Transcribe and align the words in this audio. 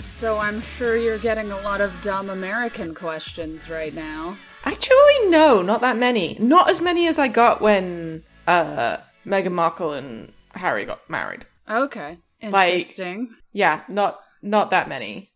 So 0.00 0.38
I'm 0.38 0.60
sure 0.62 0.96
you're 0.96 1.18
getting 1.18 1.50
a 1.50 1.60
lot 1.62 1.80
of 1.80 1.92
dumb 2.02 2.30
American 2.30 2.94
questions 2.94 3.68
right 3.68 3.92
now. 3.92 4.36
Actually, 4.64 5.28
no, 5.28 5.62
not 5.62 5.80
that 5.80 5.96
many. 5.96 6.36
Not 6.38 6.70
as 6.70 6.80
many 6.80 7.08
as 7.08 7.18
I 7.18 7.26
got 7.26 7.60
when 7.60 8.22
uh, 8.46 8.98
Meghan 9.26 9.50
Markle 9.52 9.92
and 9.94 10.32
Harry 10.54 10.84
got 10.84 11.00
married. 11.10 11.44
Okay. 11.68 12.18
Like- 12.42 12.74
Interesting. 12.74 13.34
Yeah, 13.52 13.82
not 13.88 14.20
not 14.42 14.70
that 14.70 14.88
many. 14.88 15.31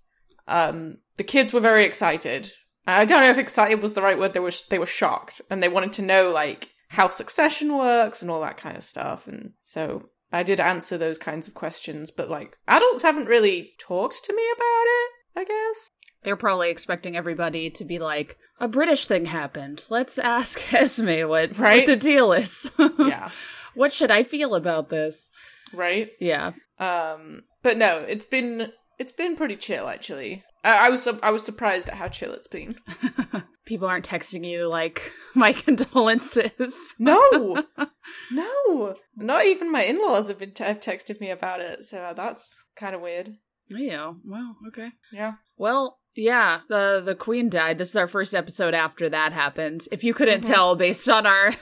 Um, 0.48 0.98
the 1.16 1.24
kids 1.24 1.52
were 1.52 1.60
very 1.60 1.84
excited. 1.84 2.52
I 2.86 3.04
don't 3.04 3.20
know 3.22 3.30
if 3.30 3.38
excited 3.38 3.82
was 3.82 3.94
the 3.94 4.02
right 4.02 4.18
word. 4.18 4.32
They 4.32 4.40
were 4.40 4.52
they 4.70 4.78
were 4.78 4.86
shocked 4.86 5.40
and 5.50 5.62
they 5.62 5.68
wanted 5.68 5.92
to 5.94 6.02
know 6.02 6.30
like 6.30 6.70
how 6.88 7.08
succession 7.08 7.76
works 7.76 8.22
and 8.22 8.30
all 8.30 8.40
that 8.42 8.56
kind 8.56 8.76
of 8.76 8.84
stuff. 8.84 9.26
And 9.26 9.52
so 9.62 10.10
I 10.32 10.42
did 10.44 10.60
answer 10.60 10.96
those 10.96 11.18
kinds 11.18 11.48
of 11.48 11.54
questions, 11.54 12.10
but 12.12 12.30
like 12.30 12.56
adults 12.68 13.02
haven't 13.02 13.26
really 13.26 13.72
talked 13.78 14.24
to 14.24 14.32
me 14.34 14.42
about 14.54 14.84
it. 14.86 15.10
I 15.40 15.44
guess. 15.44 15.90
They're 16.22 16.36
probably 16.36 16.70
expecting 16.70 17.16
everybody 17.16 17.70
to 17.70 17.84
be 17.84 17.98
like, 17.98 18.36
a 18.58 18.66
British 18.66 19.06
thing 19.06 19.26
happened. 19.26 19.84
Let's 19.90 20.18
ask 20.18 20.72
Esme 20.74 21.28
what, 21.28 21.56
Right? 21.58 21.80
what 21.80 21.86
the 21.86 21.96
deal 21.96 22.32
is. 22.32 22.70
Yeah. 22.98 23.30
what 23.74 23.92
should 23.92 24.10
I 24.10 24.22
feel 24.22 24.54
about 24.54 24.88
this? 24.90 25.28
right. 25.74 26.10
Yeah. 26.20 26.52
Um, 26.78 27.42
but 27.62 27.76
no, 27.76 27.98
it's 27.98 28.26
been 28.26 28.68
it's 28.98 29.12
been 29.12 29.34
pretty 29.36 29.56
chill 29.56 29.88
actually. 29.88 30.42
I, 30.66 30.86
I 30.86 30.88
was 30.90 31.06
I 31.22 31.30
was 31.30 31.44
surprised 31.44 31.88
at 31.88 31.94
how 31.94 32.08
chill 32.08 32.32
it's 32.32 32.48
been. 32.48 32.76
People 33.66 33.88
aren't 33.88 34.08
texting 34.08 34.44
you 34.44 34.66
like, 34.68 35.12
my 35.34 35.52
condolences. 35.52 36.72
No, 36.98 37.64
no, 38.30 38.94
not 39.16 39.44
even 39.46 39.70
my 39.72 39.82
in 39.82 40.00
laws 40.00 40.28
have 40.28 40.38
been 40.38 40.52
t- 40.52 40.64
have 40.64 40.80
texted 40.80 41.20
me 41.20 41.30
about 41.30 41.60
it. 41.60 41.84
So 41.86 42.12
that's 42.16 42.64
kind 42.76 42.94
of 42.94 43.00
weird. 43.00 43.30
Yeah. 43.68 44.12
Well, 44.24 44.56
okay. 44.68 44.90
Yeah. 45.12 45.34
Well, 45.56 45.98
yeah, 46.14 46.60
the 46.68 47.02
the 47.04 47.14
queen 47.14 47.48
died. 47.50 47.78
This 47.78 47.90
is 47.90 47.96
our 47.96 48.06
first 48.08 48.34
episode 48.34 48.74
after 48.74 49.08
that 49.08 49.32
happened. 49.32 49.86
If 49.92 50.04
you 50.04 50.14
couldn't 50.14 50.44
Mhm. 50.44 50.46
tell 50.48 50.76
based 50.76 51.08
on 51.08 51.26
our 51.26 51.52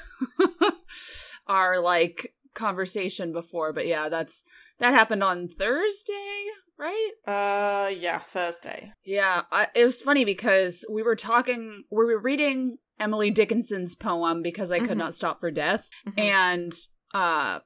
our 1.47 1.81
like 1.81 2.35
conversation 2.55 3.33
before, 3.33 3.73
but 3.73 3.87
yeah, 3.87 4.09
that's 4.09 4.45
that 4.79 4.95
happened 4.95 5.23
on 5.23 5.49
Thursday, 5.49 6.45
right? 6.79 7.11
Uh, 7.27 7.89
yeah, 7.89 8.21
Thursday. 8.21 8.93
Yeah, 9.05 9.43
I, 9.53 9.69
it 9.75 9.85
was 9.85 10.03
funny 10.03 10.25
because 10.25 10.85
we 10.91 11.03
were 11.03 11.17
talking, 11.17 11.85
we 11.91 12.05
were 12.05 12.19
reading 12.19 12.79
Emily 13.01 13.31
Dickinson's 13.31 13.95
poem 13.95 14.43
because 14.43 14.71
I 14.71 14.79
could 14.81 14.91
Mhm. 14.91 14.99
not 14.99 15.15
stop 15.15 15.41
for 15.41 15.51
death, 15.51 15.89
Mhm. 16.09 16.19
and 16.21 16.73
uh 17.13 17.61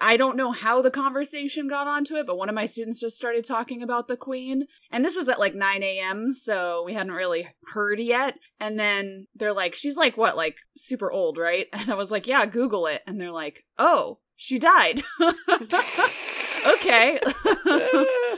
I 0.00 0.16
don't 0.16 0.36
know 0.36 0.52
how 0.52 0.80
the 0.80 0.92
conversation 0.92 1.66
got 1.66 1.88
onto 1.88 2.14
it, 2.14 2.24
but 2.24 2.36
one 2.36 2.48
of 2.48 2.54
my 2.54 2.66
students 2.66 3.00
just 3.00 3.16
started 3.16 3.44
talking 3.44 3.82
about 3.82 4.06
the 4.06 4.16
queen. 4.16 4.68
And 4.92 5.04
this 5.04 5.16
was 5.16 5.28
at 5.28 5.40
like 5.40 5.56
9 5.56 5.82
a.m., 5.82 6.32
so 6.32 6.84
we 6.86 6.94
hadn't 6.94 7.10
really 7.10 7.48
heard 7.74 7.98
yet. 7.98 8.34
And 8.60 8.78
then 8.78 9.26
they're 9.34 9.52
like, 9.52 9.74
she's 9.74 9.96
like, 9.96 10.16
what, 10.16 10.36
like 10.36 10.54
super 10.76 11.10
old, 11.10 11.36
right? 11.36 11.66
And 11.72 11.90
I 11.90 11.94
was 11.96 12.12
like, 12.12 12.28
yeah, 12.28 12.46
Google 12.46 12.86
it. 12.86 13.02
And 13.08 13.20
they're 13.20 13.32
like, 13.32 13.64
oh, 13.76 14.20
she 14.36 14.60
died. 14.60 15.02
okay. 16.66 17.20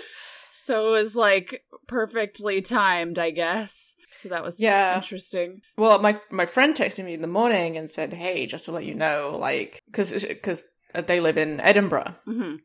so 0.64 0.88
it 0.88 1.02
was 1.02 1.14
like 1.16 1.62
perfectly 1.86 2.62
timed, 2.62 3.18
I 3.18 3.30
guess. 3.30 3.94
So 4.14 4.28
that 4.28 4.42
was 4.42 4.60
Yeah. 4.60 4.96
interesting. 4.96 5.62
well, 5.76 5.98
my 6.00 6.20
my 6.30 6.46
friend 6.46 6.74
texted 6.74 7.04
me 7.04 7.14
in 7.14 7.22
the 7.22 7.26
morning 7.26 7.76
and 7.76 7.88
said, 7.88 8.12
"Hey, 8.12 8.46
just 8.46 8.64
to 8.66 8.72
let 8.72 8.84
you 8.84 8.94
know, 8.94 9.36
like, 9.40 9.80
because 9.86 10.12
because 10.24 10.62
they 10.94 11.20
live 11.20 11.38
in 11.38 11.60
Edinburgh, 11.60 12.14
hmm 12.24 12.56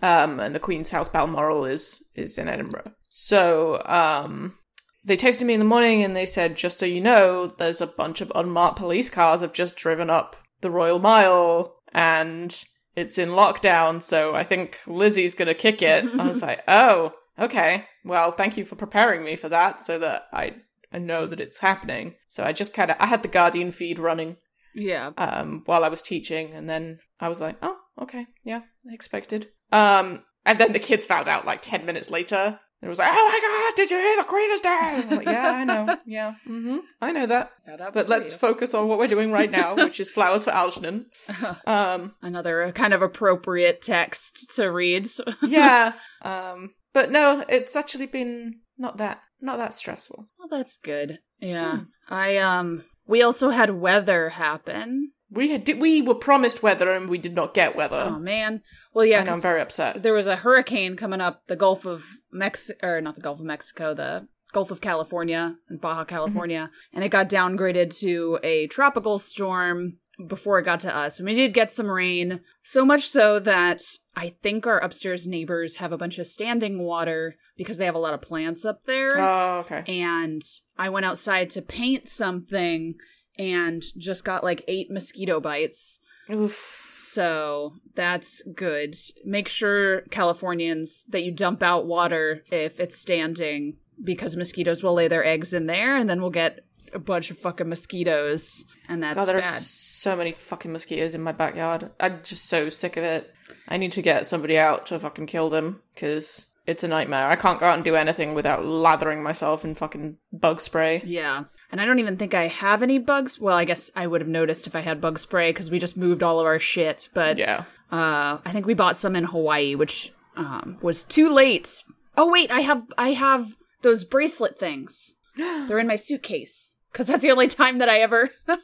um, 0.00 0.40
and 0.40 0.54
the 0.54 0.60
Queen's 0.60 0.90
House 0.90 1.08
Balmoral 1.08 1.64
is 1.64 2.02
is 2.14 2.38
in 2.38 2.48
Edinburgh. 2.48 2.92
So, 3.08 3.82
um, 3.84 4.56
they 5.04 5.16
texted 5.16 5.42
me 5.42 5.54
in 5.54 5.60
the 5.60 5.66
morning 5.66 6.02
and 6.02 6.14
they 6.16 6.24
said, 6.26 6.56
just 6.56 6.78
so 6.78 6.86
you 6.86 7.00
know, 7.00 7.46
there's 7.58 7.80
a 7.80 7.86
bunch 7.86 8.20
of 8.20 8.32
unmarked 8.34 8.78
police 8.78 9.10
cars 9.10 9.40
have 9.42 9.52
just 9.52 9.76
driven 9.76 10.08
up 10.08 10.36
the 10.62 10.70
Royal 10.70 10.98
Mile 10.98 11.74
and 11.92 12.62
it's 12.96 13.18
in 13.18 13.30
lockdown. 13.30 14.02
So 14.02 14.34
I 14.34 14.44
think 14.44 14.78
Lizzie's 14.86 15.34
gonna 15.34 15.54
kick 15.54 15.82
it. 15.82 16.04
I 16.18 16.28
was 16.28 16.42
like, 16.48 16.60
oh, 16.68 17.12
okay. 17.38 17.86
Well, 18.04 18.32
thank 18.32 18.56
you 18.56 18.64
for 18.64 18.76
preparing 18.76 19.24
me 19.24 19.36
for 19.36 19.48
that, 19.48 19.82
so 19.82 19.98
that 19.98 20.24
I 20.32 20.56
I 20.92 20.98
know 20.98 21.26
that 21.26 21.40
it's 21.40 21.58
happening. 21.58 22.14
So 22.28 22.44
I 22.44 22.52
just 22.52 22.74
kind 22.74 22.90
of 22.90 22.96
I 23.00 23.06
had 23.06 23.22
the 23.22 23.28
Guardian 23.28 23.72
feed 23.72 23.98
running 23.98 24.36
Yeah. 24.74 25.12
um, 25.16 25.62
while 25.66 25.84
I 25.84 25.88
was 25.88 26.02
teaching, 26.02 26.52
and 26.52 26.68
then 26.68 26.98
I 27.20 27.28
was 27.28 27.40
like, 27.40 27.56
"Oh, 27.62 27.76
okay, 28.02 28.26
yeah, 28.44 28.62
expected." 28.90 29.48
Um, 29.70 30.24
and 30.44 30.58
then 30.58 30.72
the 30.72 30.78
kids 30.78 31.06
found 31.06 31.28
out 31.28 31.46
like 31.46 31.62
ten 31.62 31.86
minutes 31.86 32.10
later. 32.10 32.60
It 32.82 32.88
was 32.88 32.98
like, 32.98 33.08
"Oh 33.12 33.28
my 33.28 33.40
god, 33.40 33.76
did 33.76 33.90
you 33.92 33.96
hear 33.98 34.16
the 34.16 34.24
Queen 34.24 34.50
is 34.50 34.60
dead?" 34.60 35.10
Like, 35.12 35.26
yeah, 35.26 35.50
I 35.50 35.64
know, 35.64 35.96
yeah, 36.06 36.34
hmm 36.44 36.78
I 37.00 37.12
know 37.12 37.26
that. 37.26 37.52
But 37.94 38.08
let's 38.08 38.32
you. 38.32 38.38
focus 38.38 38.74
on 38.74 38.88
what 38.88 38.98
we're 38.98 39.06
doing 39.06 39.30
right 39.30 39.50
now, 39.50 39.76
which 39.76 40.00
is 40.00 40.10
flowers 40.10 40.44
for 40.44 40.50
Algernon. 40.50 41.06
Um, 41.66 42.14
Another 42.22 42.72
kind 42.74 42.92
of 42.92 43.00
appropriate 43.02 43.82
text 43.82 44.54
to 44.56 44.66
read. 44.70 45.06
yeah, 45.42 45.92
um, 46.22 46.70
but 46.92 47.10
no, 47.12 47.44
it's 47.48 47.76
actually 47.76 48.06
been 48.06 48.60
not 48.76 48.96
that 48.98 49.20
not 49.40 49.58
that 49.58 49.74
stressful. 49.74 50.26
well, 50.38 50.48
that's 50.50 50.76
good. 50.78 51.20
Yeah. 51.40 51.76
Hmm. 51.76 51.82
I 52.08 52.36
um 52.38 52.84
we 53.06 53.22
also 53.22 53.50
had 53.50 53.70
weather 53.70 54.30
happen. 54.30 55.12
We 55.30 55.50
had 55.50 55.68
we 55.78 56.02
were 56.02 56.14
promised 56.14 56.62
weather 56.62 56.92
and 56.92 57.08
we 57.08 57.18
did 57.18 57.34
not 57.34 57.54
get 57.54 57.74
weather, 57.76 58.08
Oh 58.10 58.18
man. 58.18 58.62
Well, 58.92 59.04
yeah, 59.06 59.20
and 59.20 59.30
I'm 59.30 59.40
very 59.40 59.60
upset. 59.62 60.02
there 60.02 60.12
was 60.12 60.26
a 60.26 60.36
hurricane 60.36 60.96
coming 60.96 61.20
up 61.20 61.42
the 61.46 61.56
Gulf 61.56 61.86
of 61.86 62.02
Mexico 62.32 62.86
or 62.86 63.00
not 63.00 63.14
the 63.14 63.20
Gulf 63.20 63.38
of 63.38 63.44
Mexico, 63.46 63.94
the 63.94 64.26
Gulf 64.52 64.70
of 64.70 64.80
California 64.80 65.56
and 65.68 65.80
Baja 65.80 66.04
California, 66.04 66.70
mm-hmm. 66.70 66.96
and 66.96 67.04
it 67.04 67.10
got 67.10 67.28
downgraded 67.28 67.98
to 68.00 68.38
a 68.42 68.66
tropical 68.68 69.18
storm 69.18 69.98
before 70.26 70.58
it 70.58 70.64
got 70.64 70.80
to 70.80 70.94
us. 70.94 71.18
And 71.18 71.26
we 71.26 71.34
did 71.34 71.54
get 71.54 71.72
some 71.72 71.90
rain, 71.90 72.40
so 72.62 72.84
much 72.84 73.08
so 73.08 73.38
that 73.40 73.82
I 74.14 74.34
think 74.42 74.66
our 74.66 74.78
upstairs 74.78 75.26
neighbors 75.26 75.76
have 75.76 75.92
a 75.92 75.96
bunch 75.96 76.18
of 76.18 76.26
standing 76.26 76.78
water 76.80 77.36
because 77.56 77.78
they 77.78 77.86
have 77.86 77.94
a 77.94 78.00
lot 78.00 78.14
of 78.14 78.20
plants 78.20 78.64
up 78.64 78.84
there. 78.84 79.18
Oh, 79.18 79.60
okay. 79.60 79.84
and 79.86 80.42
I 80.78 80.90
went 80.90 81.06
outside 81.06 81.50
to 81.50 81.62
paint 81.62 82.08
something 82.08 82.94
and 83.38 83.82
just 83.96 84.24
got 84.24 84.44
like 84.44 84.64
eight 84.68 84.90
mosquito 84.90 85.40
bites. 85.40 85.98
Oof. 86.30 86.81
So 87.12 87.74
that's 87.94 88.42
good. 88.54 88.96
Make 89.22 89.46
sure, 89.46 90.00
Californians, 90.10 91.04
that 91.10 91.22
you 91.22 91.30
dump 91.30 91.62
out 91.62 91.86
water 91.86 92.42
if 92.50 92.80
it's 92.80 92.98
standing 92.98 93.76
because 94.02 94.34
mosquitoes 94.34 94.82
will 94.82 94.94
lay 94.94 95.08
their 95.08 95.24
eggs 95.24 95.52
in 95.52 95.66
there 95.66 95.96
and 95.96 96.08
then 96.08 96.22
we'll 96.22 96.30
get 96.30 96.60
a 96.94 96.98
bunch 96.98 97.30
of 97.30 97.38
fucking 97.38 97.68
mosquitoes. 97.68 98.64
And 98.88 99.02
that's 99.02 99.14
God, 99.14 99.26
there 99.26 99.36
are 99.36 99.60
so 99.60 100.16
many 100.16 100.32
fucking 100.32 100.72
mosquitoes 100.72 101.14
in 101.14 101.20
my 101.20 101.32
backyard. 101.32 101.90
I'm 102.00 102.20
just 102.22 102.46
so 102.46 102.70
sick 102.70 102.96
of 102.96 103.04
it. 103.04 103.30
I 103.68 103.76
need 103.76 103.92
to 103.92 104.02
get 104.02 104.26
somebody 104.26 104.56
out 104.56 104.86
to 104.86 104.98
fucking 104.98 105.26
kill 105.26 105.50
them 105.50 105.82
because 105.94 106.46
it's 106.66 106.84
a 106.84 106.88
nightmare. 106.88 107.28
I 107.28 107.36
can't 107.36 107.58
go 107.60 107.66
out 107.66 107.74
and 107.74 107.84
do 107.84 107.96
anything 107.96 108.34
without 108.34 108.64
lathering 108.64 109.22
myself 109.22 109.64
in 109.64 109.74
fucking 109.74 110.16
bug 110.32 110.60
spray. 110.60 111.02
Yeah. 111.04 111.44
And 111.70 111.80
I 111.80 111.84
don't 111.86 111.98
even 111.98 112.16
think 112.16 112.34
I 112.34 112.48
have 112.48 112.82
any 112.82 112.98
bugs. 112.98 113.38
Well, 113.40 113.56
I 113.56 113.64
guess 113.64 113.90
I 113.96 114.06
would 114.06 114.20
have 114.20 114.28
noticed 114.28 114.66
if 114.66 114.74
I 114.76 114.80
had 114.80 115.00
bug 115.00 115.18
spray 115.18 115.50
because 115.50 115.70
we 115.70 115.78
just 115.78 115.96
moved 115.96 116.22
all 116.22 116.38
of 116.38 116.46
our 116.46 116.58
shit. 116.60 117.08
But 117.14 117.38
Yeah. 117.38 117.64
Uh, 117.90 118.38
I 118.44 118.50
think 118.52 118.64
we 118.66 118.74
bought 118.74 118.96
some 118.96 119.14
in 119.16 119.24
Hawaii, 119.24 119.74
which 119.74 120.12
um, 120.36 120.78
was 120.80 121.04
too 121.04 121.28
late. 121.28 121.82
Oh 122.16 122.30
wait, 122.30 122.50
I 122.50 122.60
have 122.60 122.84
I 122.96 123.12
have 123.12 123.54
those 123.82 124.04
bracelet 124.04 124.58
things. 124.58 125.14
They're 125.36 125.78
in 125.78 125.86
my 125.86 125.96
suitcase 125.96 126.76
because 126.90 127.06
that's 127.06 127.22
the 127.22 127.30
only 127.30 127.48
time 127.48 127.78
that 127.78 127.88
I 127.88 128.00
ever 128.00 128.30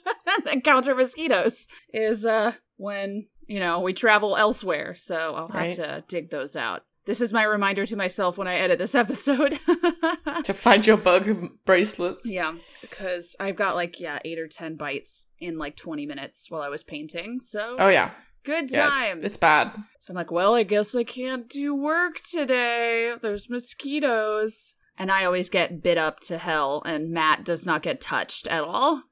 encounter 0.52 0.94
mosquitoes 0.94 1.66
is 1.92 2.24
uh 2.24 2.52
when 2.76 3.26
you 3.46 3.58
know 3.60 3.80
we 3.80 3.92
travel 3.92 4.36
elsewhere. 4.36 4.94
So 4.94 5.34
I'll 5.34 5.48
have 5.48 5.54
Right. 5.54 5.76
to 5.76 6.04
dig 6.08 6.30
those 6.30 6.56
out. 6.56 6.84
This 7.08 7.22
is 7.22 7.32
my 7.32 7.42
reminder 7.42 7.86
to 7.86 7.96
myself 7.96 8.36
when 8.36 8.46
I 8.46 8.56
edit 8.56 8.78
this 8.78 8.94
episode. 8.94 9.58
to 10.44 10.52
find 10.52 10.86
your 10.86 10.98
bug 10.98 11.48
bracelets. 11.64 12.26
yeah, 12.26 12.52
because 12.82 13.34
I've 13.40 13.56
got 13.56 13.76
like 13.76 13.98
yeah 13.98 14.18
eight 14.26 14.38
or 14.38 14.46
ten 14.46 14.76
bites 14.76 15.24
in 15.40 15.56
like 15.56 15.74
twenty 15.74 16.04
minutes 16.04 16.50
while 16.50 16.60
I 16.60 16.68
was 16.68 16.82
painting. 16.82 17.40
So 17.40 17.76
Oh 17.78 17.88
yeah. 17.88 18.10
good 18.44 18.70
Yeah, 18.70 18.90
times. 18.90 19.24
it's, 19.24 19.32
it's 19.32 19.40
bad. 19.40 19.72
So 20.00 20.10
I'm 20.10 20.16
like, 20.16 20.30
well, 20.30 20.54
I 20.54 20.64
guess 20.64 20.94
I 20.94 21.02
can't 21.02 21.48
do 21.48 21.74
work 21.74 22.20
today. 22.30 23.14
There's 23.22 23.48
mosquitoes. 23.48 24.74
And 24.98 25.10
I 25.10 25.24
always 25.24 25.48
get 25.48 25.82
bit 25.82 25.96
up 25.96 26.20
to 26.26 26.36
hell, 26.36 26.82
and 26.84 27.10
Matt 27.10 27.42
does 27.42 27.64
not 27.64 27.82
get 27.82 28.02
touched 28.02 28.46
at 28.48 28.64
all. 28.64 29.02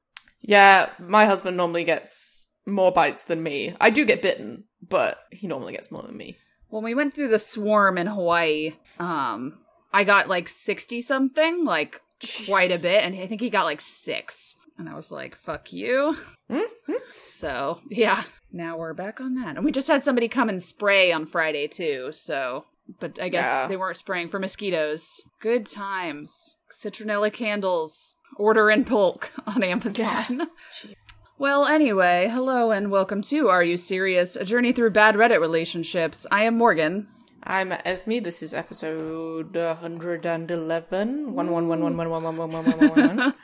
Yeah, 0.43 0.91
my 0.99 1.25
husband 1.25 1.57
normally 1.57 1.85
gets 1.85 2.49
more 2.67 2.93
bites 2.93 3.23
than 3.23 3.43
me. 3.43 3.75
I 3.81 3.89
do 3.89 4.05
get 4.05 4.21
bitten, 4.21 4.65
but 4.87 5.17
he 5.31 5.47
normally 5.47 5.73
gets 5.73 5.91
more 5.91 6.03
than 6.03 6.17
me. 6.17 6.37
When 6.69 6.83
we 6.85 6.95
went 6.95 7.15
through 7.15 7.29
the 7.29 7.39
swarm 7.39 7.97
in 7.99 8.07
Hawaii, 8.09 8.75
um, 8.99 9.59
I 9.93 10.05
got 10.05 10.29
like 10.29 10.49
60 10.49 11.01
something, 11.03 11.65
like 11.65 12.01
quite 12.47 12.71
a 12.73 12.79
bit, 12.79 13.03
and 13.03 13.15
I 13.19 13.27
think 13.27 13.41
he 13.41 13.51
got 13.51 13.65
like 13.65 13.81
six. 13.81 14.57
And 14.79 14.89
I 14.89 14.95
was 14.95 15.11
like, 15.11 15.37
fuck 15.37 15.73
you. 15.73 16.17
Mhm. 16.51 16.65
So, 17.29 17.81
yeah, 17.91 18.25
now 18.53 18.77
we're 18.77 18.93
back 18.95 19.21
on 19.21 19.35
that. 19.37 19.57
And 19.57 19.65
we 19.65 19.73
just 19.73 19.89
had 19.89 20.05
somebody 20.05 20.29
come 20.29 20.49
and 20.49 20.63
spray 20.63 21.13
on 21.13 21.25
Friday 21.27 21.67
too, 21.67 22.11
so. 22.13 22.67
But 23.01 23.21
I 23.21 23.29
guess 23.31 23.47
Yeah. 23.47 23.67
they 23.69 23.77
weren't 23.77 23.97
spraying 23.97 24.29
for 24.29 24.39
mosquitoes. 24.39 25.21
Good 25.41 25.67
times. 25.67 26.57
Citronella 26.71 27.33
candles. 27.33 28.17
Order 28.37 28.71
in 28.71 28.83
bulk 28.83 29.31
on 29.47 29.63
Amazon. 29.63 30.49
Gee. 30.83 30.97
Well, 31.39 31.67
anyway, 31.67 32.31
hello 32.33 32.71
and 32.71 32.91
welcome 32.91 33.21
to 33.23 33.51
Are 33.51 33.63
You 33.63 33.77
Serious? 33.77 34.37
A 34.37 34.45
journey 34.45 34.73
through 34.73 34.93
bad 34.93 35.17
Reddit 35.17 35.39
relationships. 35.39 36.27
I 36.31 36.45
am 36.45 36.57
Morgan. 36.57 37.09
I'm 37.43 37.73
Esme. 37.73 38.23
This 38.23 38.43
is 38.43 38.55
episode 38.55 39.55
111. 39.55 41.35
One, 41.35 41.51
one, 41.51 41.69
one, 41.69 41.83
one, 41.83 41.97
one, 41.99 42.11
one, 42.11 42.23
one, 42.23 42.37
one, 42.39 42.53
one, 42.53 42.65
one, 42.65 42.79
one, 42.79 43.17
one. 43.19 43.35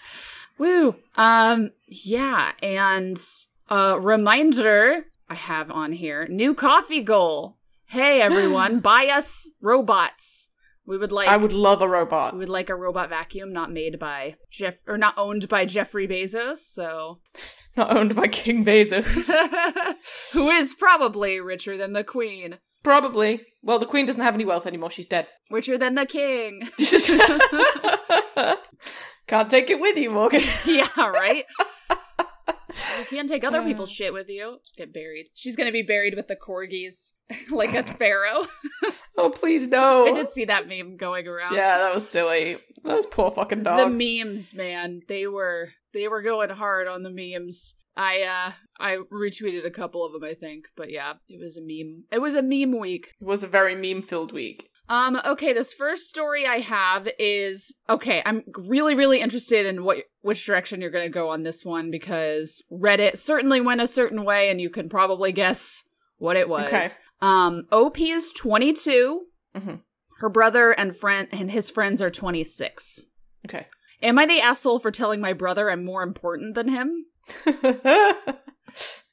Woo. 0.57 0.97
Um, 1.17 1.73
yeah, 1.87 2.53
and 2.63 3.21
a 3.69 4.01
reminder 4.01 5.05
I 5.29 5.35
have 5.35 5.71
on 5.71 5.93
here 5.93 6.27
new 6.29 6.55
Ko-fi 6.55 7.03
goal. 7.03 7.59
Hey, 7.85 8.23
everyone, 8.23 8.81
buy 8.81 9.09
us 9.09 9.51
robots. 9.61 10.49
We 10.87 10.97
would 10.97 11.13
like. 11.13 11.29
I 11.29 11.37
would 11.37 11.53
love 11.53 11.83
a 11.83 11.89
robot. 11.89 12.33
We 12.33 12.39
would 12.41 12.49
like 12.49 12.71
a 12.71 12.75
robot 12.75 13.11
vacuum 13.11 13.53
not 13.53 13.71
made 13.71 13.99
by 13.99 14.37
Jeff 14.51 14.77
or 14.87 14.97
not 14.97 15.15
owned 15.19 15.49
by 15.49 15.67
Jeffrey 15.67 16.09
Bezos, 16.09 16.59
so 16.59 17.21
Not 17.77 17.97
owned 17.97 18.15
by 18.15 18.29
King 18.29 18.65
Bezos. 18.65 19.31
who 20.33 20.51
is 20.51 20.75
probably 20.75 21.41
richer 21.41 21.77
than 21.77 21.93
the 21.93 22.05
queen, 22.05 22.59
Probably. 22.83 23.43
Well, 23.63 23.79
the 23.79 23.87
Queen 23.87 24.07
doesn't 24.07 24.23
have 24.23 24.35
any 24.35 24.45
wealth 24.45 24.67
anymore. 24.67 24.91
She's 24.91 25.07
dead. 25.07 25.29
richer 25.51 25.79
than 25.79 25.95
the 25.95 26.07
king. 26.07 26.69
Can't 29.29 29.51
take 29.51 29.71
it 29.71 29.81
with 29.81 29.97
you, 29.97 30.11
Morgan. 30.11 30.43
yeah, 30.67 30.89
right. 30.99 31.45
Can't 33.13 33.29
take 33.29 33.45
other 33.45 33.63
people's 33.63 33.91
shit 33.91 34.13
with 34.13 34.29
you. 34.29 34.59
Just 34.65 34.77
get 34.77 34.93
buried. 34.93 35.29
She's 35.35 35.55
gonna 35.55 35.73
be 35.73 35.83
buried 35.83 36.15
with 36.15 36.29
the 36.29 36.37
corgis, 36.37 37.13
like 37.51 37.75
a 37.75 37.83
pharaoh. 37.99 38.47
Oh, 39.19 39.31
please 39.31 39.69
no. 39.69 40.07
I 40.07 40.13
did 40.13 40.33
see 40.33 40.47
that 40.47 40.67
meme 40.67 40.97
going 40.97 41.27
around. 41.27 41.55
Yeah, 41.55 41.79
that 41.79 41.95
was 41.95 42.09
silly. 42.09 42.59
Those 42.83 43.07
poor 43.07 43.31
fucking 43.31 43.63
dogs. 43.65 43.83
The 43.83 44.25
memes, 44.25 44.55
man, 44.55 45.03
they 45.09 45.27
were 45.27 45.69
they 45.93 46.09
were 46.09 46.23
going 46.23 46.51
hard 46.51 46.89
on 46.89 47.03
the 47.03 47.11
memes. 47.11 47.75
I 47.97 48.23
uh 48.23 48.53
I 48.81 48.97
retweeted 49.13 49.67
a 49.67 49.71
couple 49.71 50.05
of 50.05 50.13
them, 50.13 50.25
I 50.25 50.35
think, 50.35 50.65
but 50.77 50.91
yeah, 50.91 51.15
it 51.29 51.39
was 51.43 51.59
a 51.59 51.61
meme. 51.61 52.05
It 52.11 52.21
was 52.21 52.35
a 52.35 52.43
meme 52.43 52.79
week. 52.79 53.13
It 53.21 53.27
was 53.27 53.43
a 53.43 53.49
very 53.49 53.75
meme-filled 53.75 54.33
week. 54.33 54.71
Um, 54.93 55.19
okay, 55.25 55.55
this 55.55 55.73
first 55.73 56.11
story 56.11 56.47
I 56.47 56.59
have 56.59 57.09
is 57.19 57.75
okay, 57.89 58.23
I'm 58.27 58.45
really, 58.59 58.95
really 58.95 59.23
interested 59.23 59.65
in 59.65 59.85
what 59.85 60.05
which 60.21 60.45
direction 60.45 60.83
you're 60.83 60.91
gonna 60.91 61.09
go 61.09 61.31
on 61.31 61.45
this 61.45 61.65
one 61.65 61.91
because 61.91 62.63
Reddit 62.71 63.17
certainly 63.17 63.59
went 63.63 63.81
a 63.81 63.89
certain 63.89 64.23
way 64.23 64.51
and 64.51 64.61
you 64.61 64.69
can 64.69 64.91
probably 64.91 65.33
guess 65.33 65.83
what 66.19 66.37
it 66.37 66.47
was. 66.47 66.69
Okay. 66.69 66.91
Um, 67.23 67.63
OP 67.73 67.99
is 68.01 68.35
22. 68.35 69.29
Mhm. 69.57 69.81
Her 70.19 70.29
brother 70.29 70.73
and 70.73 70.95
friend 70.95 71.27
and 71.33 71.51
his 71.51 71.71
friends 71.71 72.03
are 72.03 72.11
26. 72.11 73.01
Okay. 73.47 73.69
Am 74.03 74.19
I 74.19 74.27
the 74.27 74.43
asshole 74.43 74.79
for 74.79 74.91
telling 74.91 75.23
my 75.23 75.33
brother 75.33 75.71
I'm 75.71 75.87
more 75.87 76.03
important 76.03 76.55
than 76.55 76.69
him? 76.69 77.07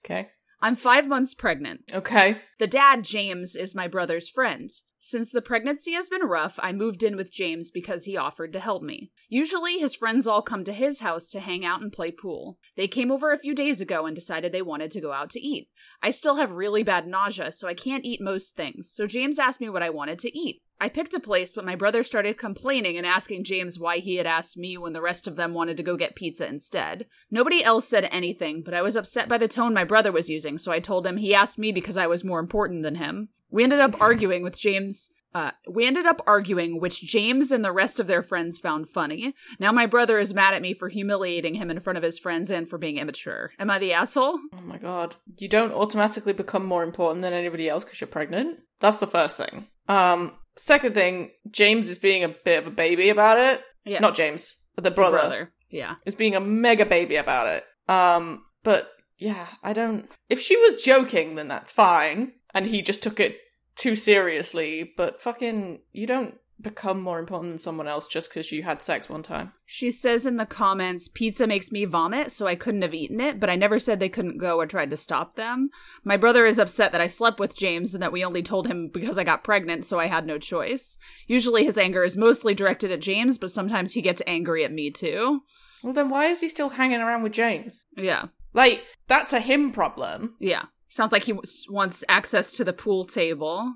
okay. 0.04 0.28
I'm 0.62 0.76
five 0.76 1.08
months 1.08 1.34
pregnant. 1.34 1.86
Okay. 1.94 2.42
The 2.60 2.68
dad, 2.68 3.06
James, 3.06 3.56
is 3.56 3.74
my 3.74 3.88
brother's 3.88 4.28
friend. 4.28 4.70
Since 5.02 5.32
the 5.32 5.42
pregnancy 5.42 5.94
has 5.94 6.10
been 6.10 6.28
rough, 6.28 6.60
I 6.60 6.74
moved 6.74 7.04
in 7.04 7.16
with 7.16 7.32
James 7.32 7.72
because 7.72 8.04
he 8.04 8.18
offered 8.18 8.52
to 8.52 8.60
help 8.60 8.84
me. 8.84 9.12
Usually, 9.30 9.80
his 9.80 9.96
friends 9.96 10.28
all 10.28 10.42
come 10.42 10.66
to 10.66 10.74
his 10.74 11.00
house 11.00 11.30
to 11.30 11.40
hang 11.40 11.64
out 11.64 11.82
and 11.82 11.92
play 11.92 12.12
pool. 12.12 12.58
They 12.76 12.90
came 12.90 13.10
over 13.10 13.32
a 13.32 13.40
few 13.40 13.56
days 13.56 13.80
ago 13.80 14.06
and 14.06 14.14
decided 14.14 14.52
they 14.52 14.62
wanted 14.62 14.92
to 14.92 15.02
go 15.02 15.14
out 15.14 15.30
to 15.32 15.40
eat. 15.40 15.70
I 16.04 16.12
still 16.12 16.36
have 16.36 16.52
really 16.52 16.84
bad 16.84 17.08
nausea, 17.08 17.54
so 17.54 17.68
I 17.68 17.76
can't 17.76 18.04
eat 18.04 18.20
most 18.22 18.58
things, 18.58 18.92
so 18.94 19.08
James 19.08 19.40
asked 19.40 19.62
me 19.62 19.70
what 19.70 19.84
I 19.84 19.90
wanted 19.90 20.20
to 20.20 20.38
eat. 20.38 20.62
I 20.82 20.90
picked 20.90 21.14
a 21.14 21.20
place, 21.20 21.52
but 21.52 21.66
my 21.66 21.76
brother 21.76 22.04
started 22.04 22.38
complaining 22.38 22.98
and 22.98 23.06
asking 23.06 23.44
James 23.44 23.78
why 23.78 23.98
he 23.98 24.16
had 24.16 24.26
asked 24.26 24.58
me 24.58 24.78
when 24.78 24.94
the 24.94 25.02
rest 25.02 25.28
of 25.28 25.36
them 25.36 25.54
wanted 25.54 25.78
to 25.78 25.84
go 25.84 25.98
get 25.98 26.16
pizza 26.16 26.48
instead. 26.48 27.06
Nobody 27.30 27.64
else 27.64 27.88
said 27.88 28.08
anything, 28.12 28.62
but 28.64 28.74
I 28.74 28.82
was 28.82 28.96
upset 28.96 29.28
by 29.28 29.38
the 29.38 29.48
tone 29.48 29.74
my 29.74 29.84
brother 29.84 30.12
was 30.12 30.30
using, 30.30 30.58
so 30.58 30.72
I 30.72 30.80
told 30.80 31.06
him 31.06 31.18
he 31.18 31.36
asked 31.36 31.58
me 31.58 31.72
because 31.72 31.98
I 31.98 32.08
was 32.08 32.24
more 32.24 32.40
important 32.40 32.84
than 32.84 32.96
him. 32.96 33.30
We 33.52 33.64
ended 33.64 33.80
up 33.80 34.00
arguing 34.02 34.44
with 34.44 34.58
James. 34.58 35.10
Uh, 35.34 35.52
we 35.70 35.86
ended 35.86 36.06
up 36.06 36.22
arguing, 36.26 36.80
which 36.80 37.02
James 37.02 37.52
and 37.52 37.64
the 37.64 37.72
rest 37.72 38.00
of 38.00 38.08
their 38.08 38.24
friends 38.24 38.58
found 38.58 38.90
funny. 38.90 39.36
Now 39.60 39.72
my 39.72 39.86
brother 39.86 40.18
is 40.18 40.34
mad 40.34 40.54
at 40.54 40.62
me 40.62 40.74
for 40.74 40.90
humiliating 40.90 41.56
him 41.56 41.70
in 41.70 41.80
front 41.80 41.98
of 41.98 42.04
his 42.04 42.18
friends 42.18 42.50
and 42.50 42.68
for 42.68 42.78
being 42.78 42.98
immature. 42.98 43.52
Am 43.60 43.70
I 43.70 43.78
the 43.78 43.94
asshole? 43.94 44.40
Oh 44.54 44.62
my 44.62 44.78
god. 44.78 45.18
You 45.38 45.48
don't 45.48 45.72
automatically 45.74 46.34
become 46.34 46.66
more 46.66 46.84
important 46.84 47.22
than 47.22 47.34
anybody 47.34 47.70
else 47.70 47.84
because 47.84 48.02
you're 48.02 48.08
pregnant. 48.08 48.60
That's 48.80 48.98
the 48.98 49.08
first 49.08 49.38
thing. 49.38 49.68
Um, 49.88 50.34
second 50.60 50.94
thing, 50.94 51.32
James 51.52 51.88
is 51.90 52.00
being 52.00 52.24
a 52.24 52.30
bit 52.30 52.60
of 52.60 52.68
a 52.68 52.72
baby 52.72 53.10
about 53.10 53.38
it. 53.40 53.62
Yeah. 53.86 54.00
Not 54.00 54.16
James, 54.16 54.56
but 54.76 54.84
the 54.84 54.92
brother, 54.92 55.52
Yeah. 55.70 55.96
is 56.06 56.16
being 56.16 56.36
a 56.36 56.40
mega 56.40 56.86
baby 56.86 57.16
about 57.16 57.48
it. 57.48 57.64
Um, 57.92 58.44
but 58.64 58.90
yeah, 59.18 59.48
I 59.64 59.74
don't. 59.74 60.10
If 60.30 60.40
she 60.42 60.56
was 60.58 60.82
joking, 60.82 61.36
then 61.36 61.48
that's 61.48 61.72
fine, 61.72 62.34
and 62.54 62.68
he 62.68 62.82
just 62.82 63.02
took 63.04 63.20
it 63.20 63.38
too 63.76 63.96
seriously. 63.96 64.92
But 64.96 65.22
fucking, 65.22 65.80
you 65.92 66.06
don't 66.08 66.36
become 66.62 67.02
more 67.02 67.20
important 67.20 67.52
than 67.52 67.58
someone 67.58 67.88
else 67.88 68.08
just 68.08 68.30
because 68.30 68.52
you 68.52 68.64
had 68.64 68.82
sex 68.82 69.08
one 69.08 69.24
time. 69.24 69.54
She 69.66 69.92
says 69.92 70.26
in 70.26 70.38
the 70.38 70.46
comments, 70.46 71.08
pizza 71.08 71.48
makes 71.48 71.72
me 71.72 71.86
vomit, 71.86 72.32
so 72.32 72.48
I 72.48 72.56
couldn't 72.56 72.82
have 72.82 72.94
eaten 72.94 73.22
it, 73.22 73.40
but 73.40 73.50
I 73.50 73.56
never 73.56 73.80
said 73.80 74.00
they 74.00 74.10
couldn't 74.10 74.40
go 74.40 74.60
or 74.60 74.66
tried 74.66 74.90
to 74.92 74.98
stop 74.98 75.36
them. 75.36 75.70
My 76.04 76.18
brother 76.18 76.46
is 76.46 76.60
upset 76.60 76.92
that 76.92 77.02
I 77.02 77.08
slept 77.08 77.40
with 77.40 77.58
James 77.58 77.94
and 77.94 78.04
that 78.04 78.12
we 78.12 78.24
only 78.24 78.44
told 78.44 78.68
him 78.68 78.90
because 78.94 79.18
I 79.18 79.24
got 79.24 79.44
pregnant, 79.44 79.86
so 79.86 80.00
I 80.00 80.08
had 80.08 80.26
no 80.26 80.38
choice. 80.38 80.98
Usually 81.28 81.64
his 81.64 81.78
anger 81.78 82.04
is 82.04 82.18
mostly 82.18 82.54
directed 82.54 82.92
at 82.92 83.00
James, 83.00 83.38
but 83.38 83.52
sometimes 83.52 83.94
he 83.94 84.02
gets 84.02 84.22
angry 84.28 84.66
at 84.66 84.74
me 84.74 84.92
too. 84.92 85.42
Well, 85.84 85.94
then 85.94 86.10
why 86.10 86.26
is 86.26 86.42
he 86.42 86.50
still 86.50 86.70
hanging 86.70 87.00
around 87.00 87.24
with 87.24 87.32
James? 87.32 87.86
Yeah. 87.96 88.26
Like, 88.54 88.84
that's 89.08 89.32
a 89.32 89.40
him 89.40 89.72
problem. 89.72 90.36
Yeah. 90.40 90.64
Sounds 90.90 91.12
like 91.12 91.24
he 91.24 91.32
w- 91.32 91.48
wants 91.70 92.04
access 92.10 92.52
to 92.54 92.64
the 92.64 92.74
pool 92.74 93.06
table. 93.06 93.76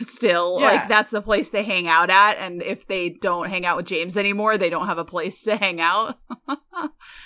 Still, 0.08 0.58
Yeah. 0.60 0.66
like 0.66 0.88
that's 0.88 1.10
the 1.10 1.22
place 1.22 1.48
they 1.50 1.62
hang 1.64 1.86
out 1.88 2.10
at, 2.10 2.36
and 2.38 2.62
if 2.62 2.86
they 2.86 3.10
don't 3.10 3.48
hang 3.48 3.64
out 3.66 3.76
with 3.76 3.86
James 3.86 4.16
anymore, 4.16 4.58
they 4.58 4.70
don't 4.70 4.86
have 4.88 4.98
a 4.98 5.04
place 5.04 5.42
to 5.44 5.56
hang 5.56 5.80
out. 5.80 6.18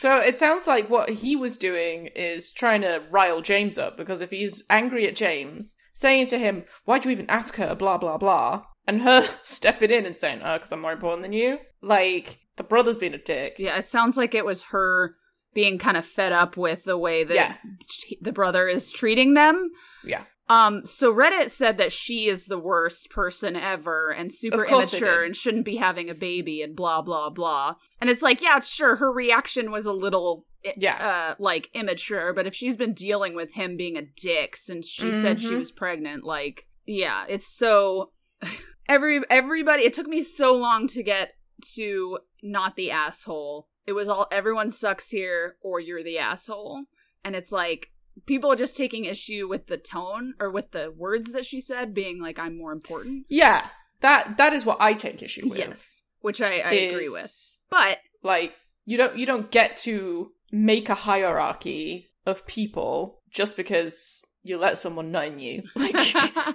So 0.00 0.18
it 0.18 0.38
sounds 0.38 0.66
like 0.66 0.90
what 0.90 1.08
he 1.08 1.34
was 1.36 1.56
doing 1.56 2.08
is 2.14 2.52
trying 2.52 2.82
to 2.82 3.02
rile 3.10 3.40
James 3.42 3.78
up 3.78 3.96
because 3.96 4.20
if 4.20 4.30
he's 4.30 4.62
angry 4.68 5.06
at 5.08 5.16
James, 5.16 5.76
saying 5.92 6.26
to 6.28 6.38
him, 6.38 6.64
Why'd 6.84 7.04
you 7.04 7.10
even 7.12 7.28
ask 7.30 7.56
her? 7.56 7.74
blah, 7.74 7.96
blah, 7.98 8.18
blah, 8.18 8.64
and 8.86 9.02
her 9.02 9.28
stepping 9.42 9.90
in 9.90 10.04
and 10.06 10.18
saying, 10.18 10.40
Oh, 10.44 10.54
because 10.54 10.72
I'm 10.72 10.80
more 10.80 10.92
important 10.92 11.22
than 11.22 11.32
you, 11.32 11.58
like, 11.80 12.38
the 12.56 12.62
brother's 12.64 12.96
being 12.96 13.14
a 13.14 13.18
dick. 13.18 13.56
Yeah, 13.58 13.78
it 13.78 13.86
sounds 13.86 14.16
like 14.16 14.34
it 14.34 14.44
was 14.44 14.62
her 14.64 15.14
being 15.54 15.78
kind 15.78 15.96
of 15.96 16.04
fed 16.06 16.32
up 16.32 16.56
with 16.56 16.84
the 16.84 16.98
way 16.98 17.24
that 17.24 17.34
Yeah. 17.34 17.54
the 18.20 18.32
brother 18.32 18.68
is 18.68 18.90
treating 18.92 19.34
them. 19.34 19.70
Yeah. 20.04 20.24
Um, 20.50 20.86
so 20.86 21.12
Reddit 21.12 21.50
said 21.50 21.76
that 21.78 21.92
she 21.92 22.26
is 22.28 22.46
the 22.46 22.58
worst 22.58 23.10
person 23.10 23.54
ever 23.56 24.10
and 24.10 24.32
super 24.32 24.62
Of 24.64 24.68
course 24.70 24.90
they 24.92 24.98
immature 24.98 25.22
and 25.24 25.36
shouldn't 25.36 25.64
be 25.64 25.76
having 25.76 26.08
a 26.08 26.14
baby 26.14 26.62
and 26.62 26.74
blah 26.74 27.02
blah 27.02 27.28
blah. 27.30 27.74
And 28.00 28.08
it's 28.08 28.22
like, 28.22 28.40
yeah, 28.40 28.60
sure, 28.60 28.96
her 28.96 29.12
reaction 29.12 29.70
was 29.70 29.84
a 29.86 29.92
little 29.92 30.46
Yeah. 30.76 30.96
uh 30.96 31.34
like 31.38 31.68
immature, 31.74 32.32
but 32.32 32.46
if 32.46 32.54
she's 32.54 32.76
been 32.76 32.94
dealing 32.94 33.34
with 33.34 33.52
him 33.52 33.76
being 33.76 33.96
a 33.96 34.02
dick 34.02 34.56
since 34.56 34.88
she 34.88 35.10
said 35.12 35.38
she 35.38 35.50
Mhm. 35.50 35.58
was 35.58 35.70
pregnant, 35.70 36.24
like 36.24 36.66
yeah, 36.86 37.26
it's 37.28 37.46
so 37.46 38.12
every 38.88 39.20
everybody 39.28 39.82
it 39.84 39.92
took 39.92 40.06
me 40.06 40.22
so 40.22 40.54
long 40.54 40.86
to 40.88 41.02
get 41.02 41.34
to 41.74 42.18
not 42.42 42.76
the 42.76 42.90
asshole. 42.90 43.68
It 43.86 43.92
was 43.92 44.08
all 44.08 44.26
everyone 44.30 44.70
sucks 44.72 45.10
here 45.10 45.56
or 45.62 45.80
you're 45.80 46.02
the 46.04 46.18
asshole. 46.18 46.84
And 47.24 47.34
it's 47.36 47.52
like 47.52 47.90
people 48.26 48.50
are 48.52 48.56
just 48.56 48.76
taking 48.76 49.04
issue 49.04 49.46
with 49.48 49.66
the 49.66 49.76
tone 49.76 50.34
or 50.40 50.50
with 50.50 50.72
the 50.72 50.92
words 50.96 51.32
that 51.32 51.46
she 51.46 51.60
said 51.60 51.94
being 51.94 52.20
like 52.20 52.38
I'm 52.38 52.56
more 52.56 52.72
important. 52.72 53.26
Yeah. 53.28 53.68
That 54.00 54.36
that 54.36 54.52
is 54.52 54.64
what 54.64 54.78
I 54.80 54.92
take 54.92 55.22
issue 55.22 55.48
with. 55.48 55.58
Yes, 55.58 56.02
which 56.20 56.40
I, 56.40 56.58
I 56.60 56.72
agree 56.72 57.08
with. 57.08 57.56
But 57.70 57.98
Like, 58.22 58.52
you 58.84 58.96
don't 58.96 59.18
you 59.18 59.26
don't 59.26 59.50
get 59.50 59.76
to 59.78 60.30
make 60.52 60.88
a 60.88 60.94
hierarchy 60.94 62.08
of 62.24 62.46
people 62.46 63.20
just 63.30 63.56
because 63.56 64.24
you 64.42 64.56
let 64.56 64.78
someone 64.78 65.10
nut 65.10 65.38
you. 65.40 65.62
Like 65.76 65.96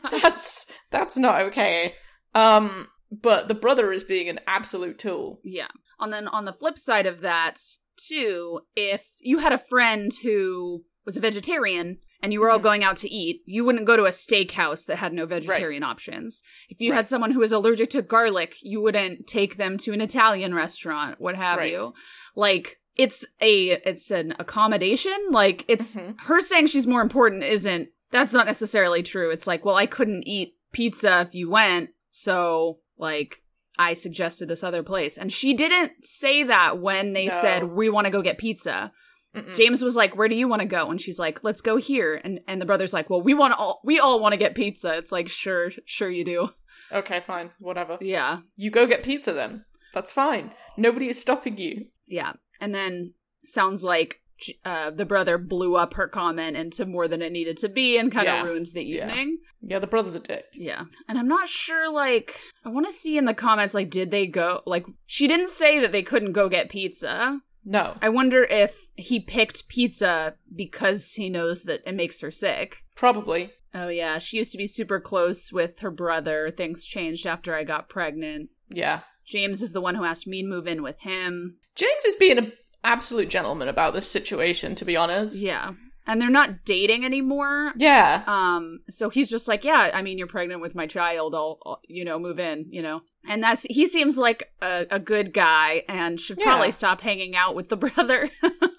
that's 0.09 0.65
that's 0.89 1.17
not 1.17 1.41
okay. 1.41 1.95
Um, 2.33 2.87
but 3.11 3.47
the 3.47 3.53
brother 3.53 3.91
is 3.91 4.03
being 4.03 4.29
an 4.29 4.39
absolute 4.47 4.97
tool. 4.97 5.39
yeah. 5.43 5.67
And 5.99 6.11
then 6.11 6.27
on 6.27 6.45
the 6.45 6.53
flip 6.53 6.79
side 6.79 7.05
of 7.05 7.21
that, 7.21 7.59
too, 7.97 8.61
if 8.75 9.01
you 9.19 9.37
had 9.37 9.53
a 9.53 9.57
friend 9.69 10.11
who 10.23 10.83
was 11.05 11.17
a 11.17 11.19
vegetarian 11.21 11.97
and 12.21 12.31
you 12.31 12.39
were 12.39 12.49
all 12.49 12.59
going 12.59 12.83
out 12.83 12.95
to 12.97 13.09
eat, 13.09 13.41
you 13.45 13.65
wouldn't 13.65 13.85
go 13.85 13.97
to 13.97 14.05
a 14.05 14.09
steakhouse 14.09 14.85
that 14.85 14.97
had 14.97 15.11
no 15.13 15.25
vegetarian 15.25 15.83
options. 15.83 16.41
If 16.69 16.79
you 16.79 16.91
Right. 16.91 16.97
had 16.97 17.09
someone 17.09 17.31
who 17.31 17.39
was 17.39 17.51
allergic 17.51 17.89
to 17.91 18.01
garlic, 18.01 18.55
you 18.61 18.81
wouldn't 18.81 19.27
take 19.27 19.57
them 19.57 19.77
to 19.79 19.91
an 19.91 19.99
Italian 20.01 20.53
restaurant, 20.53 21.19
what 21.19 21.35
have 21.35 21.57
Right. 21.57 21.71
you. 21.71 21.93
Like 22.35 22.79
it's 22.95 23.25
a 23.41 23.71
it's 23.89 24.11
an 24.11 24.35
accommodation. 24.39 25.17
Like 25.31 25.65
it's 25.67 25.95
Mhm. 25.95 26.15
her 26.21 26.39
saying 26.39 26.67
she's 26.67 26.87
more 26.87 27.01
important 27.01 27.43
isn't 27.43 27.89
that's 28.11 28.31
not 28.31 28.45
necessarily 28.45 29.01
true. 29.03 29.31
It's 29.31 29.47
like, 29.47 29.65
well, 29.65 29.75
I 29.75 29.87
couldn't 29.87 30.27
eat 30.27 30.55
pizza 30.71 31.21
if 31.27 31.33
you 31.35 31.49
went, 31.49 31.89
so 32.11 32.79
like 32.97 33.41
I 33.77 33.95
suggested 33.95 34.47
this 34.47 34.63
other 34.63 34.83
place. 34.83 35.17
And 35.17 35.33
she 35.33 35.55
didn't 35.55 36.05
say 36.05 36.43
that 36.43 36.77
when 36.79 37.13
they 37.13 37.25
No. 37.25 37.41
said 37.41 37.63
we 37.63 37.89
want 37.89 38.05
to 38.05 38.11
go 38.11 38.21
get 38.21 38.37
pizza. 38.37 38.93
Mm-mm. 39.35 39.55
James 39.55 39.81
was 39.81 39.95
like, 39.95 40.15
"Where 40.15 40.27
do 40.27 40.35
you 40.35 40.47
want 40.47 40.61
to 40.61 40.67
go?" 40.67 40.89
And 40.91 40.99
she's 41.01 41.17
like, 41.19 41.43
"Let's 41.43 41.61
go 41.61 41.77
here." 41.77 42.19
And 42.23 42.39
and 42.47 42.61
the 42.61 42.65
brother's 42.65 42.93
like, 42.93 43.09
"Well, 43.09 43.21
we 43.21 43.33
want 43.33 43.53
all 43.53 43.81
we 43.83 43.99
all 43.99 44.19
want 44.19 44.33
to 44.33 44.37
get 44.37 44.55
pizza." 44.55 44.93
It's 44.97 45.11
like, 45.11 45.27
"Sure, 45.29 45.71
sure 45.85 46.09
you 46.09 46.23
do." 46.23 46.49
Okay, 46.91 47.21
fine, 47.25 47.49
whatever. 47.59 47.97
Yeah. 48.01 48.39
You 48.55 48.69
go 48.69 48.85
get 48.85 49.03
pizza 49.03 49.33
then. 49.33 49.65
That's 49.93 50.11
fine. 50.11 50.51
Nobody 50.77 51.07
is 51.09 51.19
stopping 51.19 51.57
you. 51.57 51.87
Yeah. 52.07 52.33
And 52.61 52.73
then 52.75 53.13
sounds 53.45 53.83
like 53.83 54.19
uh, 54.65 54.89
the 54.91 55.05
brother 55.05 55.37
blew 55.37 55.75
up 55.75 55.93
her 55.93 56.07
comment 56.07 56.57
into 56.57 56.85
more 56.85 57.07
than 57.07 57.21
it 57.21 57.31
needed 57.31 57.55
to 57.57 57.69
be 57.69 57.97
and 57.97 58.11
kind 58.11 58.27
of 58.27 58.33
Yeah. 58.33 58.43
ruined 58.43 58.67
the 58.73 58.83
Yeah. 58.83 59.07
evening. 59.09 59.37
Yeah, 59.61 59.79
the 59.79 59.87
brother's 59.87 60.15
a 60.15 60.19
dick. 60.19 60.45
Yeah. 60.53 60.83
And 61.07 61.17
I'm 61.17 61.27
not 61.27 61.47
sure, 61.47 61.89
like, 61.89 62.39
I 62.65 62.69
want 62.69 62.85
to 62.87 62.93
see 62.93 63.17
in 63.17 63.25
the 63.25 63.33
comments, 63.33 63.73
like, 63.73 63.89
did 63.89 64.11
they 64.11 64.27
go, 64.27 64.61
like, 64.65 64.85
she 65.05 65.27
didn't 65.27 65.49
say 65.49 65.79
that 65.79 65.91
they 65.91 66.03
couldn't 66.03 66.33
go 66.33 66.49
get 66.49 66.69
pizza. 66.69 67.39
No, 67.63 67.95
I 68.01 68.09
wonder 68.09 68.43
if 68.43 68.75
he 68.95 69.19
picked 69.19 69.67
pizza 69.67 70.35
because 70.55 71.13
he 71.13 71.29
knows 71.29 71.63
that 71.63 71.81
it 71.85 71.95
makes 71.95 72.21
her 72.21 72.31
sick. 72.31 72.83
probably. 72.95 73.51
Oh, 73.75 73.87
yeah. 73.87 74.19
She 74.19 74.37
used 74.37 74.51
to 74.51 74.57
be 74.59 74.67
super 74.67 74.99
close 74.99 75.51
with 75.51 75.79
her 75.79 75.89
brother. 75.89 76.51
Things 76.55 76.85
changed 76.85 77.25
after 77.25 77.55
I 77.55 77.63
got 77.63 77.89
pregnant. 77.89 78.49
Yeah. 78.69 78.99
James 79.25 79.63
is 79.63 79.71
the 79.73 79.81
one 79.81 79.95
who 79.95 80.03
asked 80.03 80.27
me 80.27 80.43
to 80.43 80.47
move 80.47 80.67
in 80.67 80.83
with 80.83 80.99
him. 80.99 81.55
James 81.73 82.05
is 82.05 82.15
being 82.15 82.37
an 82.37 82.51
absolute 82.83 83.29
gentleman 83.31 83.67
about 83.67 83.95
this 83.95 84.07
situation, 84.07 84.75
to 84.75 84.85
be 84.85 84.95
honest. 84.95 85.35
Yeah. 85.37 85.71
And 86.05 86.21
they're 86.21 86.29
not 86.29 86.65
dating 86.65 87.03
anymore. 87.05 87.71
Yeah. 87.77 88.23
Um, 88.27 88.79
so 88.89 89.09
he's 89.09 89.29
just 89.29 89.47
like, 89.47 89.63
yeah, 89.63 89.89
I 89.93 90.01
mean, 90.03 90.17
you're 90.19 90.27
pregnant 90.27 90.61
with 90.61 90.75
my 90.75 90.85
child. 90.85 91.33
I'll, 91.33 91.57
I'll 91.65 91.79
you 91.87 92.03
know, 92.05 92.19
move 92.19 92.39
in, 92.39 92.67
you 92.69 92.81
know. 92.83 93.01
And 93.27 93.41
that's 93.41 93.63
he 93.69 93.87
seems 93.87 94.17
like 94.17 94.51
a, 94.61 94.85
a 94.91 94.99
good 94.99 95.33
guy 95.33 95.83
and 95.87 96.19
should 96.19 96.37
Yeah. 96.37 96.43
probably 96.45 96.73
stop 96.73 96.99
hanging 97.01 97.35
out 97.37 97.55
with 97.55 97.69
the 97.69 97.77
brother. 97.77 98.29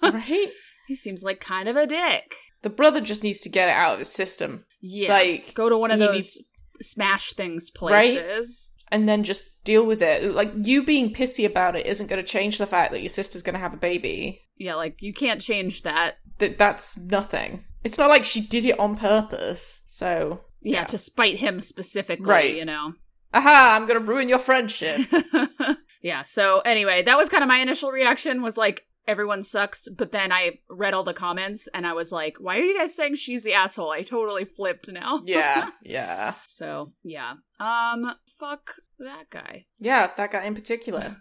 right? 0.13 0.49
he 0.87 0.95
seems 0.95 1.23
like 1.23 1.39
kind 1.39 1.67
of 1.67 1.75
a 1.75 1.87
dick. 1.87 2.35
The 2.61 2.69
brother 2.69 3.01
just 3.01 3.23
needs 3.23 3.41
to 3.41 3.49
get 3.49 3.69
it 3.69 3.73
out 3.73 3.93
of 3.93 3.99
his 3.99 4.09
system. 4.11 4.65
Yeah. 4.81 5.13
Like, 5.13 5.53
go 5.53 5.69
to 5.69 5.77
one 5.77 5.91
of 5.91 5.99
those 5.99 6.13
needs- 6.13 6.37
smash 6.81 7.33
things 7.33 7.69
Right? 7.81 8.17
places. 8.19 8.71
and 8.91 9.07
then 9.09 9.23
just 9.23 9.43
deal 9.63 9.83
with 9.85 10.01
it. 10.01 10.31
Like, 10.33 10.51
you 10.61 10.83
being 10.83 11.13
pissy 11.13 11.45
about 11.45 11.75
it 11.75 11.85
isn't 11.87 12.07
going 12.07 12.21
to 12.23 12.27
change 12.27 12.57
the 12.59 12.65
fact 12.67 12.91
that 12.91 13.01
your 13.01 13.09
sister's 13.09 13.41
going 13.41 13.53
to 13.55 13.59
have 13.59 13.73
a 13.73 13.77
baby. 13.77 14.41
Yeah, 14.57 14.75
like 14.75 15.01
you 15.01 15.13
can't 15.13 15.41
change 15.41 15.81
that. 15.83 16.15
That 16.39 16.57
That's 16.57 16.97
nothing. 16.97 17.65
It's 17.83 17.97
not 17.97 18.09
like 18.09 18.25
she 18.25 18.41
did 18.41 18.65
it 18.65 18.79
on 18.79 18.95
purpose. 18.95 19.81
So, 19.89 20.41
Yeah, 20.61 20.79
Yeah. 20.81 20.83
to 20.85 20.97
spite 20.97 21.37
him 21.39 21.59
specifically, 21.59 22.25
Right. 22.29 22.55
you 22.55 22.65
know. 22.65 22.93
aha, 23.33 23.73
I'm 23.75 23.85
going 23.87 23.99
to 23.99 24.05
ruin 24.05 24.29
your 24.29 24.39
friendship. 24.39 25.01
yeah, 26.01 26.23
so 26.23 26.59
anyway, 26.59 27.03
that 27.03 27.17
was 27.17 27.29
kind 27.29 27.43
of 27.43 27.47
my 27.47 27.59
initial 27.59 27.91
reaction 27.91 28.41
was 28.41 28.55
like 28.57 28.83
everyone 29.07 29.43
sucks, 29.43 29.87
but 29.95 30.11
then 30.11 30.31
I 30.31 30.59
read 30.69 30.93
all 30.93 31.03
the 31.03 31.13
comments 31.13 31.67
and 31.73 31.85
I 31.85 31.93
was 31.93 32.11
like, 32.11 32.37
why 32.39 32.57
are 32.57 32.61
you 32.63 32.77
guys 32.77 32.95
saying 32.95 33.15
she's 33.15 33.43
the 33.43 33.53
asshole? 33.53 33.91
I 33.91 34.01
totally 34.03 34.45
flipped 34.45 34.89
now. 34.89 35.21
yeah, 35.25 35.69
yeah. 35.83 36.33
so, 36.47 36.93
yeah. 37.03 37.33
Um 37.59 38.15
fuck 38.39 38.75
that 38.99 39.29
guy. 39.29 39.65
Yeah, 39.79 40.11
that 40.17 40.31
guy 40.31 40.43
in 40.45 40.55
particular. 40.55 41.17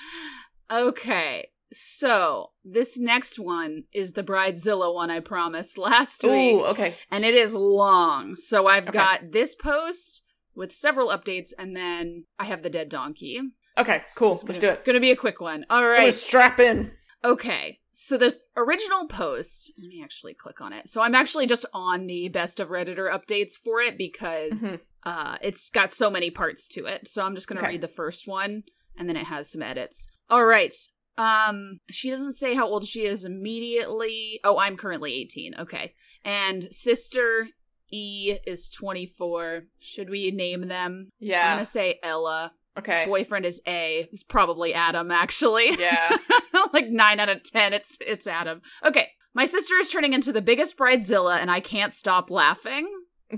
okay. 0.70 1.48
So, 1.74 2.50
this 2.64 2.98
next 2.98 3.38
one 3.38 3.84
is 3.94 4.12
the 4.12 4.22
Bridezilla 4.22 4.92
one 4.94 5.10
I 5.10 5.20
promised 5.20 5.78
last 5.78 6.22
week. 6.22 6.56
Ooh, 6.56 6.64
okay. 6.66 6.96
and 7.10 7.24
it 7.24 7.34
is 7.34 7.54
long. 7.54 8.36
So 8.36 8.66
I've 8.66 8.84
Okay. 8.88 8.92
got 8.92 9.32
this 9.32 9.54
post 9.54 10.22
with 10.54 10.70
several 10.70 11.08
updates, 11.08 11.48
and 11.58 11.74
then 11.74 12.24
I 12.38 12.44
have 12.44 12.62
the 12.62 12.68
dead 12.68 12.90
donkey. 12.90 13.40
Okay, 13.78 14.02
cool. 14.16 14.34
It's 14.34 14.44
Let's 14.44 14.58
gonna- 14.58 14.74
do 14.74 14.80
it. 14.80 14.84
Gonna 14.84 15.00
be 15.00 15.12
a 15.12 15.16
quick 15.16 15.40
one. 15.40 15.64
All 15.70 15.86
right. 15.86 16.12
strap 16.12 16.60
in. 16.60 16.92
Okay. 17.24 17.78
So 17.92 18.16
the 18.16 18.38
original 18.56 19.06
post, 19.06 19.70
let 19.78 19.88
me 19.88 20.00
actually 20.02 20.34
click 20.34 20.60
on 20.60 20.72
it. 20.72 20.88
So 20.88 21.00
I'm 21.02 21.14
actually 21.14 21.46
just 21.46 21.66
on 21.74 22.06
the 22.06 22.28
best 22.28 22.58
of 22.58 22.68
Redditor 22.68 23.12
updates 23.12 23.52
for 23.62 23.80
it 23.80 23.98
because 23.98 24.52
Mhm. 24.52 24.84
uh 25.04 25.36
it's 25.42 25.68
got 25.70 25.92
so 25.92 26.08
many 26.10 26.30
parts 26.30 26.66
to 26.68 26.86
it. 26.86 27.06
So 27.08 27.22
I'm 27.22 27.34
just 27.34 27.48
going 27.48 27.58
to 27.58 27.62
Okay. 27.62 27.72
read 27.74 27.80
the 27.82 27.88
first 27.88 28.26
one 28.26 28.64
and 28.96 29.08
then 29.08 29.16
it 29.16 29.26
has 29.26 29.50
some 29.50 29.62
edits. 29.62 30.06
All 30.30 30.44
right. 30.46 30.72
Um 31.18 31.80
she 31.90 32.08
doesn't 32.10 32.32
say 32.34 32.54
how 32.54 32.66
old 32.66 32.86
she 32.86 33.04
is 33.04 33.24
immediately. 33.24 34.40
Oh, 34.42 34.58
I'm 34.58 34.76
currently 34.76 35.12
18. 35.14 35.54
Okay. 35.58 35.94
And 36.24 36.72
sister 36.72 37.48
E 37.94 38.38
is 38.46 38.70
24. 38.70 39.64
Should 39.78 40.08
we 40.08 40.30
name 40.30 40.68
them? 40.68 41.10
Yeah. 41.18 41.50
I'm 41.50 41.56
going 41.58 41.66
to 41.66 41.70
say 41.70 41.98
Ella. 42.02 42.52
Okay. 42.78 43.04
Boyfriend 43.06 43.44
is 43.44 43.60
A. 43.66 44.08
It's 44.12 44.22
probably 44.22 44.72
Adam 44.74 45.10
actually. 45.10 45.76
Yeah. 45.78 46.16
like 46.72 46.88
nine 46.88 47.20
out 47.20 47.28
of 47.28 47.42
ten. 47.50 47.72
It's 47.72 47.96
it's 48.00 48.26
Adam. 48.26 48.62
Okay. 48.84 49.10
My 49.34 49.46
sister 49.46 49.74
is 49.76 49.88
turning 49.88 50.12
into 50.12 50.32
the 50.32 50.42
biggest 50.42 50.76
bridezilla 50.76 51.38
and 51.38 51.50
I 51.50 51.60
can't 51.60 51.94
stop 51.94 52.30
laughing. 52.30 52.88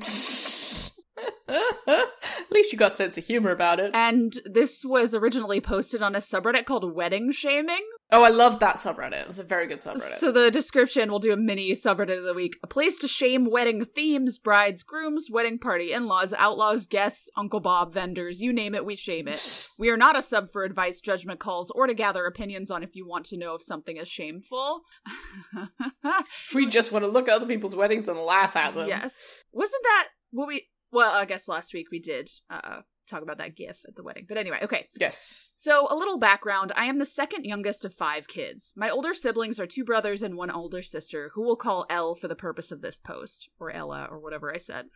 At 1.48 2.50
least 2.50 2.72
you 2.72 2.78
got 2.78 2.92
sense 2.92 3.16
of 3.16 3.24
humor 3.24 3.50
about 3.50 3.78
it. 3.78 3.92
And 3.94 4.40
this 4.44 4.84
was 4.84 5.14
originally 5.14 5.60
posted 5.60 6.02
on 6.02 6.16
a 6.16 6.18
subreddit 6.18 6.64
called 6.64 6.94
Wedding 6.94 7.30
Shaming. 7.32 7.84
Oh, 8.10 8.22
I 8.22 8.28
love 8.28 8.60
that 8.60 8.76
subreddit. 8.76 9.28
It's 9.28 9.38
a 9.38 9.42
very 9.42 9.66
good 9.66 9.78
subreddit. 9.78 10.18
So 10.18 10.30
the 10.30 10.50
description 10.50 11.10
we'll 11.10 11.18
do 11.18 11.32
a 11.32 11.36
mini 11.36 11.72
subreddit 11.72 12.18
of 12.18 12.24
the 12.24 12.34
week. 12.34 12.56
A 12.62 12.66
place 12.66 12.98
to 12.98 13.08
shame 13.08 13.50
wedding 13.50 13.84
themes, 13.84 14.38
brides, 14.38 14.82
grooms, 14.82 15.28
wedding 15.30 15.58
party, 15.58 15.92
in-laws, 15.92 16.32
outlaws, 16.36 16.86
guests, 16.86 17.28
Uncle 17.36 17.60
Bob, 17.60 17.92
vendors, 17.94 18.40
you 18.40 18.52
name 18.52 18.74
it, 18.74 18.84
we 18.84 18.94
shame 18.94 19.28
it. 19.28 19.68
We 19.78 19.90
are 19.90 19.96
not 19.96 20.16
a 20.16 20.22
sub 20.22 20.50
for 20.52 20.62
advice, 20.62 21.00
judgment 21.00 21.40
calls, 21.40 21.70
or 21.72 21.88
to 21.88 21.94
gather 21.94 22.26
opinions 22.26 22.70
on 22.70 22.84
if 22.84 22.94
you 22.94 23.06
want 23.08 23.26
to 23.26 23.36
know 23.36 23.56
if 23.56 23.62
something 23.64 23.96
is 23.96 24.08
shameful. 24.08 24.82
we 26.54 26.66
just 26.66 26.92
want 26.92 27.04
to 27.04 27.10
look 27.10 27.28
at 27.28 27.34
other 27.34 27.46
people's 27.46 27.74
weddings 27.74 28.06
and 28.06 28.18
laugh 28.18 28.54
at 28.54 28.74
them. 28.74 28.86
Yes. 28.86 29.16
Wasn't 29.52 29.82
that 29.82 30.08
what 30.30 30.46
we 30.46 30.68
well, 30.92 31.12
I 31.12 31.24
guess 31.24 31.48
last 31.48 31.74
week 31.74 31.88
we 31.90 31.98
did 31.98 32.30
uh 32.48 32.82
talk 33.06 33.22
about 33.22 33.38
that 33.38 33.56
gif 33.56 33.78
at 33.86 33.96
the 33.96 34.02
wedding. 34.02 34.26
But 34.28 34.38
anyway, 34.38 34.58
okay. 34.62 34.88
Yes. 34.98 35.50
So, 35.56 35.86
a 35.90 35.96
little 35.96 36.18
background 36.18 36.72
I 36.76 36.86
am 36.86 36.98
the 36.98 37.06
second 37.06 37.44
youngest 37.44 37.84
of 37.84 37.94
five 37.94 38.26
kids. 38.26 38.72
My 38.76 38.90
older 38.90 39.14
siblings 39.14 39.60
are 39.60 39.66
two 39.66 39.84
brothers 39.84 40.22
and 40.22 40.36
one 40.36 40.50
older 40.50 40.82
sister, 40.82 41.30
who 41.34 41.42
we'll 41.42 41.56
call 41.56 41.86
Elle 41.88 42.14
for 42.14 42.28
the 42.28 42.34
purpose 42.34 42.70
of 42.70 42.80
this 42.80 42.98
post, 42.98 43.48
or 43.58 43.70
Ella, 43.70 44.08
or 44.10 44.18
whatever 44.18 44.54
I 44.54 44.58
said. 44.58 44.86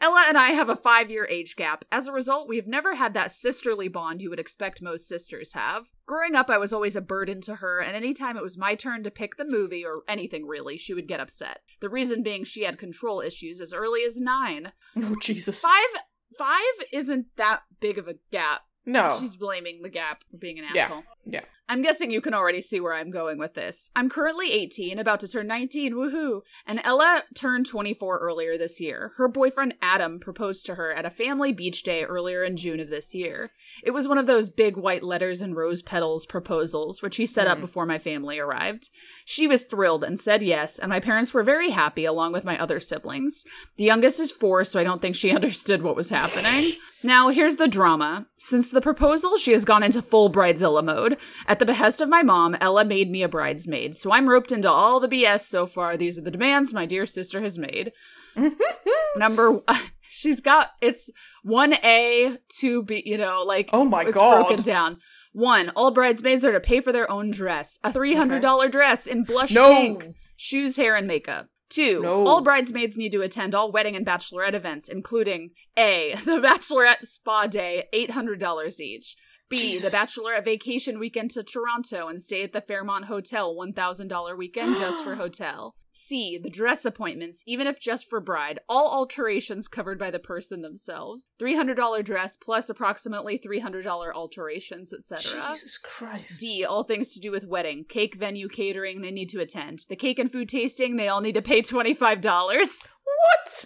Ella 0.00 0.24
and 0.28 0.38
I 0.38 0.50
have 0.50 0.68
a 0.68 0.76
five 0.76 1.10
year 1.10 1.26
age 1.26 1.56
gap. 1.56 1.84
As 1.90 2.06
a 2.06 2.12
result, 2.12 2.48
we 2.48 2.56
have 2.56 2.66
never 2.66 2.94
had 2.94 3.14
that 3.14 3.32
sisterly 3.32 3.88
bond 3.88 4.22
you 4.22 4.30
would 4.30 4.40
expect 4.40 4.82
most 4.82 5.06
sisters 5.06 5.52
have. 5.52 5.86
Growing 6.06 6.34
up, 6.34 6.48
I 6.48 6.56
was 6.58 6.72
always 6.72 6.96
a 6.96 7.02
burden 7.02 7.40
to 7.42 7.56
her, 7.56 7.80
and 7.80 7.94
anytime 7.94 8.36
it 8.36 8.42
was 8.42 8.56
my 8.56 8.74
turn 8.74 9.04
to 9.04 9.10
pick 9.10 9.36
the 9.36 9.44
movie, 9.44 9.84
or 9.84 10.02
anything 10.08 10.46
really, 10.46 10.78
she 10.78 10.94
would 10.94 11.06
get 11.06 11.20
upset. 11.20 11.60
The 11.80 11.90
reason 11.90 12.22
being 12.22 12.44
she 12.44 12.62
had 12.62 12.78
control 12.78 13.20
issues 13.20 13.60
as 13.60 13.74
early 13.74 14.04
as 14.04 14.16
nine. 14.16 14.72
Oh, 14.96 15.16
Jesus. 15.20 15.60
Five. 15.60 16.00
Five 16.38 16.86
isn't 16.92 17.26
that 17.36 17.62
big 17.80 17.98
of 17.98 18.08
a 18.08 18.14
gap. 18.30 18.62
No. 18.86 19.18
She's 19.20 19.36
blaming 19.36 19.82
the 19.82 19.90
gap 19.90 20.22
for 20.30 20.36
being 20.38 20.58
an 20.58 20.66
Yeah. 20.72 20.84
asshole. 20.84 21.02
Yeah. 21.26 21.40
I'm 21.68 21.82
guessing 21.82 22.10
you 22.10 22.20
can 22.22 22.32
already 22.32 22.62
see 22.62 22.80
where 22.80 22.94
I'm 22.94 23.10
going 23.10 23.38
with 23.38 23.54
this. 23.54 23.90
I'm 23.94 24.08
currently 24.08 24.50
18, 24.52 24.98
about 24.98 25.20
to 25.20 25.28
turn 25.28 25.46
19, 25.48 25.92
woohoo. 25.94 26.40
And 26.66 26.80
Ella 26.82 27.24
turned 27.34 27.66
24 27.66 28.18
earlier 28.18 28.56
this 28.56 28.80
year. 28.80 29.12
Her 29.16 29.28
boyfriend 29.28 29.74
Adam 29.82 30.18
proposed 30.18 30.64
to 30.66 30.76
her 30.76 30.92
at 30.92 31.04
a 31.04 31.10
family 31.10 31.52
beach 31.52 31.82
day 31.82 32.04
earlier 32.04 32.42
in 32.42 32.56
June 32.56 32.80
of 32.80 32.88
this 32.88 33.14
year. 33.14 33.50
It 33.84 33.90
was 33.90 34.08
one 34.08 34.16
of 34.18 34.26
those 34.26 34.48
big 34.48 34.76
white 34.78 35.02
letters 35.02 35.42
and 35.42 35.54
rose 35.54 35.82
petals 35.82 36.24
proposals, 36.24 37.02
which 37.02 37.16
he 37.16 37.26
set 37.26 37.46
up 37.46 37.58
Mm. 37.58 37.62
before 37.62 37.84
my 37.86 37.98
family 37.98 38.38
arrived. 38.38 38.88
She 39.26 39.46
was 39.46 39.64
thrilled 39.64 40.04
and 40.04 40.18
said 40.18 40.42
yes, 40.42 40.78
and 40.78 40.88
my 40.88 41.00
parents 41.00 41.34
were 41.34 41.42
very 41.42 41.70
happy 41.70 42.04
along 42.06 42.32
with 42.32 42.44
my 42.44 42.58
other 42.58 42.80
siblings. 42.80 43.44
The 43.76 43.84
youngest 43.84 44.20
is 44.20 44.30
four, 44.30 44.64
so 44.64 44.80
I 44.80 44.84
don't 44.84 45.02
think 45.02 45.16
she 45.16 45.30
understood 45.34 45.82
what 45.82 45.96
was 45.96 46.08
happening. 46.08 46.72
Now, 47.02 47.28
here's 47.28 47.56
the 47.56 47.68
drama. 47.68 48.26
Since 48.38 48.72
the 48.72 48.80
proposal, 48.80 49.36
she 49.36 49.52
has 49.52 49.64
gone 49.64 49.84
into 49.84 50.02
full 50.02 50.32
bridezilla 50.32 50.82
mode. 50.82 51.16
At 51.46 51.57
the 51.58 51.66
behest 51.66 52.00
of 52.00 52.08
my 52.08 52.22
mom, 52.22 52.56
Ella 52.60 52.84
made 52.84 53.10
me 53.10 53.22
a 53.22 53.28
bridesmaid, 53.28 53.96
so 53.96 54.12
I'm 54.12 54.28
roped 54.28 54.52
into 54.52 54.70
all 54.70 55.00
the 55.00 55.08
BS 55.08 55.46
so 55.46 55.66
far. 55.66 55.96
These 55.96 56.18
are 56.18 56.22
the 56.22 56.30
demands 56.30 56.72
my 56.72 56.86
dear 56.86 57.06
sister 57.06 57.40
has 57.42 57.58
made. 57.58 57.92
Number 59.16 59.52
one, 59.52 59.62
she's 60.10 60.40
got 60.40 60.70
it's 60.80 61.10
1A, 61.46 62.38
2B, 62.60 63.02
you 63.04 63.18
know, 63.18 63.42
like 63.42 63.70
Oh 63.72 63.84
my 63.84 64.04
it's 64.04 64.14
God. 64.14 64.46
broken 64.46 64.62
down. 64.62 64.98
One, 65.32 65.70
all 65.70 65.90
bridesmaids 65.90 66.44
are 66.44 66.52
to 66.52 66.60
pay 66.60 66.80
for 66.80 66.92
their 66.92 67.10
own 67.10 67.30
dress. 67.30 67.78
A 67.84 67.92
$300 67.92 68.70
dress 68.70 69.06
in 69.06 69.24
blush 69.24 69.52
No. 69.52 69.74
pink. 69.74 70.14
Shoes, 70.36 70.76
hair, 70.76 70.96
and 70.96 71.06
makeup. 71.06 71.48
Two, 71.68 72.00
No. 72.02 72.26
all 72.26 72.40
bridesmaids 72.40 72.96
need 72.96 73.12
to 73.12 73.20
attend 73.20 73.54
all 73.54 73.70
wedding 73.70 73.94
and 73.94 74.06
bachelorette 74.06 74.54
events, 74.54 74.88
including 74.88 75.50
A, 75.76 76.14
the 76.24 76.38
bachelorette 76.40 77.06
spa 77.06 77.46
day, 77.46 77.84
$800 77.94 78.80
each. 78.80 79.16
B, 79.48 79.56
Jesus. 79.56 79.90
the 79.90 79.96
bachelorette 79.96 80.44
vacation 80.44 80.98
weekend 80.98 81.30
to 81.32 81.42
Toronto 81.42 82.08
and 82.08 82.22
stay 82.22 82.42
at 82.42 82.52
the 82.52 82.60
Fairmont 82.60 83.06
Hotel, 83.06 83.54
$1,000 83.54 84.36
weekend 84.38 84.76
just 84.76 85.02
for 85.02 85.14
hotel. 85.16 85.74
C, 85.92 86.38
the 86.38 86.50
dress 86.50 86.84
appointments, 86.84 87.42
even 87.46 87.66
if 87.66 87.80
just 87.80 88.08
for 88.08 88.20
bride, 88.20 88.60
all 88.68 88.88
alterations 88.88 89.66
covered 89.66 89.98
by 89.98 90.10
the 90.12 90.20
person 90.20 90.62
themselves. 90.62 91.30
$300 91.40 92.04
dress 92.04 92.36
plus 92.36 92.68
approximately 92.68 93.38
$300 93.38 94.14
alterations, 94.14 94.92
etc. 94.92 95.54
Jesus 95.54 95.76
Christ. 95.78 96.38
D, 96.38 96.64
all 96.64 96.84
things 96.84 97.12
to 97.14 97.20
do 97.20 97.32
with 97.32 97.46
wedding. 97.46 97.84
Cake, 97.88 98.14
venue, 98.16 98.48
catering, 98.48 99.00
they 99.00 99.10
need 99.10 99.28
to 99.30 99.40
attend. 99.40 99.86
The 99.88 99.96
cake 99.96 100.20
and 100.20 100.30
food 100.30 100.48
tasting, 100.48 100.96
they 100.96 101.08
all 101.08 101.20
need 101.20 101.34
to 101.34 101.42
pay 101.42 101.62
$25. 101.62 102.22
What? 102.22 103.64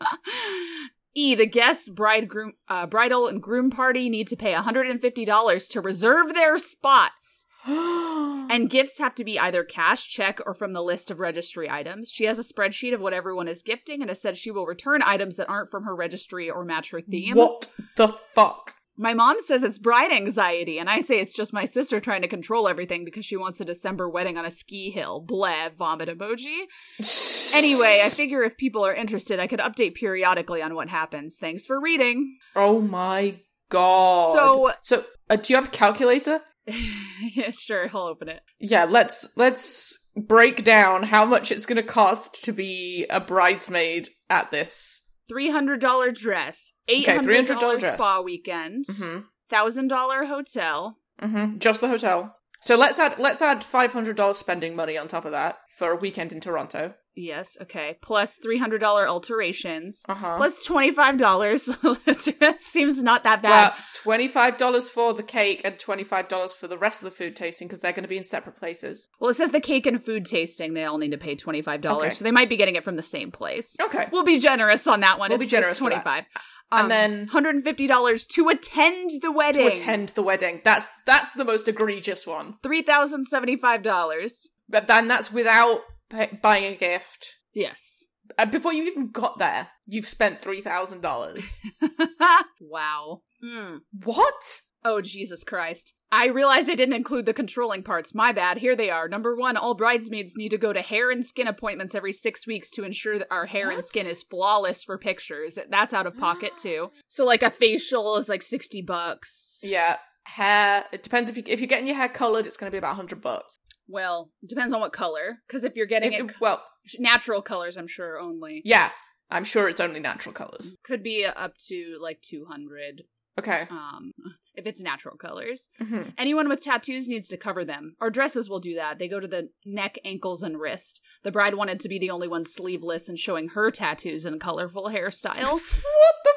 E, 1.18 1.34
the 1.34 1.46
guests, 1.46 1.88
bride, 1.88 2.28
groom, 2.28 2.52
uh, 2.68 2.86
bridal 2.86 3.26
and 3.26 3.42
groom 3.42 3.70
party 3.70 4.08
need 4.08 4.28
to 4.28 4.36
pay 4.36 4.52
$150 4.52 5.68
to 5.68 5.80
reserve 5.80 6.32
their 6.32 6.58
spots. 6.58 7.46
And 8.50 8.70
gifts 8.70 8.96
have 8.96 9.14
to 9.16 9.24
be 9.24 9.38
either 9.38 9.62
cash, 9.62 10.08
check, 10.08 10.38
or 10.46 10.54
from 10.54 10.72
the 10.72 10.82
list 10.82 11.10
of 11.10 11.20
registry 11.20 11.68
items. 11.68 12.10
She 12.10 12.24
has 12.24 12.38
a 12.38 12.42
spreadsheet 12.42 12.94
of 12.94 13.00
what 13.00 13.12
everyone 13.12 13.46
is 13.46 13.62
gifting 13.62 14.00
and 14.00 14.08
has 14.08 14.22
said 14.22 14.38
she 14.38 14.50
will 14.50 14.64
return 14.64 15.02
items 15.02 15.36
that 15.36 15.50
aren't 15.50 15.70
from 15.70 15.84
her 15.84 15.94
registry 15.94 16.48
or 16.48 16.64
match 16.64 16.90
her 16.90 17.02
theme. 17.02 17.36
what 17.36 17.68
the 17.96 18.14
fuck? 18.34 18.76
My 18.98 19.14
mom 19.14 19.36
says 19.46 19.62
it's 19.62 19.78
bride 19.78 20.10
anxiety, 20.10 20.78
and 20.78 20.90
I 20.90 21.00
say 21.00 21.20
it's 21.20 21.32
just 21.32 21.52
my 21.52 21.64
sister 21.64 22.00
trying 22.00 22.22
to 22.22 22.28
control 22.28 22.66
everything 22.68 23.04
because 23.04 23.24
she 23.24 23.36
wants 23.36 23.60
a 23.60 23.64
December 23.64 24.08
wedding 24.08 24.36
on 24.36 24.44
a 24.44 24.50
ski 24.50 24.90
hill. 24.90 25.20
Blah, 25.20 25.70
vomit 25.70 26.08
emoji. 26.08 26.62
Anyway, 27.54 28.02
I 28.04 28.10
figure 28.10 28.42
if 28.42 28.58
people 28.58 28.84
are 28.84 28.94
interested, 28.94 29.40
I 29.40 29.46
could 29.46 29.58
update 29.58 29.94
periodically 29.94 30.60
on 30.60 30.74
what 30.74 30.90
happens. 30.90 31.36
Thanks 31.40 31.64
for 31.64 31.80
reading. 31.80 32.36
Oh 32.54 32.78
my 32.82 33.40
god. 33.70 34.34
So- 34.34 34.72
so 34.82 35.04
uh, 35.30 35.36
do 35.36 35.52
you 35.52 35.56
have 35.56 35.68
a 35.68 35.70
calculator? 35.70 36.40
yeah, 36.66 37.50
sure, 37.58 37.88
I'll 37.94 38.02
open 38.02 38.28
it. 38.28 38.40
Yeah, 38.58 38.84
let's 38.84 39.26
let's 39.34 39.96
break 40.14 40.62
down 40.62 41.04
how 41.04 41.24
much 41.24 41.50
it's 41.50 41.64
going 41.64 41.76
to 41.76 41.82
cost 41.82 42.44
to 42.44 42.52
be 42.52 43.06
a 43.08 43.18
bridesmaid 43.18 44.10
at 44.28 44.50
this. 44.50 45.00
$300 45.30 46.12
dress, 46.12 46.72
$800 46.88 47.24
$300 47.46 47.78
dress. 47.80 47.98
spa 47.98 48.20
weekend, 48.20 48.84
Mhm. 48.86 49.24
$1,000 49.50 50.26
hotel. 50.26 50.98
Mhm. 51.20 51.58
Just 51.58 51.80
the 51.80 51.88
hotel. 51.88 52.34
So 52.60 52.74
let's 52.76 52.98
add 52.98 53.18
let's 53.18 53.40
add 53.40 53.62
$500 53.64 54.36
spending 54.36 54.74
money 54.74 54.96
on 54.98 55.06
top 55.08 55.24
of 55.24 55.30
that 55.32 55.58
for 55.76 55.92
a 55.92 55.96
weekend 55.96 56.32
in 56.32 56.40
Toronto. 56.40 56.94
Yes, 57.20 57.56
okay. 57.60 57.98
Plus 58.00 58.38
$300 58.38 58.80
alterations. 59.06 60.02
Uh-huh. 60.08 60.36
Plus 60.36 60.66
$25. 60.66 62.38
that 62.40 62.62
seems 62.62 63.02
not 63.02 63.24
that 63.24 63.42
bad. 63.42 63.72
well, 64.04 64.18
$25 64.18 64.88
for 64.90 65.14
the 65.14 65.22
cake 65.22 65.60
and 65.64 65.74
$25 65.76 66.52
for 66.52 66.68
the 66.68 66.78
rest 66.78 67.02
of 67.02 67.10
the 67.10 67.16
food 67.16 67.34
tasting 67.34 67.66
because 67.68 67.80
they're 67.80 67.92
going 67.92 68.04
to 68.04 68.08
be 68.08 68.16
in 68.16 68.24
separate 68.24 68.56
places. 68.56 69.08
Well, 69.20 69.30
it 69.30 69.34
says 69.34 69.50
the 69.50 69.60
cake 69.60 69.86
and 69.86 70.02
food 70.02 70.24
tasting, 70.24 70.74
they 70.74 70.84
all 70.84 70.98
need 70.98 71.10
to 71.10 71.18
pay 71.18 71.34
$25. 71.36 71.84
Okay. 71.84 72.10
So 72.10 72.22
they 72.24 72.30
might 72.30 72.48
be 72.48 72.56
getting 72.56 72.76
it 72.76 72.84
from 72.84 72.96
the 72.96 73.02
same 73.02 73.30
place. 73.32 73.74
Okay. 73.80 74.06
We'll 74.12 74.24
be 74.24 74.38
generous 74.38 74.86
on 74.86 75.00
that 75.00 75.18
one. 75.18 75.30
We'll 75.30 75.38
be 75.38 75.46
generous 75.46 75.72
It's 75.72 75.78
for 75.80 75.90
25 75.90 76.24
And 76.70 76.82
Um, 76.82 76.88
then- 76.88 77.28
$150 77.28 78.26
to 78.28 78.48
attend 78.48 79.10
the 79.22 79.32
wedding. 79.32 79.66
To 79.66 79.72
attend 79.72 80.10
the 80.10 80.22
wedding. 80.22 80.60
That's 80.64 80.86
that's 81.04 81.32
the 81.32 81.44
most 81.44 81.66
egregious 81.66 82.26
one. 82.26 82.54
$3,075. 82.62 84.48
But 84.68 84.86
then 84.86 85.08
that's 85.08 85.32
without 85.32 85.80
pay- 86.10 86.38
buying 86.42 86.64
a 86.64 86.76
gift. 86.76 87.36
Yes. 87.54 88.04
And 88.36 88.50
before 88.50 88.72
you've 88.72 88.88
even 88.88 89.10
got 89.10 89.38
there, 89.38 89.68
you've 89.86 90.08
spent 90.08 90.42
$3,000. 90.42 91.44
wow. 92.60 93.22
Hmm. 93.42 93.76
what? 94.04 94.60
Oh, 94.84 95.00
Jesus 95.00 95.44
Christ. 95.44 95.92
I 96.10 96.26
realized 96.26 96.70
I 96.70 96.74
didn't 96.74 96.94
include 96.94 97.26
the 97.26 97.34
controlling 97.34 97.82
parts. 97.82 98.14
My 98.14 98.32
bad. 98.32 98.58
Here 98.58 98.74
they 98.74 98.88
are. 98.88 99.08
Number 99.08 99.36
one, 99.36 99.56
all 99.56 99.74
bridesmaids 99.74 100.32
need 100.36 100.50
to 100.50 100.58
go 100.58 100.72
to 100.72 100.80
hair 100.80 101.10
and 101.10 101.26
skin 101.26 101.46
appointments 101.46 101.94
every 101.94 102.12
six 102.12 102.46
weeks 102.46 102.70
to 102.70 102.84
ensure 102.84 103.18
that 103.18 103.28
our 103.30 103.46
hair 103.46 103.70
and 103.70 103.84
skin 103.84 104.06
is 104.06 104.22
flawless 104.22 104.82
for 104.82 104.96
pictures. 104.96 105.58
That's 105.68 105.92
out 105.92 106.06
of 106.06 106.16
pocket 106.16 106.52
too. 106.62 106.90
So, 107.08 107.24
like 107.26 107.42
a 107.42 107.50
facial 107.50 108.16
is 108.16 108.28
like 108.28 108.42
60 108.42 108.80
bucks. 108.82 109.58
Yeah, 109.62 109.96
hair. 110.24 110.84
It 110.92 111.02
depends 111.02 111.28
if 111.28 111.36
you 111.36 111.42
if 111.46 111.60
you're 111.60 111.66
getting 111.66 111.86
your 111.86 111.96
hair 111.96 112.08
colored, 112.08 112.46
it's 112.46 112.56
going 112.56 112.70
to 112.70 112.74
be 112.74 112.78
about 112.78 112.96
100 112.96 113.20
bucks. 113.20 113.58
Well, 113.88 114.30
depends 114.46 114.72
on 114.74 114.80
what 114.80 114.92
color. 114.92 115.38
Because 115.46 115.64
if 115.64 115.74
you're 115.76 115.86
getting 115.86 116.12
If- 116.12 116.30
it 116.30 116.40
well, 116.40 116.62
natural 116.98 117.42
colors, 117.42 117.76
I'm 117.76 117.88
sure 117.88 118.18
only. 118.20 118.62
yeah, 118.64 118.90
I'm 119.30 119.44
sure 119.44 119.68
it's 119.68 119.80
only 119.80 120.00
natural 120.00 120.34
colors. 120.34 120.76
Could 120.84 121.02
be 121.02 121.24
up 121.24 121.56
to 121.68 121.96
like 122.00 122.20
200 122.22 123.02
Okay. 123.38 123.66
um, 123.70 124.12
if 124.54 124.66
it's 124.66 124.80
natural 124.80 125.16
colors. 125.16 125.68
hmm 125.78 126.02
Anyone 126.18 126.48
with 126.48 126.62
tattoos 126.62 127.06
needs 127.08 127.28
to 127.28 127.36
cover 127.36 127.64
them. 127.64 127.94
Our 128.00 128.10
dresses 128.10 128.48
will 128.48 128.58
do 128.60 128.74
that. 128.74 128.98
They 128.98 129.06
go 129.08 129.20
to 129.20 129.28
the 129.28 129.50
neck, 129.64 129.98
ankles, 130.04 130.42
and 130.42 130.58
wrist. 130.58 131.00
The 131.22 131.30
bride 131.30 131.54
wanted 131.54 131.78
to 131.80 131.88
be 131.88 131.98
the 132.00 132.10
only 132.10 132.26
one 132.28 132.44
sleeveless 132.44 133.08
and 133.08 133.18
showing 133.18 133.48
her 133.50 133.70
tattoos 133.70 134.24
and 134.24 134.40
colorful 134.40 134.86
hairstyle. 134.90 135.60
What 135.70 136.14
the 136.24 136.32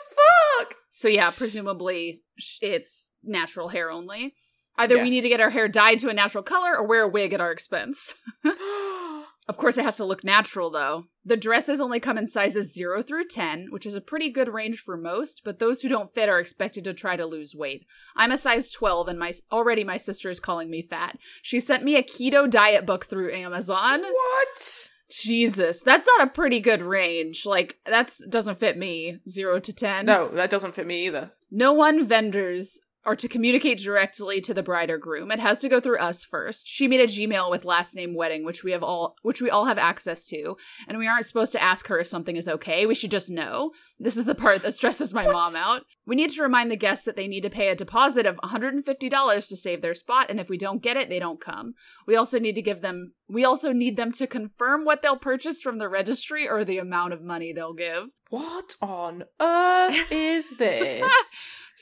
fuck? 0.67 0.75
so 0.91 1.07
yeah, 1.07 1.31
presumably 1.31 2.21
it's 2.61 3.09
natural 3.23 3.69
hair 3.69 3.89
only. 3.89 4.35
Either 4.77 5.01
we 5.01 5.09
need 5.09 5.21
to 5.21 5.29
get 5.29 5.41
our 5.41 5.49
hair 5.49 5.67
dyed 5.67 5.99
to 5.99 6.09
a 6.09 6.13
natural 6.13 6.43
color 6.43 6.75
or 6.75 6.87
wear 6.87 7.03
a 7.03 7.07
wig 7.07 7.33
at 7.33 7.41
our 7.41 7.51
expense. 7.51 8.15
Of 9.47 9.57
course, 9.57 9.77
it 9.77 9.83
has 9.83 9.97
to 9.97 10.05
look 10.05 10.23
natural, 10.23 10.69
though. 10.69 11.07
The 11.25 11.35
dresses 11.35 11.81
only 11.81 11.99
come 11.99 12.17
in 12.17 12.27
sizes 12.27 12.73
0 12.73 13.03
through 13.03 13.27
10, 13.27 13.67
which 13.69 13.85
is 13.85 13.95
a 13.95 14.01
pretty 14.01 14.29
good 14.29 14.47
range 14.47 14.79
for 14.79 14.95
most, 14.95 15.41
but 15.43 15.59
those 15.59 15.81
who 15.81 15.89
don't 15.89 16.13
fit 16.13 16.29
are 16.29 16.39
expected 16.39 16.83
to 16.85 16.93
try 16.93 17.15
to 17.15 17.25
lose 17.25 17.55
weight. 17.55 17.85
I'm 18.15 18.31
a 18.31 18.37
size 18.37 18.71
12, 18.71 19.09
and 19.09 19.19
my 19.19 19.33
already 19.51 19.83
my 19.83 19.97
sister 19.97 20.29
is 20.29 20.39
calling 20.39 20.69
me 20.69 20.83
fat. 20.83 21.17
She 21.41 21.59
sent 21.59 21.83
me 21.83 21.95
a 21.95 22.03
keto 22.03 22.49
diet 22.49 22.85
book 22.85 23.07
through 23.07 23.33
Amazon. 23.33 24.03
what? 24.03 24.89
Jesus, 25.09 25.81
that's 25.81 26.07
not 26.17 26.27
a 26.27 26.31
pretty 26.31 26.61
good 26.61 26.81
range. 26.81 27.45
Like, 27.45 27.77
that's 27.85 28.25
doesn't 28.29 28.59
fit 28.59 28.77
me. 28.77 29.17
0 29.27 29.59
to 29.59 29.73
10. 29.73 30.05
No, 30.05 30.29
that 30.29 30.49
doesn't 30.49 30.75
fit 30.75 30.87
me 30.87 31.07
either. 31.07 31.31
No 31.49 31.73
one 31.73 32.07
vendors 32.07 32.79
are 33.03 33.15
to 33.15 33.27
communicate 33.27 33.79
directly 33.79 34.41
to 34.41 34.53
the 34.53 34.61
bride 34.61 34.89
or 34.89 34.97
groom. 34.97 35.31
It 35.31 35.39
has 35.39 35.59
to 35.59 35.69
go 35.69 35.79
through 35.79 35.99
us 35.99 36.23
first. 36.23 36.67
She 36.67 36.87
made 36.87 36.99
a 36.99 37.07
Gmail 37.07 37.49
with 37.49 37.65
last 37.65 37.95
name 37.95 38.13
wedding, 38.13 38.45
which 38.45 38.63
we 38.63 38.71
have 38.71 38.83
all 38.83 39.15
which 39.23 39.41
we 39.41 39.49
all 39.49 39.65
have 39.65 39.77
access 39.77 40.25
to, 40.25 40.55
and 40.87 40.97
we 40.97 41.07
aren't 41.07 41.25
supposed 41.25 41.51
to 41.53 41.61
ask 41.61 41.87
her 41.87 41.99
if 41.99 42.07
something 42.07 42.35
is 42.35 42.47
okay. 42.47 42.85
We 42.85 42.95
should 42.95 43.11
just 43.11 43.29
know. 43.29 43.71
This 43.99 44.17
is 44.17 44.25
the 44.25 44.35
part 44.35 44.61
that 44.61 44.75
stresses 44.75 45.13
my 45.13 45.25
mom 45.27 45.55
out. 45.55 45.83
We 46.05 46.15
need 46.15 46.31
to 46.31 46.41
remind 46.41 46.69
the 46.69 46.75
guests 46.75 47.05
that 47.05 47.15
they 47.15 47.27
need 47.27 47.41
to 47.41 47.49
pay 47.49 47.69
a 47.69 47.75
deposit 47.75 48.25
of 48.25 48.37
$150 48.37 49.47
to 49.47 49.57
save 49.57 49.81
their 49.81 49.93
spot, 49.93 50.29
and 50.29 50.39
if 50.39 50.49
we 50.49 50.57
don't 50.57 50.81
get 50.81 50.97
it, 50.97 51.09
they 51.09 51.19
don't 51.19 51.41
come. 51.41 51.73
We 52.05 52.15
also 52.15 52.39
need 52.39 52.55
to 52.55 52.61
give 52.61 52.81
them 52.81 53.13
we 53.27 53.45
also 53.45 53.71
need 53.71 53.97
them 53.97 54.11
to 54.13 54.27
confirm 54.27 54.85
what 54.85 55.01
they'll 55.01 55.17
purchase 55.17 55.61
from 55.61 55.79
the 55.79 55.89
registry 55.89 56.47
or 56.47 56.65
the 56.65 56.77
amount 56.77 57.13
of 57.13 57.21
money 57.21 57.53
they'll 57.53 57.73
give. 57.73 58.09
What 58.29 58.75
on 58.81 59.23
earth 59.39 60.11
is 60.11 60.57
this? 60.57 61.09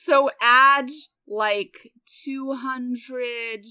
So 0.03 0.29
add 0.41 0.89
like 1.27 1.91
200. 2.23 3.65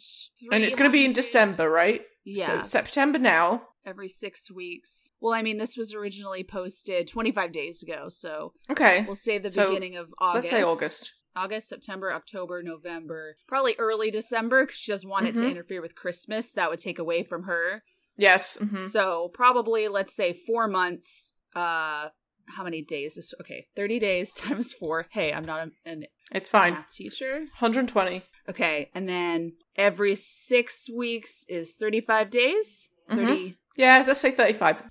and 0.52 0.64
it's 0.64 0.74
going 0.76 0.90
to 0.90 0.92
be 0.92 1.04
in 1.04 1.12
December, 1.12 1.68
right? 1.68 2.02
Yeah. 2.24 2.62
So 2.62 2.68
September 2.68 3.18
now. 3.18 3.62
every 3.84 4.08
six 4.08 4.50
weeks. 4.50 5.12
Well, 5.20 5.32
I 5.32 5.40
mean, 5.42 5.56
this 5.58 5.76
was 5.76 5.94
originally 5.94 6.44
posted 6.44 7.08
25 7.08 7.52
days 7.52 7.82
ago, 7.82 8.08
so 8.10 8.52
Okay. 8.70 9.04
we'll 9.06 9.16
say 9.16 9.38
the 9.38 9.50
So, 9.50 9.68
beginning 9.68 9.96
of 9.96 10.12
August. 10.18 10.34
Let's 10.44 10.50
say 10.50 10.62
August. 10.62 11.14
August, 11.34 11.68
September, 11.68 12.12
October, 12.12 12.62
November. 12.62 13.36
Probably 13.46 13.74
early 13.78 14.10
December 14.10 14.64
because 14.66 14.78
she 14.78 14.92
doesn't 14.92 15.08
want 15.08 15.26
it 15.26 15.34
to 15.36 15.40
Mhm. 15.40 15.52
interfere 15.52 15.80
with 15.80 15.94
Christmas. 15.94 16.52
That 16.52 16.68
would 16.68 16.80
take 16.80 16.98
away 16.98 17.22
from 17.22 17.44
her. 17.44 17.82
Yes. 18.16 18.56
hmm 18.58 18.88
So 18.88 19.30
probably, 19.32 19.88
let's 19.88 20.14
say 20.14 20.32
four 20.34 20.68
months. 20.68 21.32
Uh, 21.56 22.08
how 22.56 22.64
many 22.64 22.82
days? 22.82 23.14
This 23.14 23.32
okay, 23.40 23.66
30 23.76 23.98
days 23.98 24.32
times 24.36 24.72
four. 24.72 25.06
Hey, 25.10 25.32
I'm 25.32 25.44
not 25.44 25.68
a, 25.68 25.70
an 25.90 26.04
It's 26.32 26.48
fine. 26.48 26.74
math 26.74 26.92
teacher. 26.94 27.38
120. 27.60 28.22
Okay, 28.48 28.90
and 28.94 29.08
then 29.08 29.52
every 29.76 30.14
six 30.14 30.88
weeks 30.90 31.44
is 31.48 31.74
35 31.74 32.30
days? 32.30 32.88
Mhm. 33.10 33.16
30. 33.26 33.56
Yeah, 33.76 34.02
let's 34.06 34.20
say 34.20 34.30
35. 34.32 34.82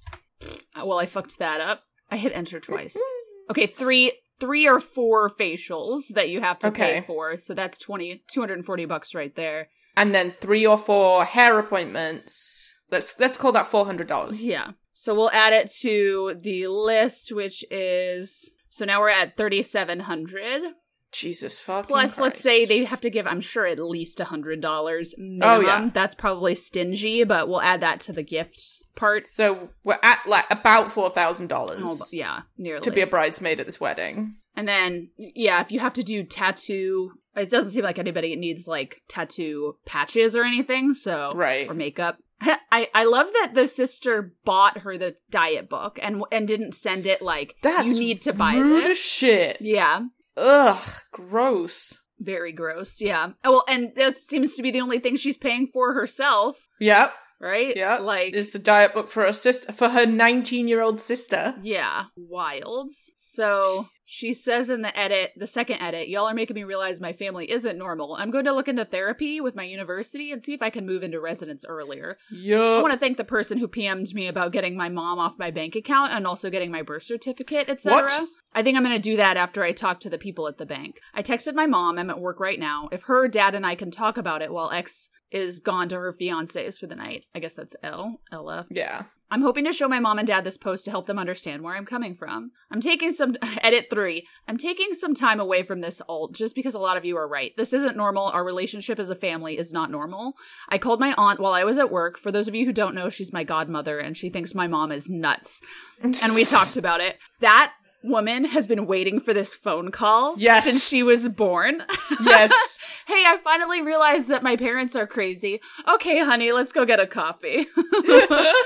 uh, 0.41 0.86
Well, 0.86 1.00
I 1.00 1.06
fucked 1.06 1.39
that 1.39 1.60
up. 1.62 1.84
I 2.12 2.17
hit 2.17 2.32
enter 2.34 2.60
twice. 2.60 2.96
Okay, 3.50 3.65
three 3.65 4.12
three 4.41 4.67
or 4.67 4.82
four 4.82 5.30
facials 5.30 6.02
that 6.13 6.28
you 6.28 6.41
have 6.41 6.60
to 6.60 6.70
pay 6.70 7.02
for. 7.08 7.38
So 7.38 7.54
that's 7.54 7.80
20 7.80 8.22
240 8.30 8.86
bucks 8.86 9.15
right 9.15 9.34
there. 9.36 9.70
And 9.96 10.13
then 10.13 10.34
three 10.41 10.65
or 10.67 10.78
four 10.78 11.24
hair 11.24 11.58
appointments. 11.58 12.76
Let's 12.91 13.17
let's 13.20 13.38
call 13.38 13.52
that 13.54 13.72
$400. 13.72 14.36
Yeah. 14.39 14.72
So 14.99 15.13
we'll 15.13 15.29
add 15.31 15.53
it 15.53 15.69
to 15.81 16.39
the 16.41 16.65
list 16.67 17.31
which 17.31 17.63
is 17.69 18.49
so 18.69 18.83
now 18.83 18.99
we're 18.99 19.10
at 19.10 19.38
3700. 19.38 20.73
Jesus 21.12 21.57
fucking 21.60 21.88
Plus, 21.88 22.19
let's 22.19 22.41
say 22.41 22.65
they 22.65 22.83
have 22.83 22.99
to 23.01 23.10
give, 23.10 23.25
I'm 23.25 23.39
sure, 23.39 23.65
at 23.65 23.79
least 23.79 24.19
a 24.19 24.25
hundred 24.25 24.60
dollars 24.60 25.13
oh, 25.17 25.21
minimum. 25.21 25.65
yeah. 25.65 25.89
That's 25.93 26.13
probably 26.15 26.53
stingy, 26.55 27.23
but 27.23 27.47
we'll 27.47 27.62
add 27.62 27.81
that 27.81 27.99
to 28.01 28.13
the 28.13 28.23
gifts 28.23 28.83
part. 28.95 29.23
So 29.23 29.69
we're 29.83 29.99
at 30.03 30.19
like 30.27 30.45
about 30.49 30.91
four 30.91 31.10
thousand 31.12 31.47
dollars 31.47 31.79
Oh, 31.83 31.97
yeah, 32.12 32.41
nearly. 32.57 32.81
to 32.81 32.91
be 32.91 33.01
a 33.01 33.07
bridesmaid 33.07 33.60
at 33.60 33.65
this 33.67 33.79
wedding. 33.79 34.36
and 34.55 34.67
then, 34.67 35.10
yeah, 35.17 35.62
if 35.62 35.71
you 35.71 35.79
have 35.79 35.93
to 35.93 36.03
do 36.03 36.23
tattoo, 36.23 37.12
it 37.36 37.49
doesn't 37.49 37.71
seem 37.71 37.83
like 37.83 37.99
anybody 37.99 38.36
needs 38.36 38.67
like 38.67 39.01
tattoo 39.07 39.77
patches 39.86 40.36
or 40.36 40.43
anything. 40.43 40.93
So 40.93 41.33
Right. 41.36 41.69
or 41.69 41.73
makeup. 41.73 42.17
I, 42.71 42.89
I 42.93 43.04
love 43.06 43.28
that 43.34 43.54
the 43.54 43.65
sister 43.67 44.34
bought 44.45 44.80
her 44.80 44.97
the 44.97 45.15
diet 45.32 45.69
book 45.69 45.97
and 46.02 46.23
and 46.32 46.47
didn't 46.47 46.73
send 46.76 47.06
it 47.08 47.21
like 47.21 47.56
That's 47.63 47.88
you 47.88 48.00
need 48.00 48.21
to 48.23 48.34
buy 48.34 48.56
rude 48.56 48.84
this. 48.84 48.91
as 48.91 48.97
shit. 48.97 49.58
Yeah, 49.62 50.02
Ugh, 50.36 50.84
gross. 51.12 51.97
very 52.19 52.52
gross. 52.52 53.02
Yeah. 53.02 53.32
Oh, 53.43 53.52
well, 53.52 53.63
and 53.67 53.91
this 53.95 54.26
seems 54.28 54.56
to 54.56 54.62
be 54.62 54.71
the 54.71 54.82
only 54.82 55.00
thing 55.00 55.15
she's 55.15 55.38
paying 55.38 55.67
for 55.67 55.93
herself, 55.93 56.67
Yep, 56.80 57.13
right? 57.39 57.76
Yeah. 57.76 57.97
Like 57.97 58.34
is 58.34 58.52
the 58.52 58.60
diet 58.60 58.93
book 58.93 59.10
for 59.10 59.23
her 59.26 59.34
sister 59.34 59.71
for 59.71 59.89
her 59.89 60.06
nineteen-year-old 60.06 61.02
sister. 61.02 61.56
Yeah, 61.63 62.06
wild. 62.15 62.91
So 63.15 63.88
she 64.10 64.34
says 64.34 64.70
in 64.70 64.84
the 64.84 64.98
edit, 64.98 65.34
the 65.36 65.46
second 65.46 65.82
edit, 65.82 66.08
y'all 66.08 66.28
are 66.28 66.34
making 66.34 66.56
me 66.56 66.63
realize 66.63 67.02
my 67.02 67.12
family 67.12 67.52
isn't 67.52 67.78
normal. 67.78 68.15
I'm 68.15 68.32
going 68.32 68.46
to 68.46 68.54
look 68.54 68.70
into 68.70 68.86
therapy 68.86 69.41
with 69.41 69.54
my 69.54 69.65
university 69.65 70.32
and 70.32 70.41
see 70.41 70.54
if 70.54 70.62
I 70.62 70.70
can 70.70 70.86
move 70.86 71.04
into 71.04 71.20
residence 71.20 71.65
earlier. 71.67 72.17
Yeah. 72.32 72.78
I 72.78 72.82
want 72.82 72.93
to 72.93 73.00
thank 73.00 73.17
the 73.17 73.26
person 73.26 73.58
who 73.58 73.67
PM'd 73.67 74.15
me 74.15 74.28
about 74.28 74.54
getting 74.54 74.78
my 74.78 74.88
mom 74.88 75.20
off 75.20 75.38
my 75.38 75.52
bank 75.52 75.76
account 75.76 76.13
and 76.13 76.26
also 76.26 76.50
getting 76.50 76.72
my 76.72 76.84
birth 76.84 77.04
certificate, 77.04 77.70
etc. 77.70 78.10
I 78.54 78.63
think 78.63 78.78
I'm 78.78 78.84
going 78.86 78.96
to 78.96 79.02
do 79.02 79.17
that 79.17 79.36
after 79.36 79.62
I 79.62 79.74
talk 79.74 80.00
to 80.00 80.10
the 80.10 80.17
people 80.17 80.48
at 80.48 80.58
the 80.58 80.65
bank. 80.65 81.02
I 81.13 81.22
texted 81.22 81.54
my 81.54 81.65
mom, 81.65 82.00
I'm 82.00 82.10
at 82.10 82.22
work 82.22 82.39
right 82.39 82.60
now. 82.60 82.88
If 82.93 83.04
her 83.04 83.28
dad 83.28 83.56
and 83.56 83.65
I 83.65 83.76
can 83.76 83.91
talk 83.91 84.17
about 84.17 84.41
it 84.41 84.54
while 84.54 84.72
X 84.72 85.10
is 85.32 85.60
gone 85.60 85.89
to 85.89 85.96
her 85.96 86.13
fiance's 86.13 86.78
for 86.78 86.88
the 86.88 86.96
night. 86.96 87.26
I 87.36 87.39
guess 87.39 87.54
that's 87.54 87.76
L, 87.84 88.22
Ella. 88.32 88.67
Yeah. 88.70 89.04
I'm 89.30 89.42
hoping 89.42 89.66
to 89.66 89.74
show 89.74 89.88
my 89.88 90.00
mom 90.00 90.20
and 90.20 90.28
dad 90.28 90.46
this 90.46 90.58
post 90.58 90.86
to 90.86 90.92
help 90.92 91.06
them 91.06 91.20
understand 91.20 91.62
where 91.62 91.76
I'm 91.76 91.86
coming 91.86 92.16
from. 92.16 92.52
I'm 92.72 92.80
taking 92.80 93.12
some 93.12 93.36
edit 93.62 93.88
3. 93.90 94.26
I'm 94.48 94.58
taking 94.58 94.94
some 94.94 95.13
time 95.13 95.40
away 95.40 95.63
from 95.63 95.82
this 95.82 96.02
alt 96.08 96.34
just 96.34 96.56
because 96.56 96.74
a 96.74 96.80
lot 96.80 96.98
of 96.98 97.04
you 97.04 97.18
are 97.18 97.28
right. 97.28 97.52
This 97.58 97.74
isn't 97.74 97.98
normal. 97.98 98.28
Our 98.28 98.46
relationship 98.46 99.00
as 99.00 99.10
a 99.10 99.16
family 99.16 99.58
is 99.58 99.74
not 99.74 99.92
normal. 99.92 100.34
I 100.70 100.78
called 100.78 101.00
my 101.00 101.13
aunt 101.18 101.40
while 101.40 101.54
I 101.54 101.66
was 101.66 101.78
at 101.78 101.92
work. 101.92 102.18
For 102.18 102.32
those 102.32 102.48
of 102.48 102.56
you 102.56 102.66
who 102.66 102.74
don't 102.74 102.96
know, 102.96 103.10
she's 103.10 103.34
my 103.34 103.44
godmother 103.44 104.00
and 104.00 104.16
she 104.16 104.30
thinks 104.30 104.56
my 104.56 104.68
mom 104.68 104.92
is 104.92 105.10
nuts. 105.10 105.60
And 106.04 106.36
we 106.36 106.46
talked 106.46 106.78
about 106.78 107.02
it. 107.02 107.18
That 107.40 107.74
woman 108.10 108.46
has 108.46 108.67
been 108.67 108.86
waiting 108.86 109.20
for 109.20 109.34
this 109.34 109.54
phone 109.56 109.91
call 109.91 110.36
Yes. 110.38 110.65
since 110.65 110.88
she 110.88 111.04
was 111.04 111.28
born. 111.30 111.84
Yes. 112.22 112.52
hey, 113.08 113.24
I 113.26 113.38
finally 113.43 113.82
realized 113.82 114.28
that 114.30 114.43
my 114.43 114.56
parents 114.56 114.96
are 114.96 115.08
crazy. 115.08 115.62
Okay, 115.88 116.20
honey, 116.20 116.52
let's 116.52 116.72
go 116.72 116.86
get 116.86 117.00
a 117.00 117.08
coffee. 117.08 117.67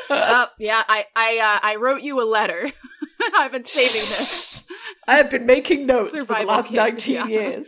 uh, 0.09 0.47
yeah, 0.59 0.83
I 0.87 1.05
I 1.15 1.37
uh, 1.37 1.59
I 1.63 1.75
wrote 1.75 2.01
you 2.01 2.21
a 2.21 2.25
letter. 2.25 2.71
I've 3.35 3.51
been 3.51 3.65
saving 3.65 3.91
this. 3.91 4.63
I 5.07 5.17
have 5.17 5.29
been 5.29 5.45
making 5.45 5.85
notes 5.85 6.11
for 6.23 6.33
the 6.35 6.43
last 6.43 6.67
kit, 6.69 6.75
19 6.75 7.13
yeah. 7.13 7.27
years. 7.27 7.67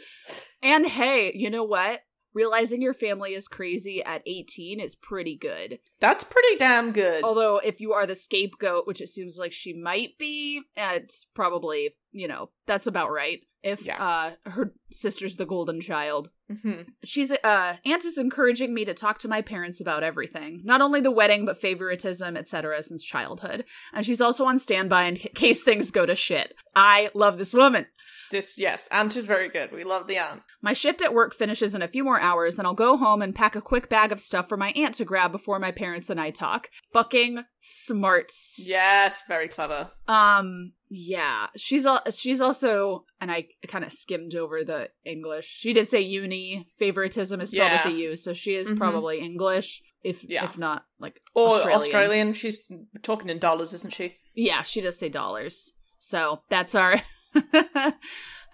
And 0.62 0.86
hey, 0.86 1.32
you 1.36 1.50
know 1.50 1.64
what? 1.64 2.02
Realizing 2.34 2.82
your 2.82 2.94
family 2.94 3.34
is 3.34 3.48
crazy 3.48 4.04
at 4.04 4.24
18 4.26 4.80
is 4.80 4.96
pretty 4.96 5.36
good. 5.36 5.80
That's 6.00 6.24
pretty 6.24 6.58
damn 6.58 6.92
good. 6.92 7.24
Although, 7.24 7.58
if 7.58 7.80
you 7.80 7.94
are 7.94 8.08
the 8.08 8.16
scapegoat, 8.16 8.88
which 8.88 9.02
it 9.02 9.10
seems 9.10 9.38
like 9.38 9.52
she 9.52 9.74
might 9.74 10.18
be, 10.18 10.62
it's 10.76 11.28
probably, 11.36 11.96
you 12.12 12.28
know, 12.28 12.50
that's 12.66 12.88
about 12.88 13.12
right. 13.12 13.42
If 13.62 13.88
uh, 13.88 14.32
her 14.46 14.74
sister's 14.92 15.38
the 15.38 15.46
golden 15.46 15.80
child. 15.80 16.30
mm-hmm. 16.52 16.82
She's 17.06 17.32
uh 17.32 17.78
aunt 17.86 18.04
is 18.04 18.18
encouraging 18.18 18.74
me 18.74 18.84
to 18.84 18.94
talk 18.94 19.20
to 19.20 19.30
my 19.30 19.42
parents 19.42 19.80
about 19.80 20.04
everything. 20.04 20.62
Not 20.66 20.82
only 20.82 21.00
the 21.00 21.12
wedding 21.12 21.46
but 21.46 21.62
favoritism, 21.62 22.36
etc. 22.36 22.84
since 22.84 23.06
childhood. 23.06 23.64
And 23.94 24.06
she's 24.06 24.20
also 24.20 24.44
on 24.44 24.60
standby 24.60 25.06
in 25.06 25.16
case 25.16 25.64
things 25.64 25.92
go 25.92 26.06
to 26.06 26.14
shit. 26.14 26.54
I 26.76 27.10
love 27.14 27.38
this 27.38 27.54
woman. 27.54 27.86
This, 28.34 28.58
yes, 28.58 28.88
Aunt 28.90 29.16
is 29.16 29.28
very 29.28 29.48
good. 29.48 29.72
We 29.72 29.84
love 29.84 30.08
the 30.08 30.18
Aunt. 30.18 30.42
My 30.60 30.74
shift 30.74 31.04
at 31.04 31.14
work 31.14 31.36
finishes 31.36 31.76
in 31.76 31.84
a 31.84 31.88
few 31.88 32.04
more 32.04 32.20
hours, 32.20 32.56
then 32.56 32.66
I'll 32.66 32.74
go 32.74 32.98
home 32.98 33.22
and 33.22 33.36
pack 33.36 33.56
a 33.56 33.62
quick 33.62 33.90
bag 33.90 34.12
of 34.12 34.20
stuff 34.20 34.50
for 34.50 34.58
my 34.58 34.72
aunt 34.72 34.96
to 34.96 35.06
grab 35.06 35.32
before 35.32 35.60
my 35.60 35.72
parents 35.72 36.10
and 36.10 36.20
I 36.20 36.32
talk. 36.32 36.68
Fucking 36.94 37.44
smart. 37.62 38.32
Yes, 38.58 39.22
very 39.28 39.48
clever. 39.48 39.92
Um 40.08 40.74
yeah, 40.90 41.48
she's 41.56 41.86
al- 41.86 42.10
she's 42.12 42.42
also 42.42 43.06
and 43.22 43.32
I 43.32 43.46
kind 43.68 43.86
of 43.86 43.94
skimmed 43.94 44.34
over 44.36 44.64
the 44.64 44.90
English. 45.06 45.46
She 45.48 45.72
did 45.74 45.90
say 45.92 46.02
uni 46.02 46.68
favoritism 46.80 47.40
is 47.40 47.52
spelled 47.52 47.72
Yeah. 47.72 47.88
with 47.88 47.94
a 47.96 47.98
U, 48.00 48.18
so 48.18 48.34
she 48.34 48.56
is 48.56 48.68
Mhm. 48.70 48.78
probably 48.78 49.20
English 49.20 49.82
if 50.04 50.24
Yeah. 50.24 50.46
if 50.46 50.58
not 50.58 50.86
like 51.00 51.20
Or 51.36 51.54
Australian. 51.56 51.82
Australian. 51.82 52.34
She's 52.34 52.60
talking 53.04 53.30
in 53.30 53.38
dollars, 53.38 53.74
isn't 53.74 53.94
she? 53.94 54.16
Yeah, 54.34 54.64
she 54.64 54.82
does 54.82 54.98
say 54.98 55.10
dollars. 55.10 55.72
So 56.00 56.42
that's 56.50 56.76
our 56.76 57.02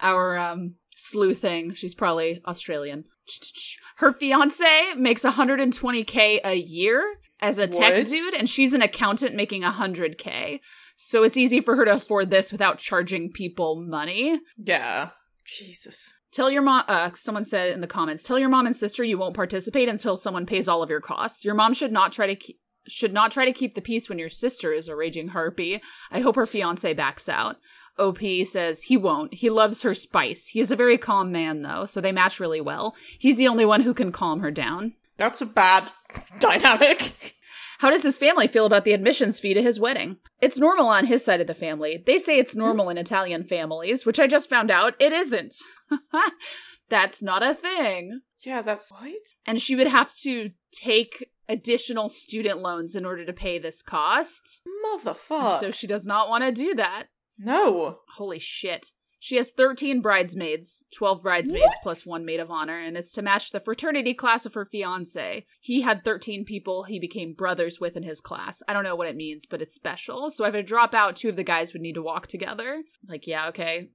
our 0.01 0.37
um 0.37 0.75
sleuthing. 0.95 1.73
She's 1.73 1.95
probably 1.95 2.41
Australian. 2.45 3.05
Her 3.97 4.13
fiance 4.13 4.93
makes 4.97 5.23
120k 5.23 6.39
a 6.43 6.55
year 6.55 7.03
as 7.41 7.57
a 7.57 7.67
tech 7.67 7.95
What? 7.95 8.05
dude, 8.07 8.33
and 8.33 8.49
she's 8.49 8.73
an 8.73 8.81
accountant 8.81 9.35
making 9.35 9.61
100k. 9.61 10.59
So 10.95 11.23
it's 11.23 11.37
easy 11.37 11.61
for 11.61 11.75
her 11.77 11.85
to 11.85 11.93
afford 11.93 12.29
this 12.29 12.51
without 12.51 12.77
charging 12.79 13.31
people 13.31 13.75
money. 13.81 14.39
Yeah. 14.57 15.11
Jesus. 15.45 16.13
Tell 16.31 16.51
your 16.51 16.61
mom, 16.61 16.83
uh, 16.87 17.11
someone 17.15 17.45
said 17.45 17.71
in 17.71 17.81
the 17.81 17.87
comments, 17.87 18.23
tell 18.23 18.37
your 18.37 18.49
mom 18.49 18.65
and 18.65 18.75
sister 18.75 19.03
you 19.03 19.17
won't 19.17 19.35
participate 19.35 19.87
until 19.89 20.17
someone 20.17 20.45
pays 20.45 20.67
all 20.67 20.83
of 20.83 20.89
your 20.89 21.01
costs. 21.01 21.45
Your 21.45 21.55
mom 21.55 21.73
should 21.73 21.91
not 21.91 22.11
try 22.11 22.27
to 22.27 22.35
keep. 22.35 22.59
Should 22.87 23.13
not 23.13 23.31
try 23.31 23.45
to 23.45 23.53
keep 23.53 23.75
the 23.75 23.81
peace 23.81 24.09
when 24.09 24.17
your 24.17 24.29
sister 24.29 24.73
is 24.73 24.87
a 24.87 24.95
raging 24.95 25.27
harpy. 25.27 25.79
I 26.09 26.21
hope 26.21 26.35
her 26.37 26.47
fiance 26.47 26.91
backs 26.93 27.29
out. 27.29 27.57
OP 27.99 28.19
says 28.47 28.83
he 28.83 28.97
won't. 28.97 29.33
He 29.35 29.49
loves 29.49 29.81
her 29.83 29.93
spice. 29.93 30.47
He 30.47 30.59
is 30.59 30.71
a 30.71 30.75
very 30.75 30.97
calm 30.97 31.31
man, 31.31 31.61
though, 31.61 31.85
so 31.85 31.99
they 32.01 32.11
match 32.11 32.39
really 32.39 32.61
well. 32.61 32.95
He's 33.17 33.37
the 33.37 33.47
only 33.47 33.65
one 33.65 33.81
who 33.81 33.93
can 33.93 34.11
calm 34.11 34.39
her 34.39 34.51
down. 34.51 34.93
That's 35.17 35.41
a 35.41 35.45
bad 35.45 35.91
dynamic. 36.39 37.35
How 37.79 37.89
does 37.89 38.03
his 38.03 38.17
family 38.17 38.47
feel 38.47 38.65
about 38.65 38.83
the 38.83 38.91
admissions 38.93 39.39
fee 39.39 39.53
to 39.53 39.61
his 39.61 39.79
wedding? 39.79 40.17
It's 40.41 40.57
normal 40.57 40.87
on 40.87 41.05
his 41.05 41.23
side 41.23 41.39
of 41.39 41.47
the 41.47 41.53
family. 41.53 42.03
They 42.05 42.17
say 42.19 42.37
it's 42.37 42.55
normal 42.55 42.89
in 42.89 42.97
Italian 42.97 43.45
families, 43.45 44.05
which 44.05 44.19
I 44.19 44.27
just 44.27 44.49
found 44.49 44.69
out 44.69 44.95
it 44.99 45.13
isn't. 45.13 45.55
That's 46.89 47.21
not 47.21 47.41
a 47.41 47.53
thing. 47.53 48.21
Yeah, 48.41 48.61
that's 48.61 48.89
what? 48.91 49.11
and 49.45 49.61
she 49.61 49.75
would 49.75 49.87
have 49.87 50.13
to 50.21 50.51
take 50.71 51.29
additional 51.49 52.07
student 52.07 52.59
loans 52.59 52.95
in 52.95 53.05
order 53.05 53.25
to 53.25 53.33
pay 53.33 53.59
this 53.59 53.81
cost. 53.81 54.61
Motherfuck. 54.85 55.59
So 55.59 55.71
she 55.71 55.87
does 55.87 56.05
not 56.05 56.29
want 56.29 56.43
to 56.45 56.51
do 56.51 56.73
that. 56.75 57.07
No. 57.39 57.99
Holy 58.17 58.39
shit. 58.39 58.91
She 59.21 59.35
has 59.35 59.49
13 59.49 59.99
bridesmaids, 59.99 60.85
12 60.95 61.21
bridesmaids 61.21 61.65
What? 61.65 61.77
plus 61.83 62.05
one 62.05 62.23
maid 62.23 62.39
of 62.39 62.49
honor, 62.49 62.79
and 62.79 62.95
it's 62.95 63.11
to 63.11 63.21
match 63.21 63.51
the 63.51 63.59
fraternity 63.59 64.13
class 64.13 64.45
of 64.45 64.53
her 64.53 64.63
fiance. 64.65 65.45
He 65.59 65.81
had 65.81 66.05
13 66.05 66.45
people 66.45 66.83
he 66.83 66.99
became 66.99 67.33
brothers 67.33 67.81
with 67.81 67.97
in 67.97 68.03
his 68.03 68.21
class. 68.21 68.63
I 68.65 68.71
don't 68.71 68.85
know 68.85 68.95
what 68.95 69.09
it 69.09 69.17
means, 69.17 69.45
but 69.45 69.61
it's 69.61 69.75
special. 69.75 70.29
So 70.29 70.45
if 70.45 70.55
I 70.55 70.61
drop 70.61 70.93
out, 70.93 71.17
two 71.17 71.27
of 71.27 71.35
the 71.35 71.43
guys 71.43 71.73
would 71.73 71.81
need 71.81 71.95
to 71.95 72.01
walk 72.01 72.27
together. 72.27 72.81
Like, 73.09 73.27
yeah, 73.27 73.49
okay. 73.49 73.89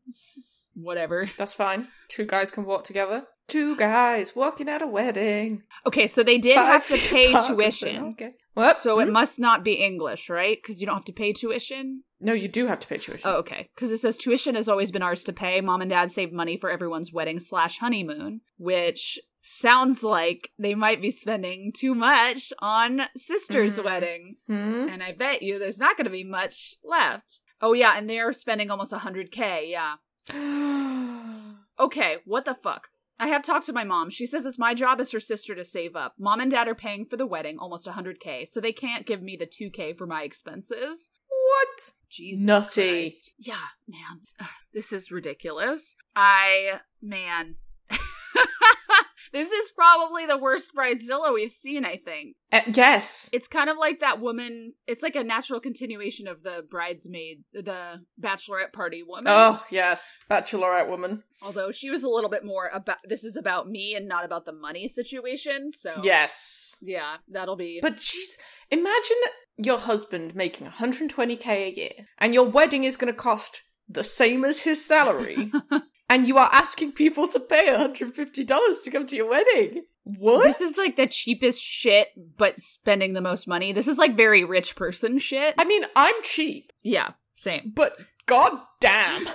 Whatever. 0.75 1.31
That's 1.39 1.55
fine. 1.55 1.89
Two 2.09 2.27
guys 2.27 2.51
can 2.51 2.67
walk 2.67 2.85
together. 2.85 3.23
Two 3.49 3.77
guys 3.77 4.35
walking 4.37 4.69
at 4.69 4.83
a 4.83 4.87
wedding. 4.87 5.63
Okay, 5.87 6.07
so 6.07 6.23
they 6.23 6.39
did 6.39 6.57
have 6.57 6.87
to 6.89 6.97
pay 6.99 7.33
tuition. 7.47 8.05
Okay. 8.13 8.33
What? 8.55 8.77
So 8.79 8.99
it 9.01 9.07
Hmm? 9.07 9.13
must 9.13 9.39
not 9.39 9.65
be 9.65 9.75
English, 9.75 10.29
right? 10.31 10.59
Because 10.61 10.81
you 10.81 10.87
don't 10.87 10.97
have 10.97 11.05
to 11.07 11.13
pay 11.13 11.33
tuition. 11.33 12.05
No, 12.25 12.33
you 12.33 12.49
do 12.49 12.67
have 12.67 12.81
to 12.81 12.89
pay 12.89 12.97
tuition. 12.99 13.29
Oh, 13.31 13.37
okay. 13.37 13.69
Because 13.75 13.91
it 13.91 13.99
says 13.99 14.17
tuition 14.17 14.55
has 14.55 14.69
always 14.69 14.91
been 14.91 15.03
ours 15.03 15.23
to 15.25 15.33
pay. 15.33 15.61
Mom 15.61 15.81
and 15.83 15.91
dad 15.91 16.11
saved 16.11 16.33
money 16.33 16.57
for 16.57 16.71
everyone's 16.71 17.13
wedding 17.13 17.39
slash 17.39 17.79
honeymoon, 17.79 18.41
which 18.57 19.19
sounds 19.43 20.03
like 20.03 20.51
they 20.59 20.75
might 20.75 21.03
be 21.03 21.11
spending 21.11 21.71
too 21.77 21.95
much 21.95 22.51
on 22.61 23.03
sister's 23.17 23.79
Mhm. 23.79 23.85
wedding. 23.85 24.37
Hmm? 24.47 24.89
And 24.91 25.03
I 25.03 25.13
bet 25.13 25.43
you 25.43 25.59
there's 25.59 25.79
not 25.79 25.97
going 25.99 26.07
to 26.07 26.11
be 26.11 26.25
much 26.25 26.75
left. 26.83 27.41
Oh, 27.61 27.75
yeah. 27.75 27.95
And 27.97 28.09
they're 28.09 28.33
spending 28.33 28.71
almost 28.71 28.93
100K. 28.93 29.69
Yeah. 29.71 29.97
Okay. 31.79 32.17
What 32.25 32.45
the 32.45 32.55
fuck? 32.55 32.89
I 33.19 33.29
have 33.29 33.43
talked 33.43 33.67
to 33.67 33.73
my 33.73 33.85
mom. 33.85 34.11
She 34.11 34.27
says 34.27 34.45
it's 34.47 34.59
my 34.59 34.75
job 34.75 35.01
as 35.01 35.13
her 35.13 35.21
sister 35.21 35.55
to 35.55 35.65
save 35.65 35.95
up. 35.97 36.15
Mom 36.19 36.41
and 36.41 36.51
dad 36.51 36.67
are 36.69 36.75
paying 36.75 37.05
for 37.05 37.17
the 37.17 37.27
wedding, 37.27 37.59
almost 37.59 37.87
100K, 37.87 38.47
so 38.49 38.61
they 38.61 38.73
can't 38.73 39.07
give 39.07 39.23
me 39.23 39.37
the 39.37 39.47
2K 39.47 39.93
for 39.97 40.07
my 40.07 40.23
expenses. 40.23 41.11
What? 41.45 41.93
Jesus 42.11 42.45
Nutty. 42.45 42.91
Christ. 42.91 43.33
Yeah, 43.39 43.57
man. 43.89 44.21
This 44.73 44.93
is 44.93 45.13
ridiculous. 45.13 45.95
I 46.17 46.81
man. 47.01 47.55
This 49.33 49.51
is 49.51 49.71
probably 49.73 50.27
the 50.27 50.39
worst 50.39 50.71
bridezilla 50.75 51.33
we've 51.33 51.51
seen, 51.51 51.85
I 51.85 51.97
think. 51.97 52.37
Uh, 52.53 52.61
yes. 52.73 53.29
It's 53.33 53.49
kind 53.49 53.69
of 53.71 53.77
like 53.77 54.01
that 54.01 54.21
woman. 54.21 54.75
It's 54.87 55.03
like 55.03 55.17
a 55.17 55.25
natural 55.25 55.61
continuation 55.61 56.29
of 56.29 56.43
the 56.43 56.65
bridesmaid, 56.71 57.45
the 57.53 58.01
bachelorette 58.21 58.73
party 58.73 59.03
woman. 59.03 59.25
Oh, 59.29 59.63
yes. 59.71 60.19
Bachelorette 60.31 60.89
woman. 60.89 61.23
Although 61.43 61.73
she 61.73 61.91
was 61.91 62.03
a 62.05 62.09
little 62.09 62.31
bit 62.31 62.45
more 62.45 62.71
about 62.73 62.99
this 63.09 63.25
is 63.25 63.37
about 63.37 63.69
me 63.69 63.95
and 63.95 64.09
not 64.09 64.25
about 64.25 64.45
the 64.47 64.53
money 64.53 64.89
situation. 64.89 65.71
So 65.73 65.95
Yes. 66.03 66.75
yeah, 66.81 67.17
that'll 67.29 67.57
be. 67.57 67.81
But 67.83 68.01
she's 68.01 68.37
imagine 68.71 69.17
your 69.57 69.79
husband 69.79 70.35
making 70.35 70.67
120k 70.69 71.47
a 71.49 71.77
year 71.77 71.93
and 72.19 72.35
your 72.35 72.45
wedding 72.45 72.85
is 72.85 72.97
going 72.97 73.13
to 73.13 73.19
cost 73.19 73.63
the 73.89 74.03
same 74.03 74.45
as 74.45 74.61
his 74.61 74.85
salary 74.85 75.53
and 76.09 76.27
you 76.27 76.38
are 76.38 76.51
asking 76.53 76.93
people 76.93 77.29
to 77.29 77.40
pay 77.40 77.69
$150 77.69 78.83
to 78.85 78.90
come 78.90 79.07
to 79.07 79.17
your 79.17 79.29
wedding. 79.29 79.85
What? 80.05 80.45
this 80.45 80.61
is 80.61 80.77
like 80.77 80.97
the 80.97 81.07
cheapest 81.07 81.62
shit, 81.62 82.09
but 82.37 82.61
spending 82.61 83.14
the 83.14 83.23
most 83.23 83.49
money. 83.49 83.73
This 83.73 83.88
is 83.88 83.97
like 83.97 84.17
very 84.17 84.45
rich 84.45 84.77
person 84.77 85.19
shit. 85.19 85.55
I 85.57 85.64
mean, 85.64 85.85
I'm 85.97 86.14
cheap, 86.23 86.73
yeah, 86.83 87.12
same. 87.33 87.73
but 87.75 87.97
god 88.27 88.53
damn. 88.81 89.27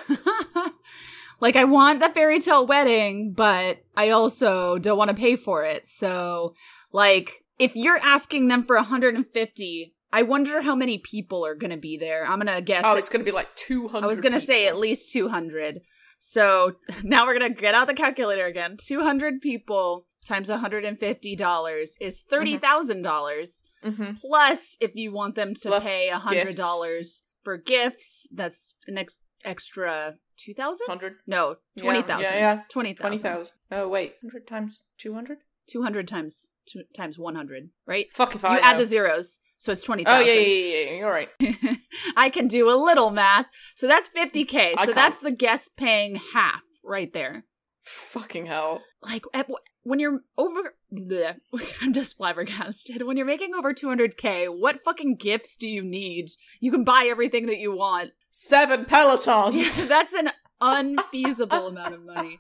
like 1.40 1.56
I 1.56 1.64
want 1.64 2.02
the 2.02 2.10
fairy 2.10 2.40
tale 2.40 2.68
wedding, 2.68 3.34
but 3.34 3.80
I 3.98 4.12
also 4.12 4.78
don't 4.78 4.98
want 4.98 5.10
to 5.10 5.16
pay 5.16 5.36
for 5.38 5.66
it. 5.66 5.88
So, 5.88 6.54
like, 6.92 7.44
if 7.58 7.76
you're 7.76 7.98
asking 7.98 8.48
them 8.48 8.64
for 8.64 8.76
150, 8.76 9.96
I 10.12 10.22
wonder 10.22 10.62
how 10.62 10.76
many 10.76 11.00
people 11.00 11.46
are 11.46 11.56
going 11.56 11.72
to 11.72 11.78
be 11.78 11.98
there. 11.98 12.26
I'm 12.26 12.40
going 12.40 12.56
to 12.56 12.62
guess. 12.62 12.84
Oh, 12.86 12.96
it's 12.96 13.10
going 13.10 13.26
to 13.26 13.30
be 13.30 13.36
like 13.36 13.54
200 13.56 14.04
I 14.04 14.08
was 14.08 14.22
going 14.22 14.34
to 14.34 14.42
say 14.42 14.68
at 14.68 14.78
least 14.78 15.12
200. 15.14 15.82
So 16.20 16.74
now 17.04 17.26
we're 17.26 17.38
going 17.40 17.54
to 17.54 17.62
get 17.62 17.74
out 17.74 17.88
the 17.88 17.94
calculator 17.94 18.46
again. 18.46 18.78
200 18.78 19.42
people 19.42 20.06
times 20.28 20.50
$150 20.50 21.88
is 22.00 22.24
$30,000. 22.32 23.04
dollars 23.04 23.64
hmm 23.84 24.12
Plus, 24.20 24.76
if 24.82 24.92
you 24.96 25.12
want 25.14 25.36
them 25.36 25.54
to 25.56 25.70
Plus 25.70 25.84
pay 25.86 26.10
$100 26.14 27.22
for 27.44 27.58
gifts, 27.58 28.28
that's 28.32 28.74
an 28.88 28.98
ex- 28.98 29.16
extra 29.46 30.16
2000 30.38 30.80
100. 30.88 31.14
No, 31.26 31.56
20,000. 31.78 32.22
yeah, 32.24 32.36
yeah. 32.38 32.62
20,000. 32.70 32.98
20,000. 33.22 33.52
Oh, 33.72 33.88
wait. 33.88 34.16
100 34.22 34.46
times 34.48 34.82
200? 34.98 35.38
200 35.68 36.08
times 36.08 36.50
two, 36.66 36.82
times 36.96 37.18
100, 37.18 37.70
right? 37.86 38.08
Fuck 38.14 38.36
if 38.36 38.44
I 38.44 38.56
you 38.56 38.60
add 38.62 38.80
the 38.80 38.86
zeros, 38.86 39.40
so 39.60 39.72
it's 39.72 39.88
Oh, 39.88 39.94
yeah, 39.96 40.18
yeah, 40.18 40.34
yeah, 40.34 40.84
yeah. 40.90 40.98
You're 40.98 41.12
right. 41.12 41.30
I 42.18 42.30
can 42.32 42.48
do 42.48 42.70
a 42.70 42.76
little 42.76 43.12
math. 43.12 43.46
So 43.76 43.86
that's 43.88 44.10
50k. 44.10 44.56
I 44.56 44.72
So 44.72 44.76
can't. 44.78 44.96
that's 44.96 45.20
the 45.20 45.32
guest 45.32 45.72
paying 45.78 46.16
half 46.34 46.62
right 46.84 47.14
there. 47.14 47.46
Fucking 47.84 48.48
hell. 48.48 48.82
Like 49.02 49.26
at, 49.34 49.48
when 49.84 50.00
you're 50.00 50.22
over 50.38 50.76
bleh, 50.94 51.36
I'm 51.82 51.94
just 51.94 52.18
flabbergasted. 52.18 53.02
When 53.04 53.18
you're 53.18 53.26
making 53.26 53.54
over 53.54 53.74
200k, 53.74 54.48
what 54.50 54.84
fucking 54.84 55.18
gifts 55.18 55.56
do 55.56 55.68
you 55.68 55.84
need? 55.84 56.30
You 56.60 56.72
can 56.72 56.84
buy 56.84 57.06
everything 57.10 57.46
that 57.48 57.60
you 57.60 57.76
want. 57.76 58.12
Seven 58.32 58.86
Pelotons. 58.86 59.88
that's 59.88 60.14
an 60.14 60.30
unfeasible 60.62 61.68
amount 61.68 61.94
of 61.96 62.06
money. 62.06 62.40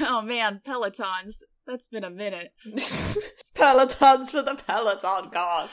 oh 0.00 0.22
man, 0.22 0.60
Pelotons. 0.66 1.36
That's 1.66 1.88
been 1.88 2.04
a 2.04 2.10
minute. 2.10 2.52
Pelotons 3.54 4.30
for 4.30 4.42
the 4.42 4.54
Peloton 4.54 5.30
god. 5.32 5.70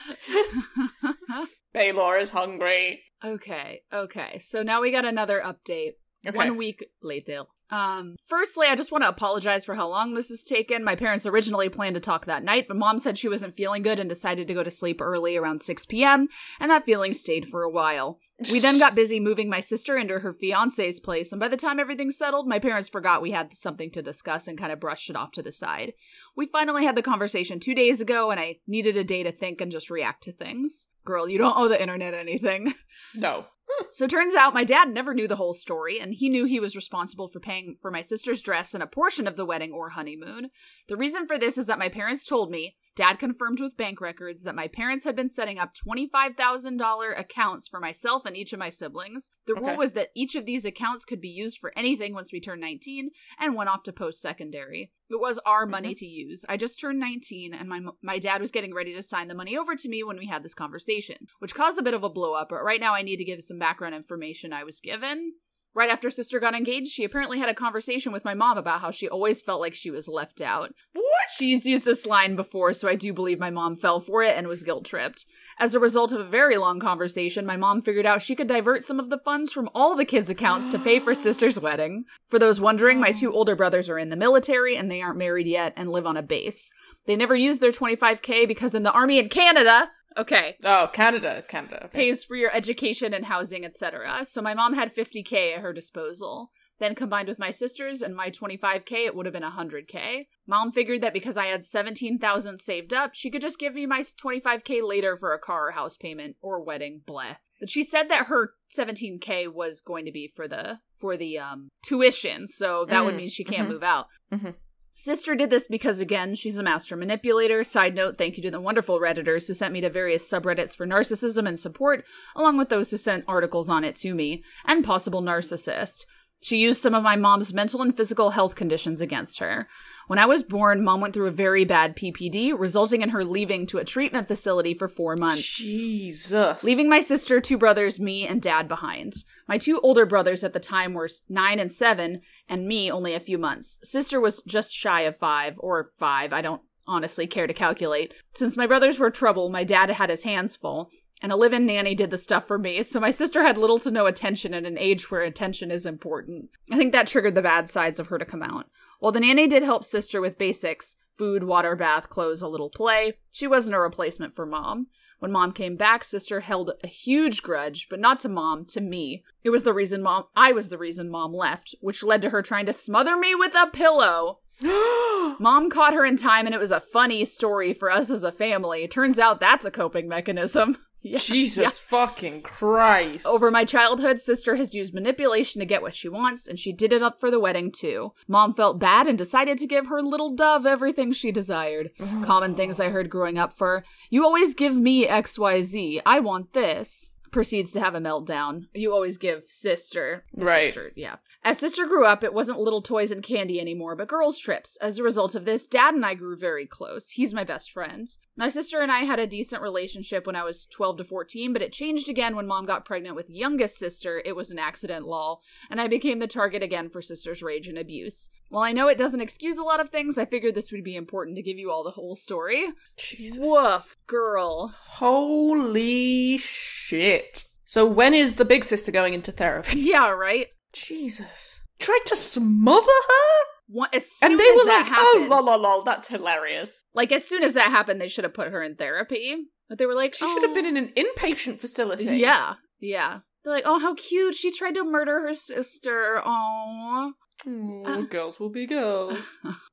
Baylor 1.73 2.17
is 2.17 2.29
hungry. 2.31 3.03
okay, 3.23 3.81
okay. 3.91 4.39
So 4.39 4.63
now 4.63 4.81
we 4.81 4.91
got 4.91 5.05
another 5.05 5.41
update. 5.41 5.93
Okay. 6.25 6.37
One 6.37 6.55
week 6.57 6.85
later. 7.01 7.43
Um, 7.71 8.17
firstly, 8.27 8.67
I 8.67 8.75
just 8.75 8.91
want 8.91 9.03
to 9.05 9.09
apologize 9.09 9.63
for 9.63 9.75
how 9.75 9.87
long 9.87 10.13
this 10.13 10.27
has 10.27 10.43
taken. 10.43 10.83
My 10.83 10.95
parents 10.95 11.25
originally 11.25 11.69
planned 11.69 11.95
to 11.95 12.01
talk 12.01 12.25
that 12.25 12.43
night, 12.43 12.67
but 12.67 12.77
mom 12.77 12.99
said 12.99 13.17
she 13.17 13.29
wasn't 13.29 13.55
feeling 13.55 13.81
good 13.81 13.99
and 13.99 14.09
decided 14.09 14.47
to 14.47 14.53
go 14.53 14.61
to 14.61 14.69
sleep 14.69 14.99
early 15.01 15.37
around 15.37 15.61
6 15.61 15.85
p.m., 15.85 16.27
and 16.59 16.69
that 16.69 16.83
feeling 16.83 17.13
stayed 17.13 17.47
for 17.47 17.63
a 17.63 17.71
while. 17.71 18.19
We 18.51 18.59
then 18.59 18.79
got 18.79 18.95
busy 18.95 19.19
moving 19.19 19.49
my 19.49 19.61
sister 19.61 19.97
into 19.97 20.19
her 20.19 20.33
fiance's 20.33 20.99
place, 20.99 21.31
and 21.31 21.39
by 21.39 21.47
the 21.47 21.57
time 21.57 21.79
everything 21.79 22.11
settled, 22.11 22.47
my 22.47 22.59
parents 22.59 22.89
forgot 22.89 23.21
we 23.21 23.31
had 23.31 23.53
something 23.53 23.91
to 23.91 24.01
discuss 24.01 24.47
and 24.47 24.57
kind 24.57 24.71
of 24.71 24.79
brushed 24.79 25.09
it 25.09 25.15
off 25.15 25.31
to 25.33 25.43
the 25.43 25.51
side. 25.51 25.93
We 26.35 26.47
finally 26.47 26.83
had 26.83 26.95
the 26.95 27.03
conversation 27.03 27.59
two 27.59 27.75
days 27.75 28.01
ago, 28.01 28.31
and 28.31 28.39
I 28.39 28.57
needed 28.67 28.97
a 28.97 29.03
day 29.03 29.23
to 29.23 29.31
think 29.31 29.61
and 29.61 29.71
just 29.71 29.89
react 29.89 30.23
to 30.23 30.33
things. 30.33 30.87
Girl, 31.05 31.29
you 31.29 31.37
don't 31.37 31.57
owe 31.57 31.67
the 31.67 31.81
internet 31.81 32.13
anything. 32.13 32.73
No. 33.15 33.45
So 33.91 34.05
it 34.05 34.11
turns 34.11 34.35
out 34.35 34.53
my 34.53 34.63
dad 34.63 34.89
never 34.89 35.13
knew 35.13 35.27
the 35.27 35.35
whole 35.35 35.53
story, 35.53 35.99
and 35.99 36.13
he 36.13 36.29
knew 36.29 36.45
he 36.45 36.59
was 36.59 36.75
responsible 36.75 37.27
for 37.27 37.39
paying 37.39 37.77
for 37.81 37.91
my 37.91 38.01
sister's 38.01 38.41
dress 38.41 38.73
and 38.73 38.81
a 38.81 38.87
portion 38.87 39.27
of 39.27 39.35
the 39.35 39.45
wedding 39.45 39.71
or 39.71 39.89
honeymoon. 39.89 40.49
The 40.87 40.97
reason 40.97 41.27
for 41.27 41.37
this 41.37 41.57
is 41.57 41.67
that 41.67 41.79
my 41.79 41.89
parents 41.89 42.25
told 42.25 42.51
me, 42.51 42.75
dad 42.95 43.19
confirmed 43.19 43.59
with 43.59 43.77
bank 43.77 44.01
records, 44.01 44.43
that 44.43 44.55
my 44.55 44.67
parents 44.67 45.05
had 45.05 45.15
been 45.15 45.29
setting 45.29 45.57
up 45.57 45.71
$25,000 45.75 47.19
accounts 47.19 47.67
for 47.67 47.79
myself 47.79 48.25
and 48.25 48.35
each 48.35 48.53
of 48.53 48.59
my 48.59 48.69
siblings. 48.69 49.31
The 49.47 49.55
rule 49.55 49.77
was 49.77 49.93
that 49.93 50.09
each 50.15 50.35
of 50.35 50.45
these 50.45 50.65
accounts 50.65 51.05
could 51.05 51.21
be 51.21 51.29
used 51.29 51.57
for 51.59 51.71
anything 51.77 52.13
once 52.13 52.31
we 52.31 52.41
turned 52.41 52.61
19 52.61 53.11
and 53.39 53.55
went 53.55 53.69
off 53.69 53.83
to 53.83 53.93
post 53.93 54.21
secondary. 54.21 54.91
It 55.09 55.19
was 55.19 55.39
our 55.45 55.65
money 55.65 55.89
mm-hmm. 55.89 55.99
to 55.99 56.05
use. 56.05 56.45
I 56.47 56.57
just 56.57 56.79
turned 56.79 56.99
19 56.99 57.53
and 57.53 57.67
my 57.67 57.81
my 58.01 58.17
dad 58.17 58.39
was 58.39 58.51
getting 58.51 58.73
ready 58.73 58.93
to 58.93 59.01
sign 59.01 59.27
the 59.27 59.35
money 59.35 59.57
over 59.57 59.75
to 59.75 59.89
me 59.89 60.03
when 60.03 60.17
we 60.17 60.27
had 60.27 60.43
this 60.43 60.53
conversation, 60.53 61.27
which 61.39 61.55
caused 61.55 61.77
a 61.77 61.83
bit 61.83 61.93
of 61.93 62.03
a 62.03 62.09
blow 62.09 62.33
up, 62.33 62.47
but 62.49 62.63
right 62.63 62.79
now 62.79 62.93
I 62.93 63.01
need 63.01 63.17
to 63.17 63.25
give 63.25 63.41
some 63.41 63.59
background 63.59 63.95
information 63.95 64.53
I 64.53 64.63
was 64.63 64.79
given. 64.79 65.33
Right 65.73 65.89
after 65.89 66.09
sister 66.09 66.41
got 66.41 66.53
engaged, 66.53 66.91
she 66.91 67.05
apparently 67.05 67.39
had 67.39 67.47
a 67.47 67.53
conversation 67.53 68.11
with 68.11 68.25
my 68.25 68.33
mom 68.33 68.57
about 68.57 68.81
how 68.81 68.91
she 68.91 69.07
always 69.07 69.41
felt 69.41 69.61
like 69.61 69.73
she 69.73 69.89
was 69.89 70.09
left 70.09 70.41
out. 70.41 70.73
What? 70.91 71.05
She's 71.37 71.65
used 71.65 71.85
this 71.85 72.05
line 72.05 72.35
before, 72.35 72.73
so 72.73 72.89
I 72.89 72.95
do 72.95 73.13
believe 73.13 73.39
my 73.39 73.51
mom 73.51 73.77
fell 73.77 74.01
for 74.01 74.21
it 74.21 74.37
and 74.37 74.47
was 74.47 74.63
guilt 74.63 74.85
tripped. 74.85 75.25
As 75.57 75.73
a 75.73 75.79
result 75.79 76.11
of 76.11 76.19
a 76.19 76.27
very 76.27 76.57
long 76.57 76.81
conversation, 76.81 77.45
my 77.45 77.55
mom 77.55 77.81
figured 77.81 78.05
out 78.05 78.21
she 78.21 78.35
could 78.35 78.49
divert 78.49 78.83
some 78.83 78.99
of 78.99 79.09
the 79.09 79.19
funds 79.23 79.53
from 79.53 79.69
all 79.73 79.95
the 79.95 80.03
kids' 80.03 80.29
accounts 80.29 80.69
to 80.71 80.79
pay 80.79 80.99
for 80.99 81.15
sister's 81.15 81.57
wedding. 81.57 82.03
For 82.27 82.37
those 82.37 82.59
wondering, 82.59 82.99
my 82.99 83.13
two 83.13 83.31
oh. 83.31 83.35
older 83.35 83.55
brothers 83.55 83.89
are 83.89 83.97
in 83.97 84.09
the 84.09 84.17
military 84.17 84.75
and 84.75 84.91
they 84.91 85.01
aren't 85.01 85.17
married 85.17 85.47
yet 85.47 85.71
and 85.77 85.89
live 85.89 86.05
on 86.05 86.17
a 86.17 86.21
base. 86.21 86.69
They 87.05 87.15
never 87.15 87.35
used 87.35 87.61
their 87.61 87.71
25k 87.71 88.45
because 88.45 88.75
in 88.75 88.83
the 88.83 88.91
army 88.91 89.19
in 89.19 89.29
Canada, 89.29 89.89
okay, 90.17 90.55
Oh, 90.63 90.89
Canada. 90.91 91.35
It's 91.37 91.47
Canada. 91.47 91.85
Okay. 91.85 91.97
pays 91.97 92.23
for 92.23 92.35
your 92.35 92.51
education 92.55 93.13
and 93.13 93.25
housing, 93.25 93.65
etc. 93.65 94.25
So 94.25 94.41
my 94.41 94.53
mom 94.53 94.73
had 94.73 94.95
50k 94.95 95.55
at 95.55 95.61
her 95.61 95.73
disposal. 95.73 96.51
Then 96.79 96.95
combined 96.95 97.27
with 97.27 97.37
my 97.37 97.51
sisters 97.51 98.01
and 98.01 98.15
my 98.15 98.31
25k, 98.31 99.05
it 99.05 99.15
would 99.15 99.27
have 99.27 99.33
been 99.33 99.43
100k. 99.43 100.25
Mom 100.47 100.71
figured 100.71 101.01
that 101.01 101.13
because 101.13 101.37
I 101.37 101.45
had 101.45 101.63
17,000 101.63 102.59
saved 102.59 102.91
up, 102.91 103.11
she 103.13 103.29
could 103.29 103.41
just 103.41 103.59
give 103.59 103.75
me 103.75 103.85
my 103.85 104.01
25k 104.01 104.81
later 104.87 105.15
for 105.15 105.33
a 105.33 105.39
car 105.39 105.67
or 105.67 105.71
house 105.73 105.95
payment 105.95 106.37
or 106.41 106.59
wedding, 106.63 107.01
bleh. 107.07 107.35
But 107.59 107.69
she 107.69 107.83
said 107.83 108.09
that 108.09 108.25
her 108.25 108.53
17k 108.75 109.53
was 109.53 109.81
going 109.81 110.05
to 110.05 110.11
be 110.11 110.31
for 110.35 110.47
the 110.47 110.79
for 110.99 111.15
the 111.17 111.37
um 111.37 111.69
tuition, 111.83 112.47
so 112.47 112.85
that 112.89 113.05
would 113.05 113.13
Mm, 113.13 113.17
mean 113.17 113.29
she 113.29 113.43
can't 113.43 113.67
mhm. 113.67 113.73
move 113.73 113.83
out. 113.83 114.07
Mhm. 114.33 114.55
Sister 115.01 115.33
did 115.33 115.49
this 115.49 115.65
because, 115.65 115.99
again, 115.99 116.35
she's 116.35 116.59
a 116.59 116.63
master 116.63 116.95
manipulator. 116.95 117.63
Side 117.63 117.95
note, 117.95 118.19
thank 118.19 118.37
you 118.37 118.43
to 118.43 118.51
the 118.51 118.61
wonderful 118.61 118.99
Redditors 118.99 119.47
who 119.47 119.55
sent 119.55 119.73
me 119.73 119.81
to 119.81 119.89
various 119.89 120.29
subreddits 120.29 120.75
for 120.75 120.85
narcissism 120.85 121.47
and 121.47 121.59
support, 121.59 122.05
along 122.35 122.59
with 122.59 122.69
those 122.69 122.91
who 122.91 122.97
sent 122.97 123.25
articles 123.27 123.67
on 123.67 123.83
it 123.83 123.95
to 123.95 124.13
me, 124.13 124.43
and 124.63 124.85
possible 124.85 125.23
narcissist. 125.23 126.05
She 126.43 126.57
used 126.57 126.83
some 126.83 126.93
of 126.93 127.01
my 127.01 127.15
mom's 127.15 127.51
mental 127.51 127.81
and 127.81 127.97
physical 127.97 128.29
health 128.29 128.53
conditions 128.53 129.01
against 129.01 129.39
her. 129.39 129.67
When 130.11 130.19
I 130.19 130.25
was 130.25 130.43
born, 130.43 130.83
mom 130.83 130.99
went 130.99 131.13
through 131.13 131.27
a 131.27 131.31
very 131.31 131.63
bad 131.63 131.95
PPD, 131.95 132.53
resulting 132.53 133.01
in 133.01 133.11
her 133.11 133.23
leaving 133.23 133.65
to 133.67 133.77
a 133.77 133.85
treatment 133.85 134.27
facility 134.27 134.73
for 134.73 134.89
four 134.89 135.15
months 135.15 135.55
Jesus. 135.55 136.61
leaving 136.65 136.89
my 136.89 136.99
sister, 136.99 137.39
two 137.39 137.57
brothers, 137.57 137.97
me, 137.97 138.27
and 138.27 138.41
dad 138.41 138.67
behind. 138.67 139.23
My 139.47 139.57
two 139.57 139.79
older 139.79 140.05
brothers 140.05 140.43
at 140.43 140.51
the 140.51 140.59
time 140.59 140.93
were 140.93 141.07
nine 141.29 141.59
and 141.59 141.71
seven, 141.71 142.23
and 142.49 142.67
me 142.67 142.91
only 142.91 143.13
a 143.13 143.21
few 143.21 143.37
months. 143.37 143.79
Sister 143.85 144.19
was 144.19 144.43
just 144.43 144.75
shy 144.75 145.03
of 145.03 145.15
five, 145.15 145.55
or 145.59 145.91
five, 145.97 146.33
I 146.33 146.41
don't 146.41 146.61
honestly 146.85 147.25
care 147.25 147.47
to 147.47 147.53
calculate. 147.53 148.13
Since 148.33 148.57
my 148.57 148.67
brothers 148.67 148.99
were 148.99 149.11
trouble, 149.11 149.47
my 149.47 149.63
dad 149.63 149.91
had 149.91 150.09
his 150.09 150.23
hands 150.23 150.57
full, 150.57 150.89
and 151.21 151.31
a 151.31 151.37
live 151.37 151.53
in 151.53 151.65
nanny 151.65 151.95
did 151.95 152.11
the 152.11 152.17
stuff 152.17 152.47
for 152.47 152.57
me, 152.57 152.83
so 152.83 152.99
my 152.99 153.11
sister 153.11 153.43
had 153.43 153.57
little 153.57 153.79
to 153.79 153.89
no 153.89 154.07
attention 154.07 154.53
at 154.53 154.65
an 154.65 154.77
age 154.77 155.09
where 155.09 155.21
attention 155.21 155.71
is 155.71 155.85
important. 155.85 156.49
I 156.69 156.75
think 156.75 156.91
that 156.91 157.07
triggered 157.07 157.35
the 157.35 157.41
bad 157.41 157.69
sides 157.69 157.97
of 157.97 158.07
her 158.07 158.17
to 158.19 158.25
come 158.25 158.43
out. 158.43 158.65
While 159.01 159.11
the 159.11 159.19
nanny 159.19 159.47
did 159.47 159.63
help 159.63 159.83
sister 159.83 160.21
with 160.21 160.37
basics, 160.37 160.95
food, 161.17 161.43
water, 161.43 161.75
bath, 161.75 162.07
clothes, 162.07 162.43
a 162.43 162.47
little 162.47 162.69
play, 162.69 163.17
she 163.31 163.47
wasn't 163.47 163.75
a 163.75 163.79
replacement 163.79 164.35
for 164.35 164.45
mom. 164.45 164.89
When 165.17 165.31
mom 165.31 165.53
came 165.53 165.75
back, 165.75 166.03
sister 166.03 166.41
held 166.41 166.73
a 166.83 166.87
huge 166.87 167.41
grudge, 167.41 167.87
but 167.89 167.99
not 167.99 168.19
to 168.19 168.29
mom, 168.29 168.63
to 168.65 168.79
me. 168.79 169.23
It 169.43 169.49
was 169.49 169.63
the 169.63 169.73
reason 169.73 170.03
mom 170.03 170.25
I 170.35 170.51
was 170.51 170.69
the 170.69 170.77
reason 170.77 171.09
mom 171.09 171.33
left, 171.33 171.73
which 171.81 172.03
led 172.03 172.21
to 172.21 172.29
her 172.29 172.43
trying 172.43 172.67
to 172.67 172.73
smother 172.73 173.17
me 173.17 173.33
with 173.33 173.55
a 173.55 173.65
pillow. 173.73 174.41
Mom 174.61 175.71
caught 175.71 175.95
her 175.95 176.05
in 176.05 176.15
time 176.15 176.45
and 176.45 176.53
it 176.53 176.59
was 176.59 176.69
a 176.69 176.79
funny 176.79 177.25
story 177.25 177.73
for 177.73 177.89
us 177.89 178.11
as 178.11 178.23
a 178.23 178.31
family. 178.31 178.87
Turns 178.87 179.17
out 179.17 179.39
that's 179.39 179.65
a 179.65 179.71
coping 179.71 180.07
mechanism. 180.07 180.77
Yeah. 181.11 181.17
Jesus 181.17 181.79
fucking 181.79 182.43
Christ. 182.43 183.25
Over 183.25 183.49
my 183.49 183.65
childhood, 183.65 184.21
sister 184.21 184.55
has 184.55 184.75
used 184.75 184.93
manipulation 184.93 185.59
to 185.59 185.65
get 185.65 185.81
what 185.81 185.95
she 185.95 186.07
wants, 186.07 186.47
and 186.47 186.59
she 186.59 186.71
did 186.71 186.93
it 186.93 187.01
up 187.01 187.19
for 187.19 187.31
the 187.31 187.39
wedding 187.39 187.71
too. 187.71 188.13
Mom 188.27 188.53
felt 188.53 188.77
bad 188.77 189.07
and 189.07 189.17
decided 189.17 189.57
to 189.57 189.65
give 189.65 189.87
her 189.87 190.03
little 190.03 190.35
dove 190.35 190.67
everything 190.67 191.11
she 191.11 191.31
desired. 191.31 191.89
Common 192.23 192.55
things 192.55 192.79
I 192.79 192.89
heard 192.89 193.09
growing 193.09 193.39
up 193.39 193.57
for 193.57 193.83
you 194.11 194.23
always 194.23 194.53
give 194.53 194.75
me 194.75 195.07
XYZ. 195.07 196.01
I 196.05 196.19
want 196.19 196.53
this. 196.53 197.10
Proceeds 197.31 197.71
to 197.71 197.79
have 197.79 197.95
a 197.95 197.99
meltdown. 197.99 198.65
You 198.73 198.91
always 198.93 199.17
give 199.17 199.43
sister. 199.47 200.25
Right. 200.35 200.65
Sister, 200.65 200.91
yeah. 200.95 201.15
As 201.43 201.57
sister 201.57 201.87
grew 201.87 202.05
up, 202.05 202.23
it 202.23 202.33
wasn't 202.33 202.59
little 202.59 202.81
toys 202.81 203.09
and 203.09 203.23
candy 203.23 203.59
anymore, 203.59 203.95
but 203.95 204.09
girls' 204.09 204.37
trips. 204.37 204.77
As 204.81 204.99
a 204.99 205.03
result 205.03 205.33
of 205.33 205.45
this, 205.45 205.65
dad 205.65 205.93
and 205.93 206.05
I 206.05 206.13
grew 206.13 206.35
very 206.35 206.65
close. 206.65 207.11
He's 207.11 207.33
my 207.33 207.43
best 207.43 207.71
friend. 207.71 208.07
My 208.35 208.49
sister 208.49 208.81
and 208.81 208.91
I 208.91 209.05
had 209.05 209.19
a 209.19 209.27
decent 209.27 209.61
relationship 209.61 210.27
when 210.27 210.35
I 210.35 210.43
was 210.43 210.65
12 210.65 210.97
to 210.97 211.03
14, 211.03 211.53
but 211.53 211.61
it 211.61 211.71
changed 211.71 212.09
again 212.09 212.35
when 212.35 212.47
mom 212.47 212.65
got 212.65 212.85
pregnant 212.85 213.15
with 213.15 213.29
youngest 213.29 213.77
sister. 213.77 214.21
It 214.25 214.35
was 214.35 214.51
an 214.51 214.59
accident, 214.59 215.07
lol, 215.07 215.41
and 215.69 215.79
I 215.79 215.87
became 215.87 216.19
the 216.19 216.27
target 216.27 216.61
again 216.61 216.89
for 216.89 217.01
sister's 217.01 217.41
rage 217.41 217.67
and 217.67 217.77
abuse. 217.77 218.29
While 218.51 218.63
I 218.63 218.73
know 218.73 218.89
it 218.89 218.97
doesn't 218.97 219.21
excuse 219.21 219.57
a 219.57 219.63
lot 219.63 219.79
of 219.79 219.89
things, 219.91 220.17
I 220.17 220.25
figured 220.25 220.55
this 220.55 220.73
would 220.73 220.83
be 220.83 220.97
important 220.97 221.37
to 221.37 221.41
give 221.41 221.57
you 221.57 221.71
all 221.71 221.85
the 221.85 221.91
whole 221.91 222.17
story. 222.17 222.67
Jesus. 222.97 223.39
Woof, 223.41 223.95
girl. 224.07 224.75
Holy 224.87 226.37
shit. 226.37 227.45
So 227.63 227.85
when 227.85 228.13
is 228.13 228.35
the 228.35 228.43
big 228.43 228.65
sister 228.65 228.91
going 228.91 229.13
into 229.13 229.31
therapy? 229.31 229.79
Yeah, 229.91 230.09
right? 230.09 230.47
Jesus. 230.73 231.61
Tried 231.79 232.01
to 232.07 232.15
smother 232.17 232.85
her? 232.85 233.45
One, 233.67 233.87
as 233.93 234.05
soon 234.11 234.31
And 234.31 234.39
they 234.39 234.43
as 234.49 234.55
were 234.57 234.65
that 234.65 234.85
like, 234.89 234.99
oh, 234.99 235.13
happened, 235.13 235.31
oh, 235.31 235.35
lol, 235.37 235.45
lol, 235.45 235.61
lol, 235.61 235.83
that's 235.85 236.07
hilarious. 236.07 236.83
like 236.93 237.13
as 237.13 237.25
soon 237.25 237.43
as 237.43 237.53
that 237.53 237.69
happened, 237.71 238.01
they 238.01 238.09
should 238.09 238.25
have 238.25 238.33
put 238.33 238.51
her 238.51 238.61
in 238.61 238.75
therapy. 238.75 239.37
But 239.69 239.77
they 239.77 239.85
were 239.85 239.95
like, 239.95 240.13
She 240.13 240.27
should 240.27 240.43
have 240.43 240.53
been 240.53 240.65
"Oh." 240.65 240.69
in 240.69 240.75
an 240.77 240.91
inpatient 240.97 241.61
facility. 241.61 242.03
Yeah, 242.03 242.55
yeah. 242.81 243.19
They're 243.43 243.53
like, 243.53 243.63
oh, 243.65 243.79
how 243.79 243.95
cute! 243.95 244.35
She 244.35 244.51
tried 244.51 244.75
to 244.75 244.83
murder 244.83 245.21
her 245.21 245.33
sister. 245.33 246.21
Oh, 246.23 247.13
Ooh, 247.47 247.83
Uh. 247.85 248.01
girls 248.01 248.39
will 248.39 248.49
be 248.49 248.65
girls. 248.67 249.17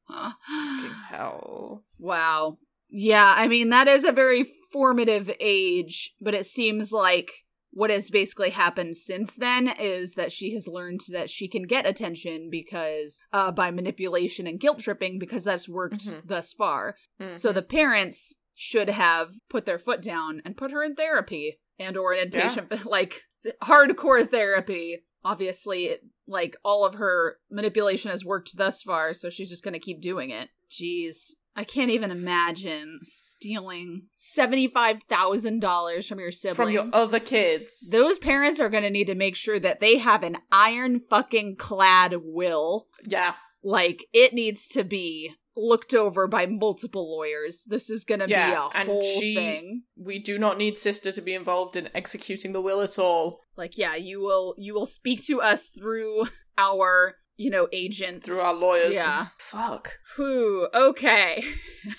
Fucking 0.08 0.94
hell. 1.10 1.84
wow. 1.98 2.58
Yeah, 2.90 3.34
I 3.36 3.48
mean 3.48 3.68
that 3.70 3.86
is 3.88 4.04
a 4.04 4.12
very 4.12 4.46
formative 4.72 5.30
age, 5.40 6.14
but 6.20 6.34
it 6.34 6.46
seems 6.46 6.90
like 6.92 7.30
what 7.70 7.90
has 7.90 8.08
basically 8.10 8.50
happened 8.50 8.96
since 8.96 9.34
then 9.34 9.68
is 9.78 10.14
that 10.14 10.32
she 10.32 10.54
has 10.54 10.66
learned 10.66 11.00
that 11.10 11.28
she 11.28 11.48
can 11.48 11.64
get 11.64 11.86
attention 11.86 12.48
because 12.50 13.18
uh 13.32 13.52
by 13.52 13.70
manipulation 13.70 14.46
and 14.46 14.58
guilt 14.58 14.78
tripping 14.80 15.18
because 15.18 15.44
that's 15.44 15.68
worked 15.68 16.06
Mhm. 16.06 16.22
thus 16.26 16.52
far. 16.54 16.96
So 17.36 17.50
Mhm. 17.50 17.54
the 17.54 17.62
parents 17.62 18.38
should 18.54 18.88
have 18.88 19.32
put 19.50 19.66
their 19.66 19.78
foot 19.78 20.00
down 20.02 20.40
and 20.44 20.56
put 20.56 20.70
her 20.72 20.82
in 20.82 20.94
therapy 20.96 21.58
and 21.78 21.96
or 21.96 22.12
an 22.14 22.30
Yeah. 22.32 22.48
inpatient 22.48 22.84
like 22.86 23.22
hardcore 23.62 24.28
therapy. 24.28 25.04
Obviously, 25.28 25.86
it, 25.86 26.04
like 26.26 26.56
all 26.64 26.86
of 26.86 26.94
her 26.94 27.36
manipulation 27.50 28.10
has 28.10 28.24
worked 28.24 28.56
thus 28.56 28.82
far, 28.82 29.12
so 29.12 29.28
she's 29.28 29.50
just 29.50 29.62
going 29.62 29.74
to 29.74 29.78
keep 29.78 30.00
doing 30.00 30.30
it. 30.30 30.48
Jeez. 30.70 31.34
I 31.54 31.64
can't 31.64 31.90
even 31.90 32.10
imagine 32.10 33.00
stealing 33.02 34.04
$75,000 34.38 36.08
from 36.08 36.20
your 36.20 36.30
siblings. 36.30 36.56
from 36.56 36.70
your 36.70 36.88
other 36.92 37.20
kids. 37.20 37.90
Those 37.90 38.16
parents 38.16 38.60
are 38.60 38.70
going 38.70 38.84
to 38.84 38.90
need 38.90 39.08
to 39.08 39.14
make 39.14 39.34
sure 39.34 39.58
that 39.60 39.80
they 39.80 39.98
have 39.98 40.22
an 40.22 40.38
iron 40.52 41.02
fucking 41.10 41.56
clad 41.56 42.14
will 42.22 42.86
yeah. 43.04 43.34
like 43.62 44.06
it 44.12 44.32
needs 44.32 44.68
to 44.68 44.84
be 44.84 45.34
looked 45.58 45.92
over 45.92 46.26
by 46.28 46.46
multiple 46.46 47.10
lawyers. 47.14 47.62
This 47.66 47.90
is 47.90 48.04
going 48.04 48.20
to 48.20 48.28
Yeah, 48.28 48.50
be 48.50 48.54
a 48.80 48.84
whole 48.86 49.02
she- 49.02 49.34
thing. 49.34 49.82
We 49.96 50.18
do 50.18 50.38
not 50.38 50.56
need 50.58 50.78
sister 50.78 51.10
to 51.12 51.20
be 51.20 51.34
involved 51.34 51.74
in 51.76 51.88
executing 51.94 52.52
the 52.52 52.60
will 52.60 52.80
at 52.80 52.98
all. 52.98 53.40
Like 53.56 53.76
yeah, 53.76 53.96
you 53.96 54.20
will 54.20 54.54
you 54.56 54.72
will 54.74 54.86
speak 54.86 55.24
to 55.26 55.40
us 55.42 55.66
through 55.68 56.28
our, 56.56 57.16
you 57.36 57.50
know, 57.50 57.68
agent. 57.72 58.24
Through 58.24 58.40
our 58.40 58.54
lawyers. 58.54 58.94
Yeah. 58.94 59.28
Fuck. 59.38 59.98
Whew, 60.16 60.68
okay. 60.74 61.44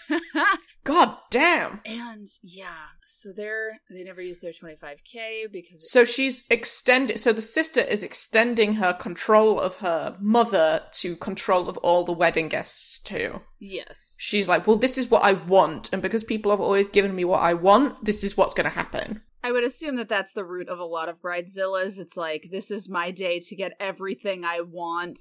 God 0.90 1.16
damn. 1.30 1.82
and 1.86 2.28
yeah, 2.44 2.88
so 3.08 3.30
they're 3.36 3.80
they 3.90 4.04
never 4.04 4.22
use 4.22 4.40
their 4.40 4.52
25k 4.52 5.52
because 5.52 5.90
So 5.92 6.04
she's 6.06 6.44
extended. 6.50 7.20
So 7.20 7.32
the 7.34 7.42
sister 7.42 7.82
is 7.82 8.04
extending 8.04 8.76
her 8.76 8.94
control 8.94 9.60
of 9.60 9.76
her 9.78 10.18
mother 10.20 10.82
to 10.94 11.16
control 11.16 11.70
of 11.70 11.78
all 11.78 12.04
the 12.06 12.12
wedding 12.12 12.50
guests 12.50 13.00
too. 13.00 13.42
yes. 13.60 14.16
She's 14.18 14.48
like, 14.50 14.68
well, 14.68 14.78
this 14.78 14.98
is 14.98 15.10
what 15.10 15.24
I 15.24 15.34
want, 15.34 15.90
and 15.94 16.02
because 16.02 16.24
people 16.24 16.52
have 16.52 16.62
always 16.62 16.90
given 16.90 17.16
me 17.16 17.26
what 17.26 17.42
I 17.42 17.54
want, 17.54 18.04
this 18.06 18.24
is 18.24 18.36
what's 18.38 18.54
going 18.54 18.66
to 18.70 18.70
happen. 18.76 19.22
I 19.44 19.52
would 19.54 19.64
assume 19.64 19.96
that 19.96 20.10
that's 20.10 20.34
the 20.34 20.44
root 20.44 20.68
of 20.68 20.80
a 20.80 20.84
lot 20.86 21.08
of 21.08 21.22
bridezillas. 21.22 21.98
It's 21.98 22.18
like 22.18 22.50
this 22.52 22.70
is 22.72 22.90
my 22.90 23.12
day 23.12 23.40
to 23.40 23.56
get 23.56 23.72
everything 23.80 24.44
I 24.44 24.62
want 24.62 25.18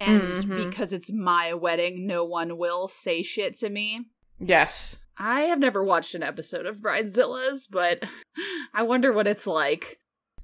and 0.00 0.34
Mhm. 0.34 0.68
because 0.70 0.92
it's 0.92 1.12
my 1.12 1.54
wedding, 1.54 2.06
no 2.06 2.24
one 2.24 2.58
will 2.58 2.88
say 2.88 3.22
shit 3.22 3.56
to 3.58 3.70
me. 3.70 4.06
Yes. 4.40 4.96
I 5.18 5.42
have 5.42 5.58
never 5.58 5.84
watched 5.84 6.14
an 6.14 6.22
episode 6.22 6.66
of 6.66 6.78
Bridezillas, 6.78 7.66
but 7.70 8.02
I 8.74 8.82
wonder 8.82 9.12
what 9.12 9.26
it's 9.26 9.46
like. 9.46 9.98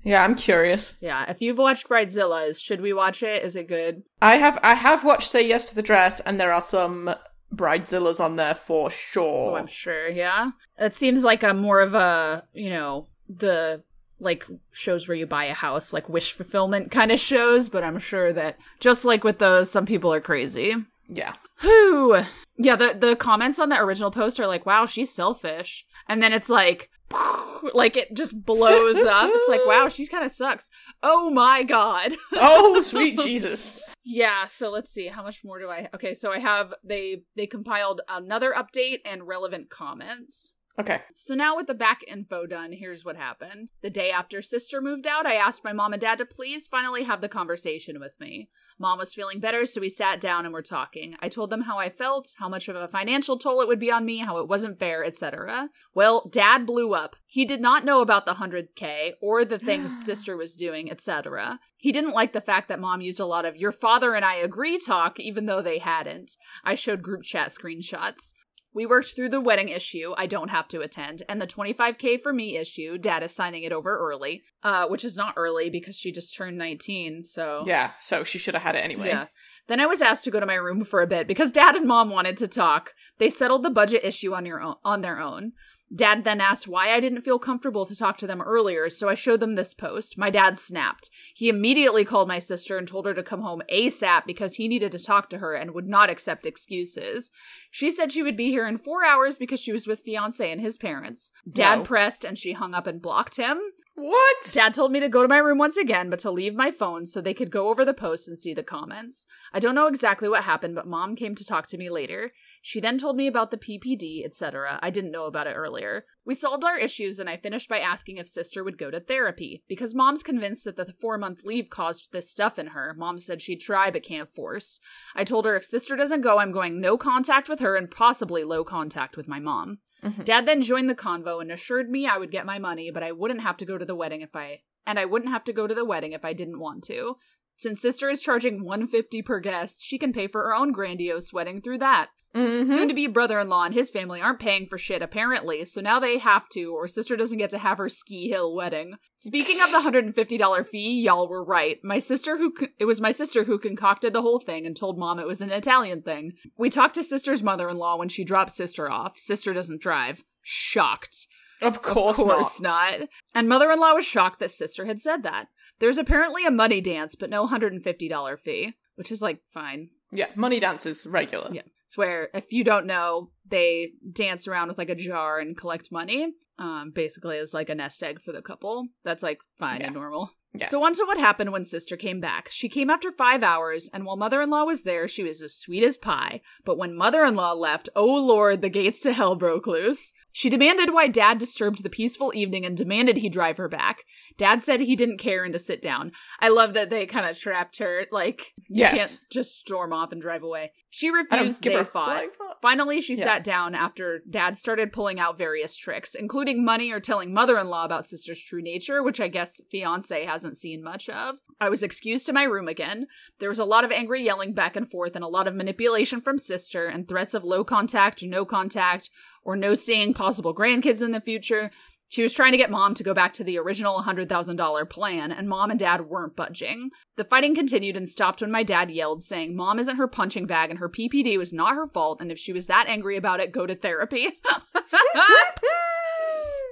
Yeah, 0.05 0.23
I'm 0.23 0.37
curious. 0.37 0.95
Yeah, 1.01 1.29
if 1.31 1.41
you've 1.43 1.59
watched 1.59 1.89
Bridezillas, 1.89 2.61
should 2.61 2.81
we 2.81 2.93
watch 2.93 3.23
it? 3.23 3.43
Is 3.43 3.57
it 3.57 3.69
good? 3.69 4.03
I 4.23 4.37
have 4.37 4.59
I 4.63 4.75
have 4.75 5.05
watched 5.05 5.31
Say 5.31 5.47
Yes 5.47 5.65
to 5.67 5.75
the 5.75 5.83
Dress, 5.83 6.21
and 6.21 6.39
there 6.39 6.53
are 6.53 6.61
some 6.61 7.15
bridezillas 7.55 8.21
on 8.21 8.37
there 8.37 8.55
for 8.55 8.87
Oh, 8.87 8.91
sure. 8.91 9.59
I'm 9.59 9.67
sure, 9.67 10.09
yeah. 10.09 10.51
It 10.79 10.95
seems 10.97 11.25
like 11.25 11.43
a 11.43 11.55
more 11.55 11.81
of 11.81 11.95
a, 11.95 12.45
you 12.53 12.71
know, 12.71 13.09
the 13.29 13.83
like 14.21 14.45
shows 14.73 15.07
where 15.09 15.17
you 15.17 15.27
buy 15.27 15.45
a 15.47 15.55
house, 15.55 15.93
like 15.93 16.09
wish 16.09 16.33
fulfillment 16.33 16.91
kind 16.91 17.11
of 17.13 17.21
shows, 17.21 17.69
but 17.69 17.85
I'm 17.85 17.99
sure 17.99 18.33
that 18.33 18.57
just 18.81 19.05
like 19.05 19.25
with 19.25 19.39
those, 19.39 19.71
some 19.71 19.87
people 19.87 20.13
are 20.13 20.21
crazy. 20.21 20.75
Yeah. 21.09 21.35
Who? 21.61 22.23
Yeah, 22.57 22.77
the 22.77 22.97
the 22.99 23.16
comments 23.16 23.59
on 23.59 23.68
the 23.68 23.79
original 23.81 24.11
post 24.11 24.38
are 24.38 24.47
like, 24.47 24.66
"Wow, 24.66 24.87
she's 24.87 25.12
selfish," 25.12 25.85
and 26.09 26.23
then 26.23 26.33
it's 26.33 26.49
like, 26.49 26.90
like 27.73 27.97
it 27.97 28.14
just 28.14 28.44
blows 28.44 28.97
up. 28.97 29.31
It's 29.33 29.49
like, 29.49 29.64
"Wow, 29.66 29.88
she 29.88 30.07
kind 30.07 30.25
of 30.25 30.33
sucks." 30.33 30.68
Oh 31.03 31.31
my 31.31 31.62
god. 31.62 32.16
Oh, 32.33 32.83
sweet 32.83 33.18
Jesus. 33.18 33.83
yeah. 34.05 34.47
So 34.47 34.71
let's 34.71 34.90
see, 34.90 35.07
how 35.07 35.23
much 35.23 35.42
more 35.44 35.59
do 35.59 35.68
I? 35.68 35.88
Okay, 35.94 36.14
so 36.14 36.33
I 36.33 36.38
have 36.40 36.75
they 36.85 37.23
they 37.37 37.47
compiled 37.47 38.01
another 38.09 38.55
update 38.57 38.99
and 39.05 39.27
relevant 39.27 39.71
comments. 39.71 40.53
Okay. 40.79 41.01
So 41.12 41.35
now 41.35 41.57
with 41.57 41.67
the 41.67 41.75
back 41.75 42.03
info 42.07 42.47
done, 42.47 42.73
here's 42.73 43.05
what 43.05 43.17
happened. 43.17 43.73
The 43.83 43.91
day 43.91 44.12
after 44.12 44.41
sister 44.41 44.81
moved 44.81 45.09
out, 45.09 45.27
I 45.27 45.35
asked 45.35 45.64
my 45.64 45.73
mom 45.73 45.93
and 45.93 46.01
dad 46.01 46.19
to 46.19 46.25
please 46.25 46.69
finally 46.69 47.03
have 47.03 47.21
the 47.21 47.29
conversation 47.29 47.99
with 47.99 48.12
me. 48.21 48.49
Mom 48.79 48.99
was 48.99 49.12
feeling 49.12 49.41
better, 49.41 49.67
so 49.67 49.81
we 49.81 49.88
sat 49.88 50.21
down 50.21 50.45
and 50.45 50.55
were 50.55 50.62
talking. 50.62 51.17
I 51.19 51.29
told 51.29 51.51
them 51.51 51.62
how 51.62 51.79
I 51.79 51.91
felt, 51.91 52.35
how 52.38 52.49
much 52.49 52.69
of 52.69 52.77
a 52.77 52.87
financial 52.87 53.37
toll 53.37 53.61
it 53.61 53.67
would 53.67 53.81
be 53.81 53.91
on 53.91 54.05
me, 54.05 54.19
how 54.19 54.38
it 54.38 54.47
wasn't 54.47 54.79
fair, 54.79 55.05
etc. 55.05 55.71
Well, 55.95 56.31
dad 56.33 56.64
blew 56.64 56.95
up. 56.95 57.17
He 57.27 57.45
did 57.45 57.61
not 57.61 57.85
know 57.85 58.01
about 58.01 58.25
the 58.25 58.35
100k 58.35 59.14
or 59.21 59.45
the 59.45 59.59
things 59.59 60.05
sister 60.05 60.37
was 60.37 60.55
doing, 60.55 60.93
etc. 60.93 61.59
He 61.77 61.91
didn't 61.91 62.12
like 62.12 62.33
the 62.33 62.41
fact 62.41 62.69
that 62.69 62.79
mom 62.79 63.01
used 63.01 63.19
a 63.19 63.27
lot 63.27 63.45
of 63.45 63.57
your 63.57 63.73
father 63.73 64.14
and 64.14 64.25
I 64.25 64.37
agree 64.37 64.79
talk 64.79 65.19
even 65.19 65.47
though 65.47 65.62
they 65.62 65.79
hadn't. 65.79 66.37
I 66.64 66.77
showed 66.77 67.03
group 67.03 67.25
chat 67.25 67.53
screenshots. 67.53 68.33
We 68.79 68.87
worked 68.87 69.17
through 69.17 69.31
the 69.31 69.41
wedding 69.41 69.71
issue, 69.71 70.14
I 70.17 70.29
don't 70.29 70.51
have 70.51 70.69
to 70.69 70.83
attend, 70.83 71.25
and 71.29 71.41
the 71.41 71.49
25k 71.49 72.23
for 72.23 72.33
me 72.33 72.57
issue, 72.57 72.97
dad 72.97 73.25
is 73.25 73.35
signing 73.35 73.64
it 73.64 73.73
over 73.73 73.99
early, 73.99 74.45
uh, 74.62 74.87
which 74.87 75.05
is 75.05 75.17
not 75.17 75.35
early 75.37 75.69
because 75.69 75.97
she 75.97 76.12
just 76.12 76.33
turned 76.33 76.57
19, 76.59 77.25
so. 77.25 77.64
Yeah, 77.67 77.95
so 78.01 78.23
she 78.23 78.38
should 78.38 78.55
have 78.55 78.62
had 78.62 78.77
it 78.77 78.85
anyway. 78.85 79.09
Yeah. 79.09 79.27
Then 79.67 79.81
I 79.81 79.87
was 79.87 80.01
asked 80.01 80.23
to 80.23 80.31
go 80.31 80.38
to 80.38 80.47
my 80.47 80.55
room 80.55 80.85
for 80.85 81.03
a 81.03 81.09
bit 81.09 81.27
because 81.27 81.51
dad 81.51 81.75
and 81.75 81.88
mom 81.88 82.11
wanted 82.11 82.38
to 82.38 82.47
talk. 82.47 82.93
They 83.19 83.31
settled 83.31 83.64
the 83.64 83.71
budget 83.71 84.05
issue 84.05 84.33
on 84.33 84.47
your 84.47 84.61
own, 84.61 84.77
on 84.85 85.01
their 85.01 85.19
own. 85.19 85.55
Dad 85.94 86.24
then 86.24 86.40
asked 86.40 86.68
why 86.68 86.90
I 86.90 87.01
didn't 87.01 87.22
feel 87.22 87.38
comfortable 87.38 87.87
to 87.87 87.96
talk 87.96 88.18
to 88.18 88.27
them 88.27 88.42
earlier, 88.42 88.90
so 88.90 89.09
I 89.09 89.14
showed 89.14 89.40
them 89.40 89.55
this 89.55 89.72
post. 89.72 90.18
My 90.18 90.31
dad 90.31 90.59
snapped. 90.59 91.09
He 91.35 91.48
immediately 91.48 92.05
called 92.05 92.29
my 92.29 92.38
sister 92.38 92.77
and 92.77 92.87
told 92.87 93.07
her 93.07 93.14
to 93.14 93.22
come 93.22 93.40
home 93.40 93.62
ASAP 93.72 94.27
because 94.27 94.57
he 94.57 94.68
needed 94.68 94.92
to 94.92 94.98
talk 95.03 95.31
to 95.31 95.38
her 95.38 95.55
and 95.55 95.72
would 95.72 95.88
not 95.88 96.11
accept 96.11 96.44
excuses. 96.46 97.31
She 97.70 97.90
said 97.90 98.12
she 98.12 98.22
would 98.22 98.37
be 98.37 98.51
here 98.51 98.68
in 98.68 98.77
four 98.79 99.05
hours 99.05 99.38
because 99.38 99.61
she 99.61 99.72
was 99.72 99.87
with 99.87 100.01
fiance 100.01 100.51
and 100.51 100.61
his 100.61 100.77
parents. 100.77 101.33
Dad 101.51 101.79
No. 101.79 101.85
pressed 101.85 102.24
and 102.24 102.37
she 102.37 102.53
hung 102.53 102.74
up 102.74 102.87
and 102.87 103.01
blocked 103.01 103.37
him. 103.37 103.59
What? 104.01 104.51
Dad 104.53 104.75
told 104.75 104.93
me 104.93 105.01
to 105.01 105.09
go 105.09 105.23
to 105.23 105.29
my 105.29 105.39
room 105.39 105.59
once 105.59 105.77
again, 105.77 106.09
but 106.09 106.21
to 106.21 106.31
leave 106.31 106.55
my 106.55 106.71
phone 106.71 107.05
so 107.05 107.21
they 107.21 107.35
could 107.35 107.51
go 107.51 107.69
over 107.69 107.85
the 107.85 107.93
post 107.93 108.29
and 108.29 108.39
see 108.39 108.55
the 108.55 108.63
comments. 108.63 109.27
I 109.53 109.59
don't 109.59 109.75
know 109.75 109.89
exactly 109.89 110.29
what 110.29 110.45
happened, 110.45 110.77
but 110.77 110.87
mom 110.87 111.17
came 111.17 111.35
to 111.35 111.45
talk 111.45 111.67
to 111.67 111.77
me 111.77 111.91
later. 111.91 112.31
She 112.63 112.79
then 112.79 112.97
told 112.97 113.17
me 113.17 113.27
about 113.27 113.51
the 113.51 113.57
PPD, 113.57 114.25
etc. 114.25 114.79
I 114.81 114.91
didn't 114.91 115.11
know 115.11 115.25
about 115.25 115.49
it 115.49 115.55
earlier. 115.55 116.05
We 116.25 116.37
solved 116.37 116.63
our 116.63 116.79
issues, 116.79 117.19
and 117.19 117.29
I 117.29 117.39
finished 117.39 117.69
by 117.69 117.81
asking 117.81 118.19
if 118.19 118.29
sister 118.29 118.63
would 118.63 118.79
go 118.79 118.89
to 118.93 119.01
therapy. 119.01 119.65
Because 119.69 119.97
mom's 119.97 120.23
convinced 120.23 120.65
that 120.67 120.77
the 120.77 120.95
four 121.01 121.19
month 121.19 121.41
leave 121.43 121.69
caused 121.69 122.13
this 122.13 122.31
stuff 122.31 122.57
in 122.57 122.69
her, 122.69 122.95
mom 122.97 123.18
said 123.18 123.43
she'd 123.43 123.61
try 123.61 123.91
but 123.91 124.05
can't 124.05 124.33
force. 124.33 124.79
I 125.16 125.25
told 125.25 125.45
her 125.45 125.57
if 125.57 125.64
sister 125.64 125.97
doesn't 125.97 126.20
go, 126.20 126.39
I'm 126.39 126.53
going 126.53 126.81
no 126.81 126.99
contact 126.99 127.49
with 127.49 127.59
her 127.59 127.75
and 127.75 127.91
possibly 127.91 128.45
low 128.45 128.62
contact 128.62 129.16
with 129.16 129.27
my 129.27 129.41
mom. 129.41 129.81
Mhm. 130.03 130.24
Dad 130.24 130.46
then 130.46 130.62
joined 130.62 130.88
the 130.88 130.94
convo 130.94 131.40
and 131.40 131.51
assured 131.51 131.90
me 131.90 132.07
I 132.07 132.18
would 132.18 132.30
get 132.30 132.46
my 132.46 132.59
money, 132.59 132.90
but 132.90 133.03
I 133.03 133.12
wouldn't 133.12 133.40
have 133.42 133.57
to 133.59 133.64
go 133.64 133.78
to 133.78 133.84
the 133.84 133.96
wedding 133.96 134.20
if 134.20 134.34
I 134.36 134.62
and 134.86 134.99
I 134.99 135.05
wouldn't 135.05 135.32
have 135.32 135.44
to 135.44 135.53
go 135.53 135.66
to 135.66 135.74
the 135.74 135.84
wedding 135.84 136.12
if 136.12 136.24
I 136.24 136.32
didn't 136.32 136.61
want 136.61 136.84
to. 136.84 137.16
Since 137.57 137.80
sister 137.80 138.09
is 138.09 138.22
charging 138.22 138.64
150 138.64 139.20
per 139.22 139.40
guest, 139.40 139.82
she 139.82 139.99
can 139.99 140.12
pay 140.12 140.28
for 140.28 140.44
her 140.44 140.55
own 140.55 140.72
grandiose 140.72 141.32
wedding 141.32 141.61
through 141.61 141.78
that. 141.78 142.11
Mhm. 142.39 142.68
Soon 142.68 142.89
to 142.89 142.95
be 142.95 143.07
brother 143.07 143.41
in 143.41 143.49
law 143.49 143.64
and 143.64 143.74
his 143.74 143.91
family 143.91 144.20
aren't 144.20 144.39
paying 144.39 144.66
for 144.66 144.78
shit, 144.78 145.03
apparently, 145.03 145.64
so 145.64 145.80
now 145.80 145.99
they 145.99 146.18
have 146.18 146.49
to, 146.51 146.72
or 146.74 146.86
sister 146.86 147.16
doesn't 147.16 147.39
get 147.39 147.51
to 147.51 147.59
have 147.59 147.78
her 147.78 147.89
ski 147.89 148.28
hill 148.28 148.55
wedding. 148.55 148.95
Speaking 149.18 149.61
of 149.61 149.70
the 149.72 149.80
$150 149.80 150.64
fee, 150.64 151.01
y'all 151.01 151.28
were 151.28 151.43
right. 151.45 151.78
My 151.82 151.99
sister 151.99 152.36
who, 152.39 152.53
co- 152.53 152.68
it 152.78 152.84
was 152.84 153.01
my 153.01 153.11
sister 153.12 153.45
who 153.45 153.59
concocted 153.59 154.12
the 154.12 154.22
whole 154.22 154.39
thing 154.39 154.66
and 154.66 154.76
told 154.76 154.99
mom 154.99 155.18
it 155.18 155.26
was 155.26 155.41
an 155.41 155.51
Italian 155.51 156.03
thing. 156.03 156.34
We 156.57 156.70
talked 156.70 156.95
to 156.95 157.03
sister's 157.05 157.43
mother 157.43 157.68
in 157.68 157.76
law 157.76 157.97
when 157.97 158.09
she 158.09 158.24
dropped 158.24 158.53
sister 158.53 158.91
off. 158.91 159.18
Sister 159.18 159.53
doesn't 159.53 159.80
drive. 159.82 160.22
Shocked. 160.43 161.26
Of 161.61 161.82
course, 161.82 162.18
of 162.18 162.24
course 162.26 162.61
not. 162.61 163.09
And 163.34 163.49
mother 163.49 163.70
in 163.72 163.80
law 163.80 163.95
was 163.95 164.07
shocked 164.07 164.39
that 164.39 164.53
sister 164.53 164.86
had 164.86 165.01
said 165.01 165.24
that. 165.24 165.49
There's 165.80 165.99
apparently 165.99 166.45
a 166.45 166.51
money 166.51 166.80
dance, 166.80 167.14
but 167.16 167.30
no 167.30 167.47
$150 167.49 168.39
fee, 168.39 168.74
which 168.95 169.11
is 169.11 169.20
like 169.22 169.41
fine. 169.53 169.91
Yeah, 170.12 170.26
money 170.36 170.61
dances 170.61 171.07
regular. 171.07 171.51
Yeah. 171.53 171.62
It's 171.89 171.97
where, 171.97 172.28
if 172.34 172.53
you 172.53 172.64
don't 172.64 172.84
know, 172.84 173.30
they 173.49 173.93
dance 174.12 174.47
around 174.47 174.68
with 174.68 174.76
like 174.76 174.91
a 174.91 174.95
jar 174.95 175.39
and 175.39 175.57
collect 175.57 175.91
money. 175.91 176.34
Um, 176.59 176.93
basically, 176.95 177.39
as 177.39 177.55
like 177.55 177.70
a 177.70 177.74
nest 177.74 178.03
egg 178.03 178.20
for 178.20 178.32
the 178.32 178.43
couple. 178.43 178.89
That's 179.05 179.22
like 179.22 179.39
fine 179.59 179.80
and 179.80 179.95
normal. 179.95 180.30
Yeah. 180.55 180.68
So, 180.68 180.82
on 180.84 180.94
to 180.94 181.05
what 181.05 181.18
happened 181.18 181.53
when 181.53 181.64
sister 181.64 181.96
came 181.96 182.20
back. 182.20 182.49
She 182.51 182.68
came 182.68 182.88
after 182.90 183.12
five 183.12 183.42
hours, 183.42 183.88
and 183.92 184.05
while 184.05 184.16
mother 184.16 184.40
in 184.40 184.51
law 184.51 184.64
was 184.64 184.82
there, 184.82 185.07
she 185.07 185.22
was 185.22 185.42
as 185.42 185.55
sweet 185.55 185.84
as 185.84 185.96
pie. 185.96 186.40
But 186.64 186.78
when 186.78 186.96
mother 186.96 187.24
in 187.24 187.34
law 187.34 187.53
left, 187.53 187.88
oh 187.94 188.14
lord, 188.14 188.62
the 188.62 188.70
gates 188.70 189.01
to 189.01 189.12
hell 189.12 189.36
broke 189.36 189.66
loose. 189.66 190.12
She 190.30 190.51
demanded 190.51 190.92
why 190.92 191.09
dad 191.09 191.38
disturbed 191.38 191.82
the 191.82 191.90
peaceful 191.90 192.32
evening 192.34 192.64
and 192.64 192.76
demanded 192.76 193.16
he 193.18 193.28
drive 193.28 193.57
her 193.57 193.68
back. 193.68 194.05
Dad 194.36 194.62
said 194.62 194.78
he 194.80 194.94
didn't 194.94 195.18
care 195.18 195.42
and 195.42 195.53
to 195.53 195.59
sit 195.59 195.82
down. 195.82 196.12
I 196.38 196.49
love 196.49 196.74
that 196.74 196.90
they 196.90 197.07
kind 197.07 197.26
of 197.28 197.36
trapped 197.36 197.78
her. 197.78 198.07
Like, 198.12 198.53
you 198.68 198.80
Yes. 198.84 198.94
can't 198.96 199.20
just 199.32 199.59
storm 199.59 199.92
off 199.92 200.12
and 200.12 200.22
drive 200.22 200.44
away. 200.44 200.72
She 200.90 201.11
refused, 201.11 201.62
they 201.62 201.82
fought. 201.82 202.24
Finally, 202.62 203.01
she 203.01 203.16
Yeah. 203.16 203.24
sat 203.24 203.44
down 203.44 203.74
after 203.74 204.22
dad 204.30 204.57
started 204.59 204.92
pulling 204.92 205.18
out 205.18 205.36
various 205.38 205.76
tricks, 205.76 206.14
including 206.14 206.64
money 206.64 206.92
or 206.92 207.01
telling 207.01 207.32
mother 207.32 207.59
in 207.59 207.66
law 207.68 207.84
about 207.84 208.07
sister's 208.07 208.40
true 208.40 208.62
nature, 208.62 209.03
which 209.03 209.20
I 209.20 209.28
guess 209.28 209.61
fiance 209.70 210.24
hasn't 210.39 210.57
seen 210.57 210.84
much 210.84 211.09
of. 211.09 211.34
I 211.61 211.68
was 211.68 211.82
excused 211.82 212.26
to 212.26 212.32
my 212.32 212.45
room 212.45 212.68
again. 212.68 213.09
There 213.41 213.49
was 213.49 213.59
a 213.59 213.64
lot 213.64 213.82
of 213.82 213.91
angry 213.91 214.22
yelling 214.22 214.53
back 214.53 214.76
and 214.76 214.89
forth 214.89 215.16
and 215.16 215.24
a 215.24 215.28
lot 215.28 215.49
of 215.49 215.55
manipulation 215.57 216.20
from 216.20 216.39
sister 216.39 216.86
and 216.86 217.09
threats 217.09 217.34
of 217.34 217.43
low 217.43 217.64
contact 217.64 218.22
no 218.22 218.45
contact 218.45 219.11
or 219.43 219.57
no 219.57 219.74
seeing 219.74 220.14
possible 220.14 220.55
grandkids 220.55 221.03
in 221.03 221.11
the 221.11 221.20
future. 221.20 221.72
She 222.09 222.22
was 222.22 222.32
trying 222.32 222.53
to 222.53 222.59
get 222.59 222.70
mom 222.70 222.95
to 222.95 223.03
go 223.03 223.12
back 223.12 223.32
to 223.34 223.45
the 223.45 223.59
original 223.59 224.03
$100,000 224.03 224.91
plan, 224.91 225.32
and 225.32 225.49
mom 225.49 225.70
and 225.70 225.78
dad 225.78 226.09
weren't 226.09 226.36
budging. 226.36 226.91
The 227.16 227.24
fighting 227.24 227.55
continued 227.55 227.97
and 227.97 228.09
stopped 228.09 228.41
when 228.41 228.53
my 228.53 228.62
dad 228.62 228.91
yelled, 228.91 229.24
saying 229.24 229.57
mom 229.57 229.80
isn't 229.80 229.97
her 229.97 230.09
punching 230.09 230.47
bag 230.47 230.70
and 230.70 230.78
her 230.78 230.89
PPD 230.89 231.36
was 231.36 231.53
not 231.53 231.74
her 231.74 231.89
fault, 231.89 232.20
and 232.20 232.30
if 232.30 232.39
she 232.39 232.53
was 232.53 232.66
that 232.66 232.86
angry 232.86 233.16
about 233.16 233.41
it, 233.41 233.53
go 233.53 233.66
to 233.66 233.74
therapy. 233.74 234.28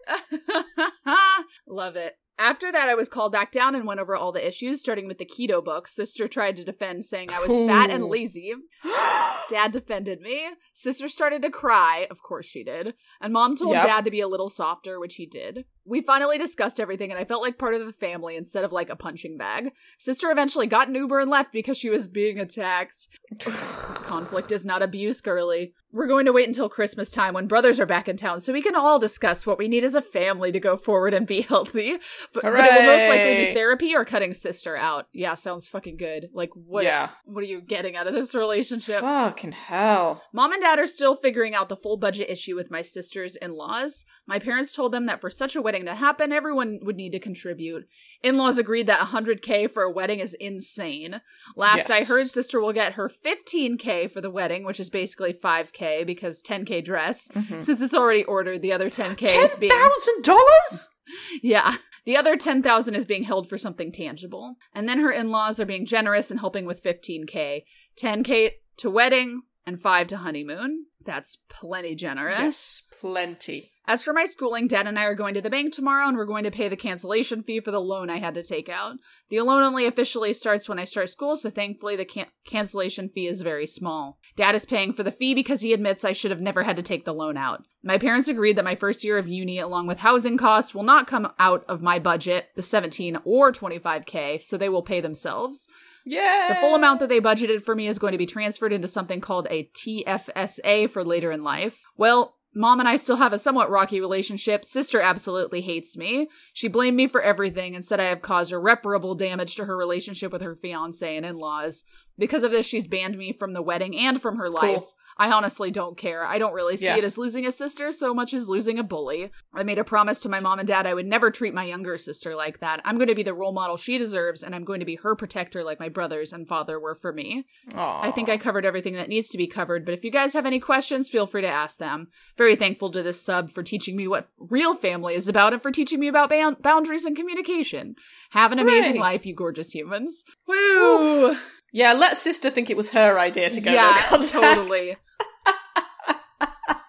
Love 1.67 1.97
it. 1.97 2.17
After 2.39 2.71
that, 2.71 2.89
I 2.89 2.95
was 2.95 3.09
called 3.09 3.33
back 3.33 3.51
down 3.51 3.75
and 3.75 3.87
went 3.87 3.99
over 3.99 4.15
all 4.15 4.31
the 4.31 4.47
issues, 4.47 4.81
starting 4.81 5.07
with 5.09 5.17
the 5.19 5.25
keto 5.25 5.65
book. 5.65 5.89
Sister 5.89 6.29
tried 6.29 6.57
to 6.59 6.65
defend, 6.65 7.05
saying 7.07 7.31
I 7.31 7.41
was 7.41 7.49
fat 7.69 7.91
and 7.91 8.05
lazy. 8.05 8.53
Dad 9.49 9.73
defended 9.73 10.21
me. 10.21 10.47
Sister 10.75 11.09
started 11.09 11.41
to 11.43 11.51
cry. 11.51 12.07
Of 12.11 12.23
course 12.23 12.47
she 12.47 12.63
did. 12.63 12.95
And 13.21 13.33
mom 13.33 13.57
told 13.57 13.73
Yep. 13.73 13.85
dad 13.85 14.05
to 14.05 14.11
be 14.11 14.21
a 14.21 14.29
little 14.29 14.51
softer, 14.51 15.01
which 15.01 15.15
he 15.15 15.25
did. 15.25 15.65
We 15.87 16.01
finally 16.01 16.39
discussed 16.39 16.81
everything, 16.81 17.11
and 17.11 17.19
I 17.19 17.25
felt 17.25 17.43
like 17.43 17.59
part 17.59 17.75
of 17.75 17.85
the 17.87 17.93
family 17.93 18.37
instead 18.37 18.65
of 18.65 18.73
like 18.73 18.91
a 18.91 18.97
punching 18.97 19.37
bag. 19.37 19.73
Sister 19.99 20.31
eventually 20.31 20.67
got 20.67 20.89
an 20.89 20.95
Uber 20.95 21.21
and 21.21 21.31
left 21.31 21.53
because 21.53 21.79
she 21.79 21.91
was 21.91 22.09
being 22.09 22.39
attacked. 22.39 23.09
Conflict 23.41 24.53
is 24.53 24.65
not 24.65 24.83
abuse, 24.83 25.21
girly. 25.21 25.75
We're 25.93 26.07
going 26.07 26.27
to 26.27 26.33
wait 26.33 26.47
until 26.47 26.69
Christmas 26.69 27.09
time 27.09 27.33
when 27.33 27.47
brothers 27.47 27.81
are 27.81 27.87
back 27.87 28.07
in 28.07 28.17
town 28.17 28.41
so 28.41 28.53
we 28.53 28.61
can 28.61 28.77
all 28.77 28.99
discuss 28.99 29.47
what 29.47 29.57
we 29.57 29.67
need 29.67 29.83
as 29.83 29.95
a 29.95 30.03
family 30.03 30.53
to 30.53 30.61
go 30.61 30.77
forward 30.77 31.15
and 31.15 31.27
be 31.27 31.41
healthy. 31.49 31.97
But, 32.35 32.43
but 32.43 32.55
it 32.55 32.73
will 32.73 32.97
most 32.97 33.09
likely 33.09 33.47
be 33.47 33.55
therapy 33.55 33.95
or 33.95 34.05
cutting 34.05 34.35
sister 34.35 34.77
out. 34.77 35.07
Yeah, 35.13 35.37
sounds 35.37 35.67
fucking 35.67 35.97
good. 35.97 36.29
Like, 36.35 36.51
what? 36.55 36.85
yeah. 36.85 37.11
What 37.25 37.43
are 37.43 37.47
you 37.47 37.61
getting 37.61 37.97
out 37.97 38.07
of 38.07 38.15
this 38.15 38.35
relationship? 38.35 39.01
Fucking 39.01 39.53
hell. 39.53 40.23
Mom 40.33 40.53
and 40.53 40.61
dad 40.61 40.79
are 40.79 40.87
still 40.87 41.17
figuring 41.17 41.55
out 41.55 41.69
the 41.69 41.77
full 41.77 41.97
budget 41.97 42.29
issue 42.29 42.57
with 42.57 42.71
my 42.71 42.83
sister's 42.83 43.37
in 43.37 43.53
laws. 43.53 44.05
My 44.27 44.39
parents 44.39 44.75
told 44.75 44.93
them 44.93 45.07
that 45.07 45.21
for 45.21 45.31
such 45.31 45.57
a 45.57 45.63
wedding 45.63 45.76
to 45.85 45.95
happen, 45.95 46.33
everyone 46.33 46.79
would 46.83 46.97
need 46.97 47.13
to 47.13 47.21
contribute. 47.21 47.87
In 48.23 48.39
laws 48.39 48.57
agreed 48.57 48.87
that 48.87 49.09
100k 49.09 49.71
for 49.71 49.83
a 49.83 49.91
wedding 49.91 50.21
is 50.21 50.35
insane. 50.41 51.21
Last 51.55 51.91
I 51.91 52.05
heard, 52.05 52.29
sister 52.29 52.61
will 52.61 52.73
get 52.73 52.95
her 52.95 53.11
15k 53.25 54.11
for 54.11 54.21
the 54.23 54.31
wedding, 54.31 54.65
which 54.65 54.81
is 54.81 54.89
basically 54.89 55.35
5k 55.35 56.07
because 56.07 56.43
10k 56.43 56.83
dress. 56.83 57.29
Mhm. 57.35 57.63
Since 57.63 57.81
it's 57.83 57.95
already 57.95 58.25
ordered, 58.25 58.63
the 58.63 58.73
other 58.73 58.89
10k 58.89 59.27
Ten 59.27 59.45
is 59.45 59.55
being 59.57 59.71
thousand 59.73 60.23
dollars? 60.25 60.89
yeah. 61.43 61.77
The 62.05 62.17
other 62.17 62.37
10,000 62.37 62.95
is 62.95 63.05
being 63.05 63.25
held 63.25 63.49
for 63.49 63.59
something 63.59 63.91
tangible. 63.91 64.55
And 64.73 64.89
then 64.89 65.01
her 65.01 65.11
in-laws 65.11 65.59
are 65.59 65.67
being 65.67 65.87
generous 65.87 66.31
and 66.31 66.39
helping 66.39 66.65
with 66.65 66.83
15k. 66.83 67.65
10k 68.01 68.51
to 68.79 68.91
wedding 68.91 69.43
and 69.67 69.81
5 69.81 70.07
to 70.09 70.19
honeymoon. 70.19 70.87
That's 71.05 71.39
plenty 71.49 71.97
generous. 71.97 72.39
Yes, 72.39 72.83
plenty. 73.01 73.73
As 73.89 74.03
for 74.03 74.13
my 74.13 74.27
schooling, 74.27 74.67
Dad 74.67 74.89
and 74.89 74.99
I 74.99 75.05
are 75.05 75.15
going 75.15 75.35
to 75.35 75.41
the 75.41 75.49
bank 75.49 75.73
tomorrow 75.73 76.09
and 76.09 76.17
we're 76.17 76.27
going 76.27 76.43
to 76.43 76.51
pay 76.51 76.69
the 76.69 76.77
cancellation 76.77 77.45
fee 77.45 77.61
for 77.61 77.71
the 77.71 77.81
loan 77.81 78.11
I 78.11 78.19
had 78.19 78.35
to 78.35 78.43
take 78.43 78.69
out. 78.69 78.97
The 79.31 79.41
loan 79.43 79.63
only 79.63 79.87
officially 79.87 80.33
starts 80.33 80.69
when 80.69 80.81
I 80.81 80.85
start 80.85 81.09
school, 81.09 81.37
so 81.37 81.51
thankfully 81.51 81.95
the 81.95 82.05
can- 82.05 82.27
cancellation 82.45 83.09
fee 83.09 83.29
is 83.29 83.43
very 83.43 83.67
small. 83.67 84.19
Dad 84.35 84.57
is 84.57 84.65
paying 84.65 84.93
for 84.93 85.05
the 85.05 85.13
fee 85.13 85.35
because 85.35 85.61
he 85.61 85.73
admits 85.73 86.05
I 86.05 86.13
should 86.13 86.33
have 86.33 86.41
never 86.41 86.65
had 86.65 86.75
to 86.77 86.83
take 86.83 87.05
the 87.05 87.15
loan 87.15 87.37
out. 87.37 87.63
My 87.85 87.97
parents 87.97 88.27
agreed 88.27 88.57
that 88.57 88.65
my 88.65 88.75
first 88.75 89.05
year 89.05 89.19
of 89.19 89.29
uni, 89.29 89.61
along 89.61 89.87
with 89.87 90.01
housing 90.01 90.37
costs, 90.37 90.75
will 90.75 90.83
not 90.83 91.07
come 91.07 91.31
out 91.39 91.65
of 91.69 91.81
my 91.81 92.01
budget, 92.01 92.49
the 92.57 92.63
17 92.65 93.19
or 93.25 93.53
25k, 93.53 94.43
so 94.43 94.59
they 94.59 94.69
will 94.69 94.83
pay 94.83 95.01
themselves. 95.01 95.69
Yeah. 96.07 96.55
The 96.55 96.61
full 96.61 96.77
amount 96.77 97.01
that 97.01 97.09
they 97.09 97.21
budgeted 97.21 97.63
for 97.63 97.75
me 97.75 97.89
is 97.89 97.99
going 97.99 98.13
to 98.13 98.19
be 98.19 98.27
transferred 98.27 98.73
into 98.73 98.89
something 98.89 99.21
called 99.21 99.49
a 99.51 99.69
TFSA 99.75 100.91
for 100.91 101.05
later 101.05 101.33
in 101.33 101.43
life. 101.43 101.81
Well, 101.97 102.36
Mom 102.57 102.81
and 102.81 102.89
I 102.89 102.97
still 102.97 103.17
have 103.17 103.35
a 103.35 103.39
somewhat 103.39 103.71
rocky 103.71 104.01
relationship. 104.01 104.65
Sister 104.65 104.99
absolutely 104.99 105.61
hates 105.61 105.95
me. 105.95 106.29
She 106.55 106.69
blamed 106.69 106.97
me 106.97 107.07
for 107.07 107.21
everything 107.21 107.77
and 107.77 107.85
said 107.85 108.01
I 108.01 108.05
have 108.05 108.23
caused 108.23 108.51
irreparable 108.51 109.15
damage 109.15 109.57
to 109.57 109.67
her 109.67 109.77
relationship 109.77 110.33
with 110.33 110.41
her 110.41 110.57
fiance 110.57 111.17
and 111.17 111.27
in 111.27 111.37
laws. 111.37 111.85
Because 112.17 112.45
of 112.45 112.53
this, 112.53 112.65
she's 112.65 112.87
banned 112.87 113.19
me 113.19 113.35
from 113.35 113.53
the 113.53 113.61
wedding 113.61 113.95
and 113.95 114.23
from 114.23 114.37
her 114.39 114.49
life. 114.49 114.85
I 115.19 115.31
honestly 115.31 115.71
don't 115.71 115.97
care. 115.97 116.25
I 116.27 116.39
don't 116.39 116.53
really 116.53 116.77
see 116.77 116.85
Yeah. 116.85 116.97
it 116.97 117.05
as 117.05 117.17
losing 117.17 117.47
a 117.47 117.53
sister 117.53 117.91
so 117.93 118.13
much 118.13 118.35
as 118.35 118.49
losing 118.49 118.79
a 118.79 118.83
bully. 118.83 119.31
I 119.55 119.63
made 119.63 119.79
a 119.79 119.85
promise 119.85 120.21
to 120.21 120.29
my 120.29 120.41
mom 120.41 120.59
and 120.59 120.69
dad 120.69 120.87
I 120.87 120.93
would 120.95 121.07
never 121.07 121.31
treat 121.31 121.55
my 121.55 121.65
younger 121.65 121.97
sister 121.97 122.35
like 122.37 122.61
that. 122.61 122.81
I'm 122.85 122.97
going 122.97 123.09
to 123.09 123.15
be 123.15 123.23
the 123.23 123.33
role 123.33 123.53
model 123.53 123.77
she 123.79 123.97
deserves, 123.97 124.43
and 124.43 124.55
I'm 124.55 124.65
going 124.65 124.81
to 124.81 124.87
be 124.87 124.97
her 124.97 125.17
protector 125.17 125.65
like 125.65 125.81
my 125.81 125.89
brothers 125.89 126.33
and 126.35 126.47
father 126.47 126.79
were 126.79 126.95
for 126.95 127.13
me. 127.13 127.47
I 127.75 128.13
think 128.13 128.29
I 128.29 128.37
covered 128.37 128.67
everything 128.67 128.95
that 128.95 129.09
needs 129.09 129.29
to 129.29 129.39
be 129.39 129.47
covered, 129.47 129.85
but 129.87 129.95
if 129.95 130.05
you 130.05 130.11
guys 130.11 130.35
have 130.35 130.45
any 130.47 130.61
questions, 130.61 131.09
feel 131.09 131.27
free 131.27 131.43
to 131.43 131.49
ask 131.49 131.79
them. 131.79 132.09
Very 132.37 132.55
thankful 132.57 132.91
to 132.93 133.03
this 133.03 133.21
sub 133.21 133.51
for 133.51 133.63
teaching 133.63 133.97
me 133.97 134.07
what 134.07 134.29
real 134.39 134.75
family 134.75 135.15
is 135.15 135.29
about 135.29 135.53
and 135.55 135.63
for 135.63 135.71
teaching 135.71 135.99
me 135.99 136.09
about 136.09 136.29
ban- 136.29 136.57
boundaries 136.61 137.05
and 137.07 137.17
communication. 137.17 137.95
Have 138.31 138.53
an 138.53 138.59
amazing 138.59 138.97
life, 138.99 139.25
you 139.25 139.35
gorgeous 139.35 139.71
humans. 139.71 140.25
Woo! 140.47 141.37
Yeah, 141.77 141.93
let 141.93 142.17
sister 142.17 142.49
think 142.51 142.71
it 142.71 142.77
was 142.77 142.89
her 142.89 143.19
idea 143.19 143.51
to 143.51 143.61
go 143.61 143.71
yeah, 143.71 143.97
no 144.11 144.17
contact. 144.17 144.33
totally. 144.33 144.97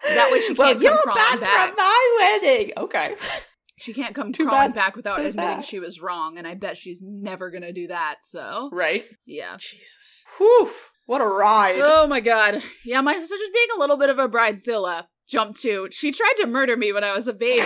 That 0.09 0.31
way 0.31 0.39
she 0.39 0.55
can't 0.55 0.77
come 0.77 0.81
you're 0.81 1.13
banned 1.13 1.41
back. 1.41 1.67
from 1.67 1.75
my 1.75 2.17
wedding. 2.41 2.71
Okay. 2.77 3.15
She 3.79 3.93
can't 3.93 4.15
come 4.15 4.31
Too 4.31 4.45
crawling 4.45 4.69
bad. 4.69 4.75
back 4.75 4.95
without 4.95 5.17
So 5.17 5.25
admitting 5.25 5.57
sad. 5.61 5.65
she 5.65 5.79
was 5.79 5.99
wrong, 6.01 6.38
and 6.38 6.47
I 6.47 6.55
bet 6.55 6.77
she's 6.77 7.01
never 7.05 7.51
gonna 7.51 7.73
do 7.73 7.88
that, 7.88 8.15
so. 8.23 8.69
Right. 8.71 9.03
Yeah. 9.25 9.57
Jesus. 9.59 10.23
Whew. 10.38 10.71
What 11.05 11.19
a 11.21 11.25
ride. 11.27 11.79
Oh 11.81 12.07
my 12.07 12.21
god. 12.21 12.63
Yeah, 12.85 13.01
my 13.01 13.13
sister's 13.13 13.39
just 13.39 13.53
being 13.53 13.67
a 13.75 13.79
little 13.79 13.97
bit 13.97 14.09
of 14.09 14.19
a 14.19 14.29
bridezilla. 14.29 15.03
Jump 15.29 15.57
to. 15.57 15.89
She 15.91 16.11
tried 16.13 16.35
to 16.38 16.47
murder 16.47 16.77
me 16.77 16.93
when 16.93 17.03
I 17.03 17.15
was 17.15 17.27
a 17.27 17.33
baby. 17.33 17.61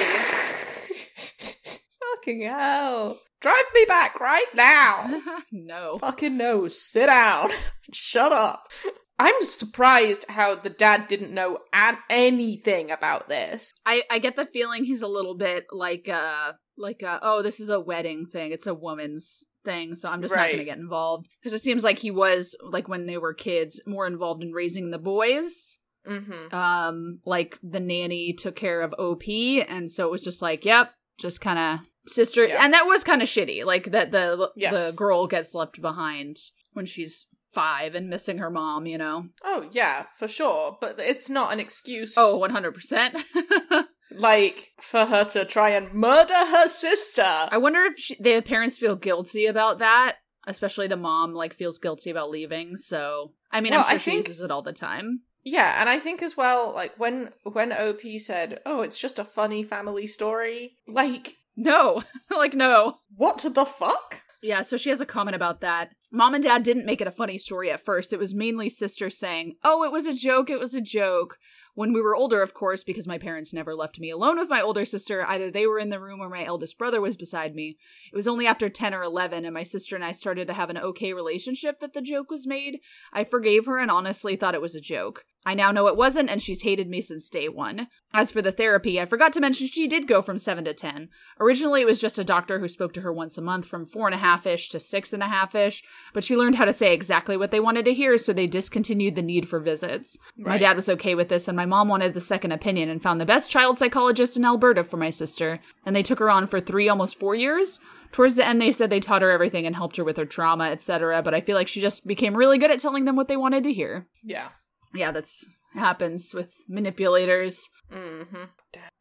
Fucking 2.22 2.43
hell. 2.43 3.19
Drive 3.41 3.65
me 3.74 3.86
back 3.86 4.19
right 4.19 4.45
now. 4.53 5.22
no. 5.51 5.97
Fucking 5.99 6.38
no. 6.38 6.67
Sit 6.67 7.07
down. 7.07 7.49
Shut 7.93 8.32
up. 8.32 8.72
I'm 9.17 9.43
surprised 9.43 10.26
how 10.30 10.55
the 10.55 10.69
dad 10.69 11.07
didn't 11.07 11.34
know 11.34 11.59
an- 11.74 11.97
anything 12.09 12.91
about 12.91 13.28
this. 13.28 13.72
I, 13.86 14.03
I 14.09 14.19
get 14.19 14.36
the 14.36 14.45
feeling 14.45 14.84
he's 14.84 15.01
a 15.01 15.07
little 15.07 15.36
bit 15.36 15.65
like 15.72 16.09
uh 16.09 16.53
like 16.78 17.03
uh 17.03 17.19
oh 17.22 17.41
this 17.41 17.59
is 17.59 17.69
a 17.69 17.80
wedding 17.80 18.26
thing. 18.32 18.51
It's 18.51 18.67
a 18.67 18.74
woman's 18.74 19.43
thing, 19.65 19.95
so 19.95 20.09
I'm 20.09 20.22
just 20.22 20.36
not 20.36 20.49
gonna 20.51 20.63
get 20.63 20.78
involved. 20.78 21.28
Because 21.41 21.59
it 21.59 21.63
seems 21.63 21.84
like 21.84 21.99
he 21.99 22.11
was 22.11 22.55
like 22.61 22.88
when 22.88 23.05
they 23.05 23.17
were 23.17 23.34
kids 23.34 23.82
more 23.86 24.07
involved 24.07 24.43
in 24.43 24.51
raising 24.51 24.91
the 24.91 24.99
boys 24.99 25.80
Mm-hmm. 26.07 26.55
Um, 26.55 27.19
like 27.26 27.59
the 27.61 27.80
nanny 27.80 28.34
took 28.34 28.55
care 28.55 28.82
of 28.82 28.93
OP, 28.97 29.28
and 29.28 29.91
so 29.91 30.07
it 30.07 30.11
was 30.11 30.24
just 30.24 30.41
like, 30.41 30.65
yep, 30.65 30.91
just 31.19 31.41
kind 31.41 31.59
of 31.59 31.86
sister, 32.08 32.45
Yeah. 32.47 32.64
and 32.64 32.74
that 32.74 32.86
was 32.88 33.04
kind 33.04 33.22
of 33.22 33.28
shitty. 33.28 33.64
Like 33.66 33.91
that 33.91 34.12
the 34.12 34.49
Yes. 34.56 34.74
the 34.74 34.95
girl 34.95 35.28
gets 35.28 35.54
left 35.54 35.82
behind 35.82 36.38
when 36.74 36.86
she's 36.86 37.28
five 37.54 37.95
and 37.95 38.10
missing 38.10 38.38
her 38.39 38.49
mom. 38.49 38.86
You 38.86 38.97
know. 38.97 39.26
Oh 39.43 39.68
yeah, 39.72 40.06
for 40.18 40.28
sure. 40.28 40.78
But 40.82 40.95
it's 40.99 41.30
not 41.30 41.54
an 41.54 41.60
excuse. 41.60 42.14
Oh, 42.18 42.38
100 42.38 42.74
percent. 42.74 43.18
like 44.12 44.72
for 44.82 45.06
her 45.06 45.24
to 45.26 45.45
try 45.45 45.70
and 45.70 45.93
murder 45.93 46.34
her 46.34 46.68
sister. 46.68 47.24
I 47.26 47.58
wonder 47.58 47.82
if 47.84 47.97
she, 47.97 48.16
the 48.20 48.41
parents 48.41 48.78
feel 48.78 48.95
guilty 48.95 49.45
about 49.45 49.80
that. 49.80 50.18
Especially 50.47 50.88
the 50.88 50.97
mom, 50.97 51.34
like, 51.36 51.54
feels 51.54 51.78
guilty 51.78 52.10
about 52.10 52.32
leaving. 52.32 52.76
So, 52.76 53.34
I 53.52 53.62
mean, 53.62 53.74
Well, 53.74 53.82
I'm 53.82 53.86
sure 53.86 53.93
I 53.93 53.97
she 53.99 54.12
think- 54.12 54.28
uses 54.28 54.41
it 54.41 54.49
all 54.49 54.64
the 54.64 54.74
time. 54.74 55.20
Yeah, 55.43 55.80
and 55.80 55.88
I 55.88 55.99
think 55.99 56.22
as 56.24 56.36
well, 56.38 56.72
like 56.74 56.99
when 56.99 57.30
when 57.43 57.72
OP 57.72 58.20
said, 58.20 58.60
"Oh, 58.66 58.82
it's 58.82 58.97
just 58.97 59.18
a 59.20 59.24
funny 59.26 59.64
family 59.64 60.06
story," 60.08 60.78
like 60.88 61.36
No, 61.56 62.04
like, 62.32 62.54
no. 62.54 62.97
what 63.16 63.39
the 63.39 63.66
fuck? 63.66 64.22
Yeah, 64.41 64.64
so 64.64 64.76
she 64.76 64.89
has 64.89 64.99
a 64.99 65.06
comment 65.06 65.36
about 65.36 65.62
that. 65.62 65.91
Mom 66.12 66.34
and 66.34 66.43
dad 66.43 66.64
didn't 66.64 66.86
make 66.86 66.99
it 66.99 67.08
a 67.08 67.12
funny 67.12 67.38
story 67.38 67.70
at 67.70 67.86
first. 67.86 68.12
It 68.12 68.20
was 68.20 68.34
mainly 68.34 68.70
sister 68.70 69.10
saying, 69.10 69.56
Oh, 69.64 69.84
it 69.84 69.91
was 69.91 70.08
a 70.08 70.16
joke, 70.16 70.49
it 70.49 70.60
was 70.60 70.74
a 70.74 70.82
joke. 70.82 71.38
When 71.74 71.93
we 71.93 72.02
were 72.02 72.16
older, 72.16 72.41
of 72.41 72.54
course, 72.54 72.84
because 72.84 73.08
my 73.08 73.18
parents 73.18 73.54
never 73.54 73.76
left 73.76 73.99
me 73.99 74.10
alone 74.10 74.38
with 74.38 74.49
my 74.49 74.60
older 74.60 74.84
sister, 74.84 75.26
either 75.26 75.49
they 75.49 75.66
were 75.68 75.80
in 75.80 75.89
the 75.89 76.02
room 76.02 76.20
or 76.20 76.28
my 76.28 76.43
eldest 76.43 76.78
brother 76.78 76.99
was 76.99 77.16
beside 77.16 77.56
me. 77.56 77.78
It 78.12 78.16
was 78.16 78.28
only 78.28 78.45
after 78.45 78.68
10 78.68 78.93
or 78.93 79.04
11 79.04 79.45
and 79.45 79.54
my 79.54 79.64
sister 79.64 79.95
and 79.95 80.04
I 80.04 80.12
started 80.12 80.47
to 80.47 80.54
have 80.54 80.70
an 80.70 80.78
okay 80.78 81.14
relationship 81.14 81.80
that 81.80 81.93
the 81.93 82.02
joke 82.02 82.30
was 82.30 82.47
made. 82.47 82.80
I 83.14 83.24
forgave 83.24 83.68
her 83.68 83.78
and 83.78 83.91
honestly 83.91 84.36
thought 84.36 84.56
it 84.56 84.62
was 84.62 84.76
a 84.76 84.82
joke. 84.82 85.24
I 85.44 85.56
now 85.56 85.72
know 85.72 85.88
it 85.88 85.98
wasn't, 85.98 86.30
and 86.30 86.42
she's 86.42 86.62
hated 86.62 86.88
me 86.88 87.02
since 87.02 87.28
day 87.30 87.50
one. 87.50 87.88
As 88.14 88.30
for 88.30 88.42
the 88.42 88.52
therapy, 88.52 89.00
I 89.00 89.06
forgot 89.06 89.34
to 89.34 89.39
mention 89.39 89.68
she 89.68 89.88
did 89.88 90.08
go 90.08 90.22
from 90.22 90.38
7 90.38 90.66
to 90.66 90.74
10. 90.74 91.10
Originally, 91.39 91.82
it 91.82 91.88
was 91.88 92.00
just 92.00 92.20
a 92.20 92.24
doctor 92.24 92.60
who 92.60 92.68
spoke 92.68 92.94
to 92.94 93.02
her 93.02 93.12
once 93.12 93.38
a 93.38 93.42
month 93.42 93.66
from 93.66 93.86
four 93.86 94.08
and 94.08 94.14
a 94.14 94.20
half 94.20 94.46
ish 94.46 94.70
to 94.70 94.80
six 94.80 95.14
and 95.14 95.24
a 95.24 95.28
half 95.28 95.56
ish, 95.56 95.84
but 96.14 96.24
she 96.24 96.38
learned 96.38 96.56
how 96.56 96.66
to 96.66 96.74
say 96.74 96.94
exactly 96.94 97.38
what 97.38 97.50
they 97.50 97.60
wanted 97.60 97.86
to 97.86 97.94
hear, 97.94 98.18
so 98.18 98.34
they 98.34 98.46
discontinued 98.48 99.16
the 99.16 99.22
need 99.24 99.50
for 99.50 99.60
visits. 99.60 100.20
My 100.38 100.58
dad 100.58 100.76
was 100.76 100.89
okay 100.89 101.16
with 101.16 101.30
this, 101.30 101.48
and 101.48 101.58
my 101.58 101.66
mom 101.66 101.88
wanted 101.88 102.14
the 102.14 102.22
second 102.22 102.52
opinion 102.52 102.89
and 102.89 103.02
found 103.02 103.20
the 103.20 103.26
best 103.26 103.50
child 103.50 103.80
psychologist 103.80 104.38
in 104.38 104.46
Alberta 104.46 104.84
for 104.84 104.98
my 104.98 105.10
sister, 105.10 105.60
and 105.86 105.96
they 105.96 106.04
took 106.04 106.20
her 106.20 106.30
on 106.30 106.46
for 106.46 106.60
three, 106.60 106.88
almost 106.88 107.20
four 107.20 107.34
years. 107.34 107.80
Towards 108.12 108.36
the 108.36 108.46
end, 108.46 108.62
they 108.62 108.74
said 108.74 108.89
they 108.89 109.00
taught 109.00 109.22
her 109.22 109.32
everything 109.32 109.66
and 109.66 109.76
helped 109.76 109.96
her 109.96 110.04
with 110.04 110.18
her 110.18 110.26
trauma, 110.26 110.66
etc., 110.66 111.24
but 111.24 111.34
I 111.34 111.42
feel 111.42 111.56
like 111.56 111.70
she 111.70 111.82
just 111.82 112.06
became 112.06 112.36
really 112.36 112.58
good 112.58 112.72
at 112.72 112.80
telling 112.80 113.06
them 113.06 113.16
what 113.16 113.28
they 113.28 113.38
wanted 113.38 113.64
to 113.64 113.74
hear. 113.74 114.08
Yeah. 114.22 114.50
Yeah, 114.94 115.12
that's 115.12 115.46
happens 115.74 116.34
with 116.34 116.54
manipulators. 116.68 117.70
Mm-hmm. 117.92 118.44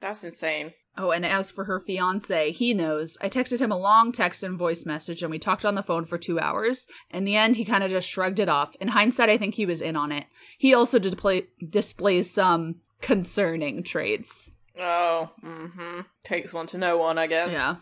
That's 0.01 0.25
insane. 0.25 0.73
Oh, 0.97 1.13
and 1.13 1.25
as 1.25 1.51
for 1.51 1.65
her 1.65 1.81
fiance, 1.81 2.51
he 2.53 2.75
knows. 2.75 3.17
I 3.21 3.29
texted 3.29 3.61
him 3.61 3.71
a 3.71 3.79
long 3.79 4.13
text 4.13 4.43
and 4.43 4.59
voice 4.59 4.85
message, 4.85 5.23
and 5.23 5.31
we 5.31 5.39
talked 5.39 5.65
on 5.65 5.75
the 5.75 5.83
phone 5.83 6.05
for 6.05 6.19
two 6.19 6.41
hours. 6.41 6.87
In 7.11 7.25
the 7.25 7.37
end, 7.37 7.57
he 7.57 7.65
kind 7.65 7.85
of 7.85 7.91
just 7.91 8.09
shrugged 8.09 8.41
it 8.41 8.49
off. 8.49 8.75
In 8.81 8.89
hindsight, 8.89 9.31
I 9.31 9.39
think 9.39 9.55
he 9.55 9.67
was 9.67 9.81
in 9.81 9.97
on 9.97 10.11
it. 10.13 10.27
He 10.59 10.75
also 10.75 10.99
display- 10.99 11.47
displays 11.65 12.31
some 12.31 12.77
concerning 13.01 13.83
traits. 13.83 14.51
Oh, 14.79 15.31
mm-hmm. 15.45 16.01
Takes 16.25 16.53
one 16.53 16.67
to 16.69 16.79
know 16.79 16.99
one, 16.99 17.19
I 17.19 17.29
guess. 17.29 17.53
Yeah. 17.53 17.77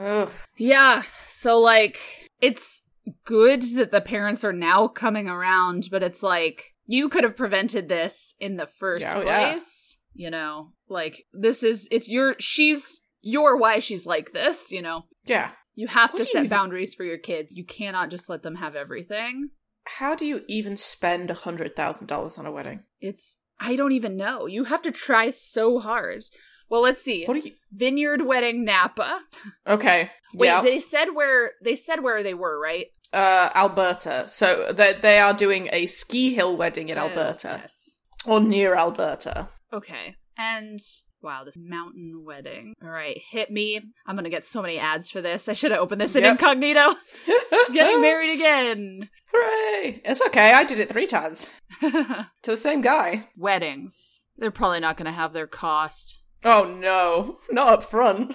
Ugh. 0.00 0.30
Yeah. 0.56 1.02
So, 1.30 1.58
like, 1.58 1.98
it's 2.40 2.82
good 3.24 3.62
that 3.76 3.90
the 3.90 4.00
parents 4.00 4.44
are 4.44 4.52
now 4.52 4.88
coming 4.88 5.28
around, 5.28 5.88
but 5.90 6.02
it's 6.02 6.22
like, 6.22 6.72
you 6.86 7.08
could 7.08 7.24
have 7.24 7.36
prevented 7.36 7.88
this 7.88 8.34
in 8.40 8.56
the 8.56 8.66
first 8.66 9.02
Yeah, 9.02 9.14
oh, 9.16 9.22
yeah. 9.22 9.50
place. 9.52 9.96
You 10.14 10.30
know, 10.30 10.72
like, 10.88 11.24
this 11.34 11.62
is, 11.62 11.86
it's 11.90 12.08
your, 12.08 12.36
she's, 12.38 13.00
you're 13.20 13.56
why 13.58 13.80
she's 13.80 14.06
like 14.06 14.32
this, 14.32 14.70
you 14.72 14.80
know? 14.80 15.04
Yeah. 15.26 15.50
You 15.74 15.88
have 15.88 16.12
What 16.14 16.18
to 16.20 16.24
set 16.24 16.36
even- 16.44 16.48
boundaries 16.48 16.94
for 16.94 17.04
your 17.04 17.18
kids. 17.18 17.52
You 17.54 17.64
cannot 17.66 18.10
just 18.10 18.28
let 18.30 18.42
them 18.42 18.54
have 18.56 18.74
everything. 18.74 19.50
How 19.84 20.14
do 20.14 20.24
you 20.24 20.40
even 20.48 20.76
spend 20.76 21.30
a 21.30 21.34
hundred 21.34 21.76
thousand 21.76 22.06
dollars 22.06 22.38
on 22.38 22.46
a 22.46 22.50
wedding? 22.50 22.80
It's, 23.00 23.36
I 23.60 23.76
don't 23.76 23.92
even 23.92 24.16
know. 24.16 24.46
You 24.46 24.64
have 24.64 24.82
to 24.82 24.90
try 24.90 25.30
so 25.30 25.78
hard. 25.78 26.24
Well, 26.68 26.82
let's 26.82 27.02
see. 27.02 27.24
What 27.26 27.36
are 27.36 27.40
you? 27.40 27.52
Vineyard 27.72 28.22
Wedding 28.22 28.64
Napa. 28.64 29.20
Okay. 29.66 30.10
Wait, 30.34 30.46
yeah. 30.48 30.62
they 30.62 30.80
said 30.80 31.10
where 31.14 31.52
they 31.62 31.76
said 31.76 32.02
where 32.02 32.24
they 32.24 32.34
were, 32.34 32.58
right? 32.60 32.86
Uh, 33.16 33.50
Alberta. 33.54 34.26
So 34.28 34.72
they 34.72 34.92
they 35.00 35.18
are 35.18 35.34
doing 35.34 35.68
a 35.72 35.86
ski 35.86 36.34
hill 36.34 36.56
wedding 36.56 36.88
in 36.90 36.98
Uh, 36.98 37.02
Alberta 37.08 37.60
yes. 37.62 37.98
or 38.24 38.40
near 38.40 38.74
Alberta. 38.76 39.48
Okay. 39.72 40.14
And 40.38 40.78
wow, 41.22 41.42
this 41.44 41.56
mountain 41.56 42.22
wedding. 42.24 42.74
All 42.82 42.88
right, 42.90 43.18
hit 43.30 43.50
me. 43.50 43.80
I'm 44.06 44.14
gonna 44.16 44.30
get 44.30 44.44
so 44.44 44.60
many 44.62 44.78
ads 44.78 45.10
for 45.10 45.20
this. 45.20 45.48
I 45.48 45.54
should 45.54 45.70
have 45.72 45.80
opened 45.80 46.00
this 46.00 46.14
in 46.14 46.22
Yep. 46.24 46.32
incognito. 46.32 46.94
Getting 47.72 48.00
married 48.00 48.34
again. 48.34 49.08
Hooray! 49.32 50.02
It's 50.04 50.20
okay. 50.28 50.52
I 50.52 50.64
did 50.64 50.78
it 50.80 50.90
three 50.92 51.06
times 51.06 51.46
to 51.80 52.26
the 52.44 52.56
same 52.56 52.80
guy. 52.82 53.28
Weddings. 53.36 54.20
They're 54.38 54.50
probably 54.50 54.80
not 54.80 54.96
gonna 54.98 55.12
have 55.12 55.32
their 55.32 55.46
cost. 55.46 56.18
Oh 56.44 56.64
no, 56.64 57.38
not 57.50 57.72
up 57.72 57.90
front. 57.90 58.34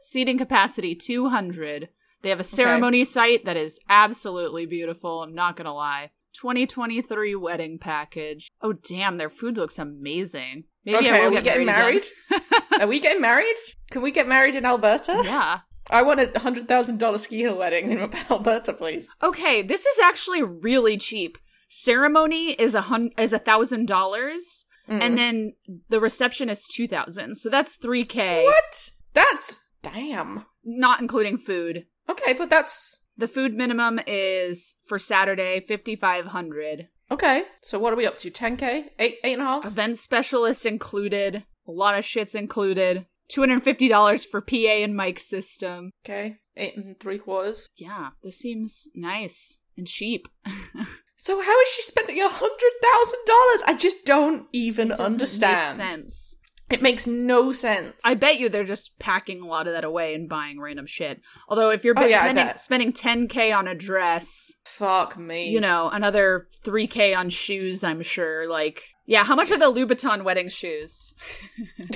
Seating 0.00 0.38
capacity 0.38 0.94
200. 0.94 1.90
They 2.22 2.28
have 2.30 2.40
a 2.40 2.44
ceremony 2.44 3.04
site 3.04 3.44
that 3.44 3.56
is 3.56 3.78
absolutely 3.88 4.66
beautiful. 4.66 5.22
I'm 5.22 5.32
not 5.32 5.56
gonna 5.56 5.74
lie. 5.74 6.10
2023 6.40 7.34
wedding 7.34 7.78
package. 7.78 8.50
Oh 8.62 8.72
damn, 8.72 9.18
their 9.18 9.30
food 9.30 9.56
looks 9.56 9.78
amazing. 9.78 10.64
Maybe 10.84 10.98
okay, 10.98 11.10
I 11.10 11.18
will 11.18 11.26
are 11.26 11.30
we 11.30 11.34
get 11.36 11.44
getting 11.44 11.66
married. 11.66 12.04
married? 12.30 12.44
are 12.80 12.86
we 12.86 13.00
getting 13.00 13.20
married? 13.20 13.56
Can 13.90 14.02
we 14.02 14.10
get 14.10 14.26
married 14.28 14.54
in 14.56 14.64
Alberta? 14.64 15.22
yeah. 15.24 15.60
I 15.90 16.02
want 16.02 16.20
a 16.20 16.38
hundred 16.38 16.68
thousand 16.68 16.98
dollar 16.98 17.18
ski 17.18 17.40
hill 17.40 17.58
wedding 17.58 17.90
in 17.90 17.98
Alberta, 18.30 18.72
please. 18.72 19.06
Okay, 19.22 19.62
this 19.62 19.84
is 19.84 19.98
actually 20.02 20.42
really 20.42 20.96
cheap. 20.96 21.36
Ceremony 21.68 22.52
is 22.52 22.74
a 22.74 22.82
hun- 22.82 23.10
is 23.18 23.32
a 23.32 23.38
thousand 23.38 23.86
dollars, 23.86 24.64
Mm. 24.88 25.00
and 25.00 25.16
then 25.18 25.52
the 25.90 26.00
reception 26.00 26.48
is 26.48 26.66
two 26.66 26.86
thousand. 26.88 27.36
So 27.36 27.48
that's 27.48 27.76
three 27.76 28.04
k, 28.04 28.44
what? 28.44 28.90
That's 29.14 29.60
damn. 29.82 30.44
not 30.64 31.00
including 31.00 31.38
food. 31.38 31.86
Okay, 32.08 32.32
but 32.32 32.50
that's 32.50 32.98
The 33.16 33.28
food 33.28 33.54
minimum 33.54 34.00
is 34.06 34.76
for 34.86 34.98
Saturday 34.98 35.60
fifty 35.60 35.96
five 35.96 36.26
hundred. 36.26 36.88
okay. 37.10 37.44
So 37.60 37.78
what 37.78 37.92
are 37.92 37.96
we 37.96 38.06
up 38.06 38.18
to? 38.18 38.30
Ten 38.30 38.56
k? 38.56 38.92
Eight, 38.98 39.16
eight 39.24 39.34
and 39.34 39.42
a 39.42 39.44
half? 39.44 39.64
Event 39.66 39.98
specialist 39.98 40.64
included. 40.66 41.44
A 41.66 41.70
lot 41.70 41.96
of 41.98 42.04
shits 42.04 42.34
included. 42.34 43.06
Two 43.28 43.40
hundred 43.42 43.62
fifty 43.62 43.88
dollars 43.88 44.24
for 44.24 44.40
PA 44.40 44.56
and 44.84 44.96
mic 44.96 45.18
system. 45.20 45.92
Okay, 46.04 46.36
eight 46.56 46.76
and 46.76 46.98
three 47.00 47.18
quarters. 47.18 47.68
Yeah, 47.76 48.10
this 48.22 48.38
seems 48.38 48.88
nice 48.94 49.58
and 49.76 49.86
cheap. 49.86 50.28
So 51.16 51.40
how 51.40 51.60
is 51.60 51.68
she 51.68 51.82
spending 51.82 52.20
a 52.20 52.28
hundred 52.28 52.72
thousand 52.82 53.20
dollars? 53.28 53.60
I 53.64 53.74
just 53.78 54.04
don't 54.04 54.46
even 54.52 54.90
It 54.90 54.98
understand. 54.98 55.76
Sense. 55.76 56.34
It 56.72 56.82
makes 56.82 57.06
no 57.06 57.52
sense. 57.52 57.94
I 58.04 58.14
bet 58.14 58.38
you 58.40 58.48
they're 58.48 58.64
just 58.64 58.98
packing 58.98 59.42
a 59.42 59.46
lot 59.46 59.66
of 59.66 59.74
that 59.74 59.84
away 59.84 60.14
and 60.14 60.28
buying 60.28 60.60
random 60.60 60.86
shit. 60.86 61.20
Although 61.48 61.70
if 61.70 61.84
you're 61.84 61.94
Oh, 61.98 62.04
yeah, 62.06 62.24
spending, 62.56 62.92
spending 62.92 63.28
10k 63.28 63.56
on 63.56 63.68
a 63.68 63.74
dress, 63.74 64.52
Fuck 64.64 65.18
me. 65.18 65.50
you 65.50 65.60
know, 65.60 65.90
another 65.90 66.48
3k 66.64 67.16
on 67.16 67.28
shoes, 67.30 67.84
I'm 67.84 68.02
sure. 68.02 68.48
Like, 68.48 68.82
yeah, 69.06 69.24
how 69.24 69.36
much 69.36 69.50
are 69.50 69.58
the 69.58 69.70
Louboutin 69.72 70.24
wedding 70.24 70.48
shoes? 70.48 71.12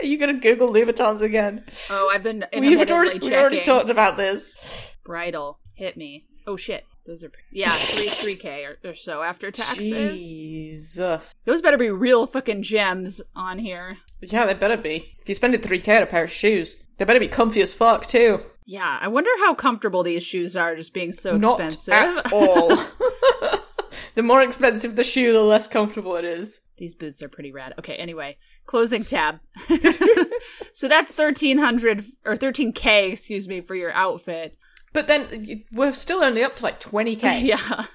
Are 0.00 0.06
you 0.06 0.18
gonna 0.18 0.34
Google 0.38 0.72
Louboutins 0.72 1.20
again? 1.20 1.64
Oh, 1.90 2.08
I've 2.12 2.22
been 2.22 2.44
We've 2.56 2.90
already, 2.90 3.18
we 3.18 3.34
already 3.34 3.62
talked 3.64 3.90
about 3.90 4.16
this. 4.16 4.56
Bridal, 5.04 5.58
hit 5.74 5.96
me. 5.96 6.26
Oh 6.46 6.56
shit, 6.56 6.84
those 7.06 7.22
are 7.22 7.30
yeah, 7.52 7.76
three 7.76 8.08
3k 8.08 8.66
or, 8.66 8.90
or 8.90 8.94
so 8.94 9.22
after 9.22 9.50
taxes. 9.50 10.20
Jesus. 10.20 11.34
Those 11.44 11.60
better 11.60 11.76
be 11.76 11.90
real 11.90 12.26
fucking 12.26 12.62
gems 12.62 13.20
on 13.36 13.58
here. 13.58 13.98
Yeah, 14.22 14.46
they 14.46 14.54
better 14.54 14.78
be. 14.78 15.14
If 15.20 15.28
you 15.28 15.34
spend 15.34 15.60
three 15.62 15.80
k 15.80 15.96
on 15.96 16.02
a 16.02 16.06
pair 16.06 16.24
of 16.24 16.32
shoes, 16.32 16.76
they 16.96 17.04
better 17.04 17.20
be 17.20 17.28
comfy 17.28 17.60
as 17.60 17.74
fuck 17.74 18.06
too. 18.06 18.40
Yeah, 18.64 18.98
I 19.00 19.08
wonder 19.08 19.30
how 19.40 19.54
comfortable 19.54 20.02
these 20.02 20.22
shoes 20.22 20.56
are, 20.56 20.74
just 20.74 20.94
being 20.94 21.12
so 21.12 21.36
Not 21.36 21.60
expensive. 21.60 22.24
at 22.24 22.32
all. 22.32 22.68
the 24.14 24.22
more 24.22 24.40
expensive 24.40 24.96
the 24.96 25.04
shoe, 25.04 25.34
the 25.34 25.42
less 25.42 25.68
comfortable 25.68 26.16
it 26.16 26.24
is. 26.24 26.60
These 26.78 26.94
boots 26.94 27.22
are 27.22 27.28
pretty 27.28 27.52
rad. 27.52 27.74
Okay, 27.78 27.94
anyway, 27.96 28.38
closing 28.66 29.04
tab. 29.04 29.40
so 30.72 30.88
that's 30.88 31.10
1300 31.16 32.06
or 32.24 32.36
13k, 32.36 33.12
excuse 33.12 33.46
me, 33.46 33.60
for 33.60 33.74
your 33.74 33.92
outfit. 33.92 34.56
But 34.94 35.06
then 35.08 35.64
we're 35.72 35.92
still 35.92 36.24
only 36.24 36.42
up 36.42 36.56
to 36.56 36.62
like 36.62 36.80
twenty 36.80 37.16
k. 37.16 37.40
Yeah. 37.44 37.86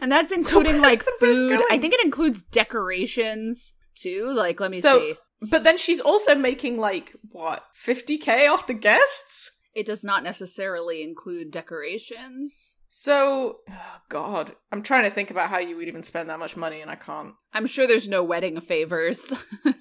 And 0.00 0.12
that's 0.12 0.30
including 0.30 0.74
where's 0.74 0.82
like 0.82 1.04
food. 1.18 1.60
I 1.70 1.78
think 1.78 1.94
it 1.94 2.04
includes 2.04 2.42
decorations 2.44 3.74
too. 3.94 4.30
Like, 4.32 4.60
let 4.60 4.70
me 4.70 4.80
So- 4.80 5.00
see. 5.00 5.14
But 5.42 5.64
then 5.64 5.78
she's 5.78 6.00
also 6.00 6.34
making 6.34 6.76
like 6.76 7.16
what 7.30 7.64
fifty 7.74 8.18
k 8.18 8.46
off 8.46 8.66
the 8.66 8.74
guests. 8.74 9.50
It 9.74 9.86
does 9.86 10.04
not 10.04 10.22
necessarily 10.22 11.02
include 11.02 11.50
decorations. 11.50 12.76
So, 12.90 13.60
oh 13.70 13.96
God, 14.10 14.52
I'm 14.70 14.82
trying 14.82 15.04
to 15.04 15.10
think 15.14 15.30
about 15.30 15.48
how 15.48 15.58
you 15.58 15.76
would 15.76 15.88
even 15.88 16.02
spend 16.02 16.28
that 16.28 16.38
much 16.40 16.56
money, 16.58 16.82
and 16.82 16.90
I 16.90 16.96
can't. 16.96 17.34
I'm 17.54 17.66
sure 17.66 17.86
there's 17.86 18.08
no 18.08 18.22
wedding 18.22 18.60
favors. 18.60 19.20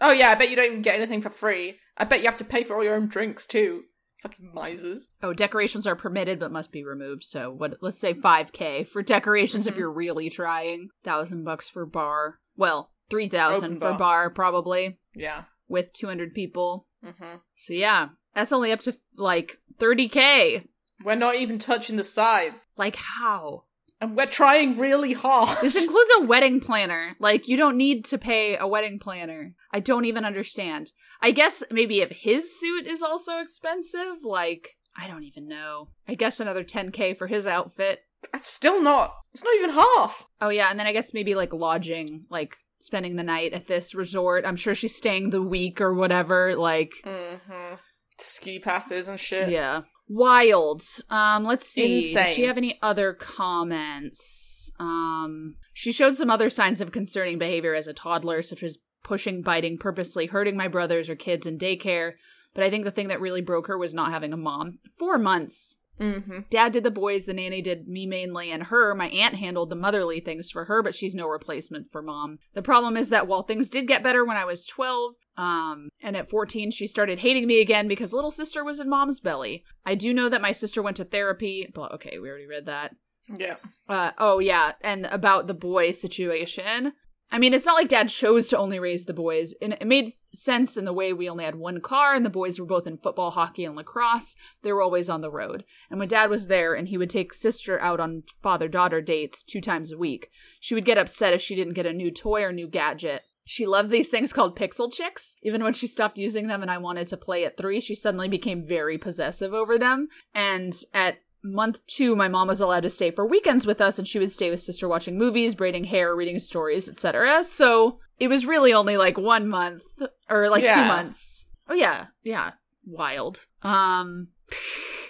Oh 0.00 0.12
yeah, 0.12 0.30
I 0.30 0.36
bet 0.36 0.48
you 0.48 0.54
don't 0.54 0.66
even 0.66 0.82
get 0.82 0.94
anything 0.94 1.22
for 1.22 1.30
free. 1.30 1.76
I 1.96 2.04
bet 2.04 2.20
you 2.20 2.26
have 2.26 2.36
to 2.38 2.44
pay 2.44 2.62
for 2.62 2.76
all 2.76 2.84
your 2.84 2.94
own 2.94 3.08
drinks 3.08 3.48
too. 3.48 3.82
Fucking 4.22 4.50
misers. 4.52 5.08
oh, 5.22 5.32
decorations 5.32 5.86
are 5.86 5.94
permitted 5.94 6.38
but 6.40 6.50
must 6.50 6.72
be 6.72 6.82
removed. 6.84 7.22
So 7.24 7.50
what? 7.52 7.78
Let's 7.80 8.00
say 8.00 8.14
5k 8.14 8.88
for 8.88 9.02
decorations 9.02 9.66
if 9.66 9.74
Mhm. 9.74 9.78
you're 9.78 9.92
really 9.92 10.28
trying. 10.28 10.88
Thousand 11.04 11.44
bucks 11.44 11.68
for 11.68 11.86
bar. 11.86 12.40
Well, 12.56 12.90
three 13.10 13.28
thousand 13.28 13.74
for 13.76 13.90
bar. 13.90 13.98
bar 13.98 14.30
probably 14.30 14.98
Yeah. 15.14 15.44
with 15.68 15.92
200 15.92 16.34
people. 16.34 16.86
hmm 17.02 17.36
So 17.56 17.72
yeah, 17.74 18.08
that's 18.34 18.52
only 18.52 18.72
up 18.72 18.80
to 18.80 18.96
like 19.16 19.58
30k. 19.78 20.66
We're 21.04 21.14
not 21.14 21.36
even 21.36 21.58
touching 21.60 21.94
the 21.96 22.02
sides, 22.04 22.66
Like 22.76 22.96
how? 22.96 23.64
and 24.00 24.16
we're 24.16 24.26
trying 24.26 24.78
really 24.78 25.12
hard. 25.12 25.58
This 25.60 25.74
includes 25.80 26.10
a 26.18 26.24
wedding 26.24 26.60
planner. 26.60 27.16
Like 27.20 27.46
you 27.48 27.56
don't 27.56 27.76
need 27.76 28.04
to 28.06 28.18
pay 28.18 28.56
a 28.56 28.66
wedding 28.66 28.98
planner. 28.98 29.54
I 29.72 29.78
don't 29.80 30.04
even 30.06 30.24
understand. 30.24 30.90
I 31.20 31.30
guess 31.32 31.62
maybe 31.70 32.00
if 32.00 32.10
his 32.10 32.58
suit 32.58 32.86
is 32.86 33.02
also 33.02 33.38
expensive, 33.38 34.18
like 34.24 34.70
I 34.96 35.08
don't 35.08 35.24
even 35.24 35.48
know. 35.48 35.88
I 36.08 36.14
guess 36.14 36.40
another 36.40 36.64
10k 36.64 37.16
for 37.16 37.26
his 37.26 37.46
outfit. 37.46 38.00
That's 38.32 38.48
still 38.48 38.82
not. 38.82 39.12
It's 39.32 39.44
not 39.44 39.54
even 39.54 39.70
half. 39.70 40.24
Oh 40.40 40.48
yeah, 40.48 40.70
and 40.70 40.78
then 40.78 40.86
I 40.86 40.92
guess 40.92 41.14
maybe 41.14 41.34
like 41.34 41.52
lodging, 41.52 42.24
like 42.30 42.56
spending 42.80 43.16
the 43.16 43.22
night 43.22 43.52
at 43.52 43.66
this 43.68 43.94
resort. 43.94 44.44
I'm 44.44 44.56
sure 44.56 44.74
she's 44.74 44.96
staying 44.96 45.30
the 45.30 45.42
week 45.42 45.80
or 45.80 45.94
whatever. 45.94 46.56
Like 46.56 46.92
Mm-hmm. 47.04 47.74
Ski 48.20 48.58
passes 48.58 49.06
and 49.08 49.20
shit. 49.20 49.50
yeah. 49.50 49.82
Wild. 50.08 50.82
Um, 51.10 51.44
let's 51.44 51.68
see. 51.68 52.12
Does 52.14 52.30
she 52.34 52.44
have 52.44 52.56
any 52.56 52.78
other 52.82 53.12
comments? 53.12 54.70
Um, 54.80 55.56
she 55.72 55.92
showed 55.92 56.16
some 56.16 56.30
other 56.30 56.50
signs 56.50 56.80
of 56.80 56.92
concerning 56.92 57.38
behavior 57.38 57.74
as 57.74 57.86
a 57.86 57.92
toddler, 57.92 58.42
such 58.42 58.62
as 58.62 58.78
pushing, 59.08 59.40
biting, 59.40 59.78
purposely 59.78 60.26
hurting 60.26 60.54
my 60.54 60.68
brothers 60.68 61.08
or 61.08 61.16
kids 61.16 61.46
in 61.46 61.58
daycare. 61.58 62.12
But 62.54 62.62
I 62.62 62.70
think 62.70 62.84
the 62.84 62.90
thing 62.90 63.08
that 63.08 63.20
really 63.20 63.40
broke 63.40 63.66
her 63.66 63.78
was 63.78 63.94
not 63.94 64.12
having 64.12 64.34
a 64.34 64.36
mom. 64.36 64.78
Four 64.98 65.18
months. 65.18 65.76
Mm-hmm. 65.98 66.40
Dad 66.50 66.72
did 66.72 66.84
the 66.84 66.90
boys, 66.90 67.24
the 67.24 67.32
nanny 67.32 67.60
did 67.60 67.88
me 67.88 68.06
mainly, 68.06 68.52
and 68.52 68.64
her. 68.64 68.94
My 68.94 69.08
aunt 69.08 69.34
handled 69.34 69.70
the 69.70 69.76
motherly 69.76 70.20
things 70.20 70.50
for 70.50 70.66
her, 70.66 70.82
but 70.82 70.94
she's 70.94 71.14
no 71.14 71.26
replacement 71.26 71.90
for 71.90 72.02
mom. 72.02 72.38
The 72.54 72.62
problem 72.62 72.96
is 72.96 73.08
that 73.08 73.26
while 73.26 73.42
things 73.42 73.68
did 73.70 73.88
get 73.88 74.02
better 74.02 74.24
when 74.24 74.36
I 74.36 74.44
was 74.44 74.66
12, 74.66 75.14
um, 75.38 75.88
and 76.02 76.16
at 76.16 76.28
14, 76.28 76.70
she 76.70 76.86
started 76.86 77.20
hating 77.20 77.46
me 77.46 77.60
again 77.60 77.88
because 77.88 78.12
little 78.12 78.30
sister 78.30 78.62
was 78.62 78.78
in 78.78 78.88
mom's 78.88 79.20
belly. 79.20 79.64
I 79.84 79.94
do 79.94 80.12
know 80.12 80.28
that 80.28 80.42
my 80.42 80.52
sister 80.52 80.82
went 80.82 80.98
to 80.98 81.04
therapy, 81.04 81.68
but 81.74 81.92
okay, 81.94 82.18
we 82.18 82.28
already 82.28 82.46
read 82.46 82.66
that. 82.66 82.94
Yeah. 83.34 83.56
Uh, 83.88 84.12
oh 84.18 84.38
yeah, 84.38 84.72
and 84.82 85.06
about 85.06 85.46
the 85.46 85.54
boy 85.54 85.92
situation. 85.92 86.92
I 87.30 87.38
mean, 87.38 87.52
it's 87.52 87.66
not 87.66 87.74
like 87.74 87.88
dad 87.88 88.08
chose 88.08 88.48
to 88.48 88.58
only 88.58 88.78
raise 88.78 89.04
the 89.04 89.12
boys. 89.12 89.54
And 89.60 89.74
it 89.74 89.86
made 89.86 90.12
sense 90.34 90.76
in 90.76 90.86
the 90.86 90.92
way 90.92 91.12
we 91.12 91.28
only 91.28 91.44
had 91.44 91.56
one 91.56 91.80
car 91.80 92.14
and 92.14 92.24
the 92.24 92.30
boys 92.30 92.58
were 92.58 92.66
both 92.66 92.86
in 92.86 92.96
football, 92.96 93.32
hockey, 93.32 93.64
and 93.64 93.76
lacrosse. 93.76 94.34
They 94.62 94.72
were 94.72 94.82
always 94.82 95.10
on 95.10 95.20
the 95.20 95.30
road. 95.30 95.64
And 95.90 95.98
when 95.98 96.08
dad 96.08 96.30
was 96.30 96.46
there 96.46 96.74
and 96.74 96.88
he 96.88 96.96
would 96.96 97.10
take 97.10 97.34
sister 97.34 97.78
out 97.80 98.00
on 98.00 98.22
father 98.42 98.68
daughter 98.68 99.02
dates 99.02 99.42
two 99.42 99.60
times 99.60 99.92
a 99.92 99.98
week, 99.98 100.30
she 100.58 100.74
would 100.74 100.86
get 100.86 100.98
upset 100.98 101.34
if 101.34 101.42
she 101.42 101.54
didn't 101.54 101.74
get 101.74 101.86
a 101.86 101.92
new 101.92 102.10
toy 102.10 102.42
or 102.42 102.52
new 102.52 102.66
gadget. 102.66 103.22
She 103.44 103.66
loved 103.66 103.90
these 103.90 104.08
things 104.08 104.32
called 104.32 104.58
Pixel 104.58 104.92
Chix. 104.92 105.34
Even 105.42 105.62
when 105.62 105.72
she 105.72 105.86
stopped 105.86 106.18
using 106.18 106.48
them 106.48 106.60
and 106.62 106.70
I 106.70 106.76
wanted 106.78 107.08
to 107.08 107.16
play 107.16 107.44
at 107.44 107.56
three, 107.56 107.80
she 107.80 107.94
suddenly 107.94 108.28
became 108.28 108.66
very 108.66 108.98
possessive 108.98 109.54
over 109.54 109.78
them. 109.78 110.08
And 110.34 110.74
at 110.92 111.18
month 111.52 111.84
two, 111.86 112.14
my 112.16 112.28
mom 112.28 112.48
was 112.48 112.60
allowed 112.60 112.82
to 112.82 112.90
stay 112.90 113.10
for 113.10 113.26
weekends 113.26 113.66
with 113.66 113.80
us, 113.80 113.98
and 113.98 114.06
she 114.06 114.18
would 114.18 114.32
stay 114.32 114.50
with 114.50 114.60
sister 114.60 114.88
watching 114.88 115.18
movies, 115.18 115.54
braiding 115.54 115.84
hair, 115.84 116.14
reading 116.14 116.38
stories, 116.38 116.88
etc. 116.88 117.44
So 117.44 117.98
it 118.18 118.28
was 118.28 118.46
really 118.46 118.72
only 118.72 118.96
like 118.96 119.18
one 119.18 119.48
month 119.48 119.82
or 120.28 120.48
like 120.48 120.64
two 120.64 120.84
months. 120.84 121.46
Oh 121.68 121.74
yeah, 121.74 122.06
yeah, 122.22 122.52
wild. 122.86 123.40
Um. 123.62 124.28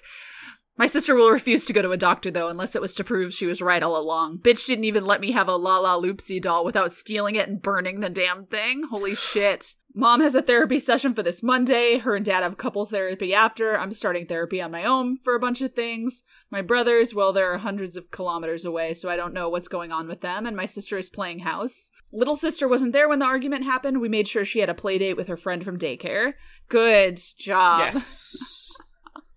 My 0.79 0.87
sister 0.87 1.17
will 1.17 1.31
refuse 1.31 1.65
to 1.65 1.73
go 1.73 1.83
to 1.83 1.91
a 1.91 1.97
doctor 1.97 2.31
though, 2.31 2.49
unless 2.49 2.77
it 2.77 2.81
was 2.81 2.95
to 2.95 3.05
prove 3.05 3.35
she 3.35 3.47
was 3.47 3.61
right 3.61 3.83
all 3.83 3.97
along. 3.97 4.39
Bitch 4.39 4.65
didn't 4.65 4.85
even 4.85 5.05
let 5.05 5.21
me 5.21 5.33
have 5.33 5.49
a 5.49 5.59
Lalaloopsy 5.59 6.41
doll 6.41 6.65
without 6.65 6.93
stealing 6.93 7.35
it 7.35 7.49
and 7.49 7.61
burning 7.61 7.99
the 7.99 8.09
damn 8.09 8.47
thing. 8.47 8.85
Holy 8.89 9.17
shit. 9.17 9.75
Mom 9.93 10.21
has 10.21 10.37
a 10.37 10.43
therapy 10.43 10.79
session 10.79 11.15
for 11.15 11.25
this 11.25 11.43
Monday. 11.43 11.99
Her 11.99 12.15
and 12.15 12.25
dad 12.25 12.45
have 12.45 12.57
couple 12.57 12.87
therapy 12.87 13.35
after. 13.35 13.77
I'm 13.77 13.91
starting 13.93 14.27
therapy 14.27 14.61
on 14.63 14.71
my 14.71 14.85
own 14.85 15.19
for 15.25 15.35
a 15.35 15.41
bunch 15.41 15.61
of 15.61 15.75
things. 15.75 16.23
My 16.51 16.63
brothers, 16.63 17.13
well, 17.13 17.33
they're 17.33 17.59
hundreds 17.59 17.97
of 17.97 18.13
kilometers 18.13 18.65
away, 18.65 18.95
so 18.95 19.09
I 19.09 19.17
don't 19.17 19.35
know 19.35 19.49
what's 19.49 19.67
going 19.67 19.91
on 19.91 20.07
with 20.07 20.21
them. 20.21 20.47
And 20.47 20.57
my 20.57 20.67
sister 20.67 20.97
is 20.99 21.11
playing 21.11 21.41
house. 21.41 21.91
Little 22.13 22.37
sister 22.37 22.69
wasn't 22.69 22.93
there 22.93 23.09
when 23.09 23.19
the 23.19 23.25
argument 23.25 23.65
happened. 23.65 24.01
We 24.01 24.09
made 24.09 24.29
sure 24.29 24.45
she 24.45 24.61
had 24.61 24.71
a 24.71 24.75
play 24.75 24.99
date 24.99 25.17
with 25.17 25.27
her 25.27 25.37
friend 25.37 25.65
from 25.65 25.79
daycare. 25.79 26.35
Good 26.69 27.21
job. 27.37 27.95
Yes. 27.95 28.37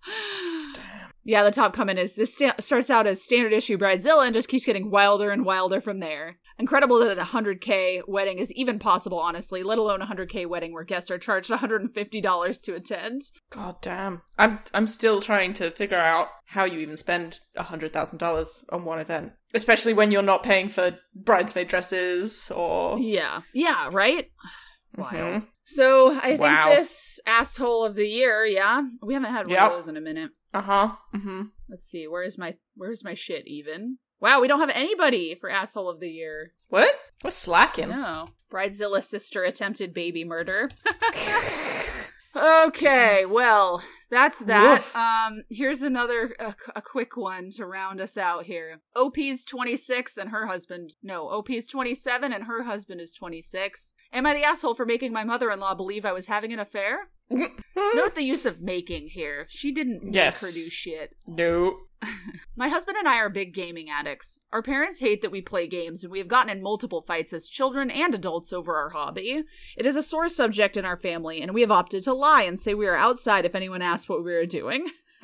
Yeah, 1.24 1.44
the 1.44 1.50
top 1.52 1.72
comment 1.72 1.98
is 2.00 2.14
this 2.14 2.34
sta- 2.34 2.54
starts 2.60 2.90
out 2.90 3.06
as 3.06 3.22
standard 3.22 3.52
issue 3.52 3.78
Bridezilla 3.78 4.24
and 4.26 4.34
just 4.34 4.48
keeps 4.48 4.64
getting 4.66 4.90
wilder 4.90 5.30
and 5.30 5.44
wilder 5.44 5.80
from 5.80 6.00
there. 6.00 6.38
Incredible 6.58 6.98
that 6.98 7.18
a 7.18 7.22
100k 7.22 8.02
wedding 8.08 8.38
is 8.38 8.50
even 8.52 8.78
possible, 8.78 9.18
honestly, 9.18 9.62
let 9.62 9.78
alone 9.78 10.02
a 10.02 10.06
100k 10.06 10.46
wedding 10.48 10.72
where 10.72 10.84
guests 10.84 11.10
are 11.10 11.18
charged 11.18 11.50
$150 11.50 12.62
to 12.62 12.74
attend. 12.74 13.22
God 13.50 13.76
damn. 13.82 14.22
I'm 14.38 14.58
I'm 14.74 14.86
still 14.86 15.20
trying 15.20 15.54
to 15.54 15.70
figure 15.70 15.98
out 15.98 16.28
how 16.46 16.64
you 16.64 16.78
even 16.80 16.96
spend 16.96 17.40
a 17.56 17.62
hundred 17.62 17.92
thousand 17.92 18.18
dollars 18.18 18.64
on 18.70 18.84
one 18.84 18.98
event, 18.98 19.32
especially 19.54 19.94
when 19.94 20.10
you're 20.10 20.22
not 20.22 20.42
paying 20.42 20.68
for 20.68 20.98
bridesmaid 21.14 21.68
dresses 21.68 22.50
or. 22.54 22.98
Yeah. 22.98 23.42
Yeah, 23.54 23.88
right? 23.92 24.30
Wild. 24.96 25.12
Mhm. 25.42 25.46
So 25.64 26.14
I 26.18 26.28
think 26.30 26.40
Wow. 26.40 26.74
this 26.76 27.20
asshole 27.26 27.84
of 27.84 27.94
the 27.94 28.06
year, 28.06 28.44
yeah, 28.44 28.82
we 29.02 29.14
haven't 29.14 29.30
had 29.32 29.46
one 29.46 29.54
Yep. 29.54 29.62
of 29.62 29.72
those 29.72 29.88
in 29.88 29.96
a 29.96 30.00
minute. 30.00 30.30
Uh 30.54 30.62
huh. 30.62 30.92
Mm-hmm. 31.14 31.42
Let's 31.68 31.86
see, 31.86 32.06
where's 32.06 32.36
my 32.36 32.56
where's 32.76 33.04
my 33.04 33.14
shit 33.14 33.46
even? 33.46 33.98
Wow, 34.20 34.40
we 34.40 34.48
don't 34.48 34.60
have 34.60 34.70
anybody 34.70 35.34
for 35.34 35.50
asshole 35.50 35.88
of 35.88 35.98
the 35.98 36.10
year. 36.10 36.52
What? 36.68 36.90
We're 37.24 37.30
slacking. 37.30 37.88
No. 37.88 38.28
Bridezilla 38.52 39.02
sister 39.02 39.42
attempted 39.42 39.92
baby 39.92 40.24
murder. 40.24 40.70
okay, 42.36 43.26
well, 43.26 43.82
that's 44.12 44.38
that. 44.40 44.78
Woof. 44.82 44.94
Um, 44.94 45.40
here's 45.50 45.82
another 45.82 46.36
a, 46.38 46.54
a 46.76 46.82
quick 46.82 47.16
one 47.16 47.50
to 47.56 47.66
round 47.66 48.00
us 48.00 48.16
out 48.16 48.44
here. 48.46 48.78
OP's 48.94 49.44
26 49.44 50.16
and 50.16 50.30
her 50.30 50.46
husband. 50.46 50.90
No, 51.02 51.28
OP's 51.30 51.66
27 51.66 52.32
and 52.32 52.44
her 52.44 52.62
husband 52.62 53.00
is 53.00 53.12
26. 53.12 53.94
Am 54.12 54.24
I 54.26 54.34
the 54.34 54.44
asshole 54.44 54.74
for 54.74 54.84
making 54.86 55.12
my 55.12 55.24
mother-in-law 55.24 55.74
believe 55.74 56.04
I 56.04 56.12
was 56.12 56.26
having 56.26 56.52
an 56.52 56.60
affair? 56.60 57.08
Note 57.30 58.14
the 58.14 58.22
use 58.22 58.44
of 58.46 58.60
making 58.60 59.08
here. 59.08 59.46
She 59.48 59.72
didn't 59.72 60.04
make 60.04 60.14
Yes. 60.14 60.40
her 60.42 60.48
do 60.52 60.62
shit. 60.68 61.14
no. 61.26 61.78
My 62.56 62.68
husband 62.68 62.96
and 62.98 63.08
I 63.08 63.16
are 63.16 63.28
big 63.28 63.54
gaming 63.54 63.88
addicts. 63.90 64.38
Our 64.52 64.62
parents 64.62 65.00
hate 65.00 65.22
that 65.22 65.30
we 65.30 65.40
play 65.40 65.66
games, 65.66 66.02
and 66.02 66.12
we 66.12 66.18
have 66.18 66.28
gotten 66.28 66.50
in 66.50 66.62
multiple 66.62 67.02
fights 67.02 67.32
as 67.32 67.48
children 67.48 67.90
and 67.90 68.14
adults 68.14 68.52
over 68.52 68.76
our 68.76 68.90
hobby. 68.90 69.44
It 69.76 69.86
is 69.86 69.96
a 69.96 70.02
sore 70.02 70.28
subject 70.28 70.76
in 70.76 70.84
our 70.84 70.96
family, 70.96 71.40
and 71.40 71.54
we 71.54 71.60
have 71.62 71.70
opted 71.70 72.04
to 72.04 72.12
lie 72.12 72.42
and 72.42 72.60
say 72.60 72.74
we 72.74 72.86
are 72.86 72.96
outside 72.96 73.44
if 73.44 73.54
anyone 73.54 73.82
asks 73.82 74.08
what 74.08 74.24
we 74.24 74.34
are 74.34 74.46
doing. 74.46 74.88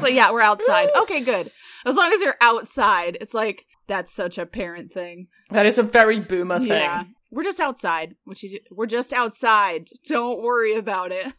so, 0.00 0.06
yeah, 0.06 0.30
we're 0.30 0.40
outside. 0.40 0.88
Okay, 0.96 1.20
good. 1.20 1.50
As 1.84 1.96
long 1.96 2.12
as 2.12 2.20
you're 2.20 2.36
outside, 2.40 3.18
it's 3.20 3.34
like 3.34 3.66
that's 3.86 4.14
such 4.14 4.38
a 4.38 4.46
parent 4.46 4.92
thing. 4.92 5.28
That 5.50 5.66
is 5.66 5.76
a 5.76 5.82
very 5.82 6.18
boomer 6.18 6.58
thing. 6.58 6.68
Yeah. 6.68 7.04
We're 7.30 7.42
just 7.42 7.60
outside, 7.60 8.14
which 8.24 8.42
is 8.42 8.54
we're 8.70 8.86
just 8.86 9.12
outside. 9.12 9.88
Don't 10.06 10.42
worry 10.42 10.74
about 10.76 11.12
it. 11.12 11.32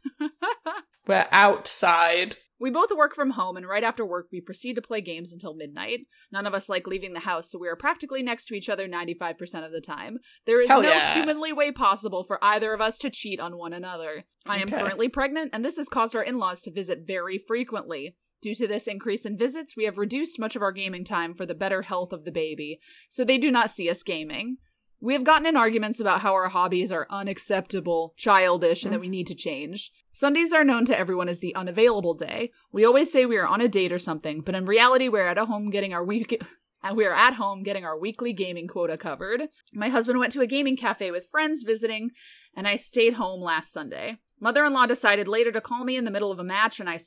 We're 1.08 1.28
outside. 1.32 2.38
We 2.60 2.72
both 2.72 2.90
work 2.96 3.14
from 3.14 3.32
home, 3.32 3.58
and 3.58 3.68
right 3.68 3.84
after 3.84 4.06
work, 4.06 4.28
we 4.32 4.40
proceed 4.40 4.76
to 4.76 4.82
play 4.82 5.02
games 5.02 5.34
until 5.34 5.54
midnight. 5.54 6.08
None 6.32 6.46
of 6.48 6.54
us 6.54 6.70
like 6.70 6.88
leaving 6.88 7.14
the 7.14 7.20
house, 7.22 7.52
so 7.52 7.60
we 7.60 7.68
are 7.68 7.76
practically 7.76 8.24
next 8.24 8.46
to 8.46 8.56
each 8.56 8.70
other 8.70 8.88
95% 8.88 9.66
of 9.66 9.72
the 9.72 9.82
time. 9.82 10.20
There 10.46 10.62
is 10.62 10.68
Hell 10.68 10.82
no 10.82 10.90
yeah. 10.90 11.16
humanly 11.16 11.52
way 11.52 11.72
possible 11.72 12.24
for 12.24 12.42
either 12.44 12.74
of 12.74 12.80
us 12.80 12.98
to 13.00 13.10
cheat 13.10 13.40
on 13.40 13.58
one 13.58 13.74
another. 13.74 14.24
I 14.46 14.58
am 14.58 14.68
Okay. 14.68 14.78
currently 14.78 15.10
pregnant, 15.10 15.50
and 15.54 15.66
this 15.66 15.76
has 15.78 15.90
caused 15.90 16.16
our 16.16 16.24
in 16.24 16.38
laws 16.38 16.62
to 16.62 16.72
visit 16.72 17.04
very 17.06 17.38
frequently. 17.38 18.16
Due 18.42 18.56
to 18.56 18.68
this 18.68 18.88
increase 18.88 19.26
in 19.26 19.38
visits, 19.38 19.76
we 19.76 19.86
have 19.86 19.98
reduced 19.98 20.40
much 20.40 20.56
of 20.56 20.62
our 20.62 20.72
gaming 20.72 21.04
time 21.04 21.34
for 21.34 21.46
the 21.46 21.56
better 21.56 21.82
health 21.82 22.14
of 22.14 22.24
the 22.24 22.32
baby, 22.32 22.80
so 23.10 23.26
they 23.26 23.38
do 23.38 23.52
not 23.52 23.72
see 23.72 23.90
us 23.90 24.04
gaming. 24.04 24.58
We 25.02 25.14
have 25.14 25.24
gotten 25.24 25.46
in 25.46 25.58
arguments 25.58 26.00
about 26.00 26.22
how 26.22 26.34
our 26.34 26.50
hobbies 26.50 26.92
are 26.92 27.08
unacceptable, 27.10 28.14
childish, 28.18 28.84
and 28.84 28.94
that 28.94 29.02
we 29.02 29.08
mm. 29.08 29.12
need 29.12 29.28
to 29.28 29.36
change. 29.36 29.92
Sundays 30.16 30.54
are 30.54 30.64
known 30.64 30.86
to 30.86 30.98
everyone 30.98 31.28
as 31.28 31.40
the 31.40 31.54
unavailable 31.56 32.14
day. 32.14 32.52
We 32.72 32.86
always 32.86 33.12
say 33.12 33.26
we 33.26 33.36
are 33.36 33.46
on 33.46 33.60
a 33.60 33.68
date 33.68 33.92
or 33.92 34.00
something, 34.00 34.40
but 34.40 34.56
in 34.56 34.66
reality, 34.66 35.10
we're 35.10 35.28
at 35.28 35.38
home 35.38 35.70
getting 35.70 35.94
our 35.94 36.06
week. 36.06 36.42
And 36.84 36.96
we 36.96 37.06
are 37.06 37.16
at 37.16 37.34
home 37.34 37.64
getting 37.64 37.84
our 37.84 37.98
weekly 37.98 38.32
gaming 38.32 38.68
quota 38.68 38.96
covered. 38.96 39.50
My 39.74 39.90
husband 39.90 40.20
went 40.20 40.32
to 40.34 40.42
a 40.42 40.46
gaming 40.46 40.78
cafe 40.78 41.10
with 41.10 41.28
friends 41.32 41.64
visiting, 41.64 42.12
and 42.56 42.68
I 42.68 42.76
stayed 42.76 43.16
home 43.16 43.42
last 43.42 43.74
Sunday. 43.74 44.20
Mother 44.40 44.64
in 44.64 44.72
law 44.72 44.86
decided 44.86 45.28
later 45.28 45.52
to 45.54 45.62
call 45.62 45.84
me 45.84 45.98
in 45.98 46.06
the 46.06 46.12
middle 46.12 46.32
of 46.32 46.38
a 46.38 46.44
match, 46.44 46.80
and 46.80 46.88
I. 46.88 47.00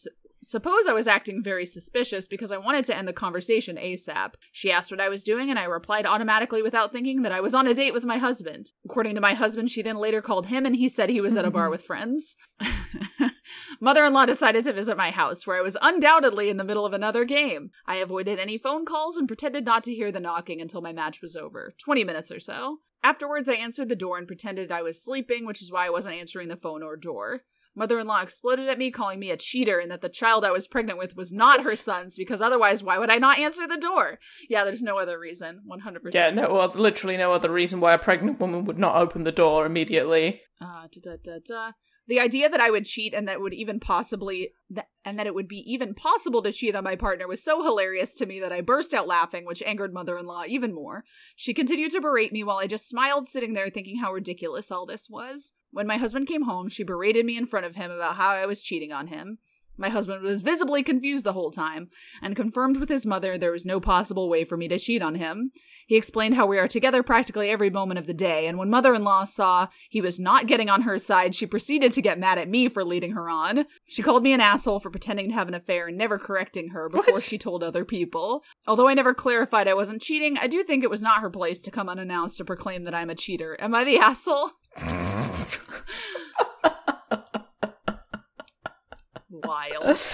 Suppose 0.42 0.86
I 0.86 0.92
was 0.92 1.08
acting 1.08 1.42
very 1.42 1.66
suspicious 1.66 2.28
because 2.28 2.52
I 2.52 2.58
wanted 2.58 2.84
to 2.86 2.96
end 2.96 3.08
the 3.08 3.12
conversation 3.12 3.76
ASAP. 3.76 4.34
She 4.52 4.70
asked 4.70 4.90
what 4.90 5.00
I 5.00 5.08
was 5.08 5.24
doing, 5.24 5.50
and 5.50 5.58
I 5.58 5.64
replied 5.64 6.06
automatically 6.06 6.62
without 6.62 6.92
thinking 6.92 7.22
that 7.22 7.32
I 7.32 7.40
was 7.40 7.54
on 7.54 7.66
a 7.66 7.74
date 7.74 7.92
with 7.92 8.04
my 8.04 8.18
husband. 8.18 8.72
According 8.84 9.16
to 9.16 9.20
my 9.20 9.34
husband, 9.34 9.70
she 9.70 9.82
then 9.82 9.96
later 9.96 10.22
called 10.22 10.46
him 10.46 10.64
and 10.64 10.76
he 10.76 10.88
said 10.88 11.10
he 11.10 11.20
was 11.20 11.36
at 11.36 11.44
a 11.44 11.50
bar 11.50 11.70
with 11.70 11.82
friends. 11.82 12.36
Mother 13.80 14.04
in 14.04 14.12
law 14.12 14.26
decided 14.26 14.64
to 14.64 14.72
visit 14.72 14.96
my 14.96 15.10
house, 15.10 15.46
where 15.46 15.56
I 15.56 15.62
was 15.62 15.76
undoubtedly 15.80 16.48
in 16.48 16.56
the 16.56 16.64
middle 16.64 16.86
of 16.86 16.92
another 16.92 17.24
game. 17.24 17.70
I 17.86 17.96
avoided 17.96 18.38
any 18.38 18.58
phone 18.58 18.84
calls 18.84 19.16
and 19.16 19.26
pretended 19.26 19.64
not 19.64 19.84
to 19.84 19.94
hear 19.94 20.12
the 20.12 20.20
knocking 20.20 20.60
until 20.60 20.80
my 20.80 20.92
match 20.92 21.20
was 21.20 21.36
over 21.36 21.74
20 21.82 22.04
minutes 22.04 22.30
or 22.30 22.40
so. 22.40 22.78
Afterwards, 23.02 23.48
I 23.48 23.54
answered 23.54 23.88
the 23.88 23.96
door 23.96 24.18
and 24.18 24.26
pretended 24.26 24.72
I 24.72 24.82
was 24.82 25.02
sleeping, 25.02 25.46
which 25.46 25.62
is 25.62 25.70
why 25.70 25.86
I 25.86 25.90
wasn't 25.90 26.16
answering 26.16 26.48
the 26.48 26.56
phone 26.56 26.82
or 26.82 26.96
door. 26.96 27.42
Mother 27.78 27.98
in 28.00 28.08
law 28.08 28.20
exploded 28.20 28.68
at 28.68 28.76
me, 28.76 28.90
calling 28.90 29.20
me 29.20 29.30
a 29.30 29.36
cheater 29.36 29.78
and 29.78 29.90
that 29.90 30.00
the 30.00 30.08
child 30.08 30.44
I 30.44 30.50
was 30.50 30.66
pregnant 30.66 30.98
with 30.98 31.16
was 31.16 31.32
not 31.32 31.62
her 31.62 31.76
son's 31.76 32.16
because 32.16 32.42
otherwise, 32.42 32.82
why 32.82 32.98
would 32.98 33.08
I 33.08 33.18
not 33.18 33.38
answer 33.38 33.68
the 33.68 33.76
door? 33.76 34.18
Yeah, 34.48 34.64
there's 34.64 34.82
no 34.82 34.98
other 34.98 35.18
reason. 35.18 35.62
100%. 35.70 36.12
Yeah, 36.12 36.30
no, 36.30 36.52
well, 36.52 36.72
literally 36.74 37.16
no 37.16 37.32
other 37.32 37.50
reason 37.50 37.80
why 37.80 37.94
a 37.94 37.98
pregnant 37.98 38.40
woman 38.40 38.64
would 38.64 38.78
not 38.78 38.96
open 38.96 39.22
the 39.22 39.32
door 39.32 39.64
immediately. 39.64 40.42
Uh, 40.60 40.88
da, 40.92 41.00
da, 41.02 41.16
da, 41.22 41.38
da. 41.46 41.72
The 42.08 42.20
idea 42.20 42.48
that 42.48 42.60
I 42.60 42.70
would 42.70 42.86
cheat 42.86 43.12
and 43.12 43.28
that 43.28 43.40
would 43.40 43.52
even 43.52 43.80
possibly 43.80 44.52
th- 44.74 44.86
and 45.04 45.18
that 45.18 45.26
it 45.26 45.34
would 45.34 45.46
be 45.46 45.62
even 45.70 45.94
possible 45.94 46.42
to 46.42 46.52
cheat 46.52 46.74
on 46.74 46.82
my 46.82 46.96
partner 46.96 47.28
was 47.28 47.44
so 47.44 47.62
hilarious 47.62 48.14
to 48.14 48.26
me 48.26 48.40
that 48.40 48.50
I 48.50 48.62
burst 48.62 48.94
out 48.94 49.06
laughing, 49.06 49.44
which 49.44 49.62
angered 49.62 49.92
mother-in-law 49.92 50.44
even 50.48 50.74
more. 50.74 51.04
She 51.36 51.52
continued 51.52 51.92
to 51.92 52.00
berate 52.00 52.32
me 52.32 52.42
while 52.42 52.56
I 52.56 52.66
just 52.66 52.88
smiled 52.88 53.28
sitting 53.28 53.52
there 53.52 53.68
thinking 53.68 53.98
how 53.98 54.12
ridiculous 54.12 54.70
all 54.72 54.86
this 54.86 55.08
was. 55.10 55.52
When 55.70 55.86
my 55.86 55.98
husband 55.98 56.26
came 56.28 56.42
home, 56.42 56.70
she 56.70 56.82
berated 56.82 57.26
me 57.26 57.36
in 57.36 57.46
front 57.46 57.66
of 57.66 57.74
him 57.76 57.90
about 57.90 58.16
how 58.16 58.30
I 58.30 58.46
was 58.46 58.62
cheating 58.62 58.90
on 58.90 59.08
him. 59.08 59.38
My 59.78 59.88
husband 59.90 60.22
was 60.22 60.40
visibly 60.42 60.82
confused 60.82 61.24
the 61.24 61.32
whole 61.32 61.52
time 61.52 61.88
and 62.20 62.34
confirmed 62.34 62.78
with 62.78 62.88
his 62.88 63.06
mother 63.06 63.38
there 63.38 63.52
was 63.52 63.64
no 63.64 63.78
possible 63.78 64.28
way 64.28 64.44
for 64.44 64.56
me 64.56 64.66
to 64.68 64.78
cheat 64.78 65.02
on 65.02 65.14
him. 65.14 65.52
He 65.86 65.96
explained 65.96 66.34
how 66.34 66.46
we 66.46 66.58
are 66.58 66.68
together 66.68 67.02
practically 67.02 67.48
every 67.48 67.70
moment 67.70 67.98
of 67.98 68.06
the 68.06 68.12
day, 68.12 68.46
and 68.46 68.58
when 68.58 68.68
mother 68.68 68.94
in 68.94 69.04
law 69.04 69.24
saw 69.24 69.68
he 69.88 70.02
was 70.02 70.18
not 70.20 70.46
getting 70.46 70.68
on 70.68 70.82
her 70.82 70.98
side, 70.98 71.34
she 71.34 71.46
proceeded 71.46 71.92
to 71.92 72.02
get 72.02 72.18
mad 72.18 72.36
at 72.36 72.48
me 72.48 72.68
for 72.68 72.84
leading 72.84 73.12
her 73.12 73.30
on. 73.30 73.64
She 73.86 74.02
called 74.02 74.22
me 74.22 74.32
an 74.34 74.40
asshole 74.40 74.80
for 74.80 74.90
pretending 74.90 75.28
to 75.28 75.34
have 75.34 75.48
an 75.48 75.54
affair 75.54 75.86
and 75.86 75.96
never 75.96 76.18
correcting 76.18 76.70
her 76.70 76.90
before 76.90 77.14
What? 77.14 77.22
she 77.22 77.38
told 77.38 77.62
other 77.62 77.86
people. 77.86 78.42
Although 78.66 78.88
I 78.88 78.94
never 78.94 79.14
clarified 79.14 79.66
I 79.68 79.72
wasn't 79.74 80.02
cheating, 80.02 80.36
I 80.36 80.46
do 80.46 80.62
think 80.62 80.84
it 80.84 80.90
was 80.90 81.00
not 81.00 81.22
her 81.22 81.30
place 81.30 81.60
to 81.60 81.70
come 81.70 81.88
unannounced 81.88 82.36
to 82.38 82.44
proclaim 82.44 82.84
that 82.84 82.94
I'm 82.94 83.08
a 83.10 83.14
cheater. 83.14 83.56
Am 83.58 83.74
I 83.74 83.84
the 83.84 83.98
asshole? 83.98 84.50
Wild. 89.44 89.98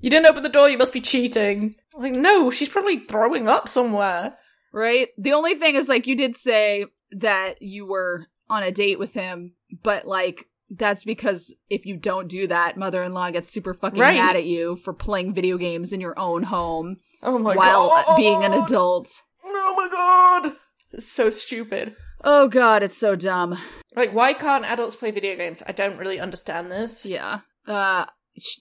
You 0.00 0.10
didn't 0.10 0.26
open 0.26 0.42
the 0.42 0.50
door, 0.50 0.68
you 0.68 0.76
must 0.76 0.92
be 0.92 1.00
cheating. 1.00 1.76
Like, 1.96 2.12
no, 2.12 2.50
she's 2.50 2.68
probably 2.68 2.98
throwing 2.98 3.48
up 3.48 3.70
somewhere. 3.70 4.36
right? 4.70 5.08
The 5.16 5.32
only 5.32 5.54
thing 5.54 5.76
is, 5.76 5.88
like, 5.88 6.06
you 6.06 6.14
did 6.14 6.36
say 6.36 6.84
that 7.12 7.62
you 7.62 7.86
were 7.86 8.26
on 8.50 8.62
a 8.62 8.70
date 8.70 8.98
with 8.98 9.12
him, 9.14 9.54
but, 9.82 10.06
like, 10.06 10.44
that's 10.68 11.04
because 11.04 11.54
if 11.70 11.86
you 11.86 11.96
don't 11.96 12.28
do 12.28 12.46
that, 12.48 12.76
mother 12.76 13.02
in 13.02 13.14
law 13.14 13.30
gets 13.30 13.50
super 13.50 13.72
fucking 13.72 13.98
Right. 13.98 14.16
mad 14.18 14.36
at 14.36 14.44
you 14.44 14.76
for 14.76 14.92
playing 14.92 15.32
video 15.32 15.56
games 15.56 15.90
in 15.90 16.02
your 16.02 16.18
own 16.18 16.42
home 16.42 16.96
Oh 17.22 17.38
my 17.38 17.54
while 17.56 17.88
god. 17.88 18.16
being 18.16 18.44
an 18.44 18.52
adult. 18.52 19.08
Oh 19.42 19.74
my 19.74 19.88
god. 19.88 20.56
It's 20.92 21.08
so 21.10 21.30
stupid. 21.30 21.96
Oh 22.22 22.48
god, 22.48 22.82
it's 22.82 22.98
so 22.98 23.16
dumb. 23.16 23.58
Like, 23.96 24.12
why 24.12 24.34
can't 24.34 24.66
adults 24.66 24.96
play 24.96 25.12
video 25.12 25.34
games? 25.36 25.62
I 25.66 25.72
don't 25.72 25.96
really 25.96 26.20
understand 26.20 26.70
this. 26.70 27.06
Yeah. 27.06 27.40
Uh, 27.66 28.04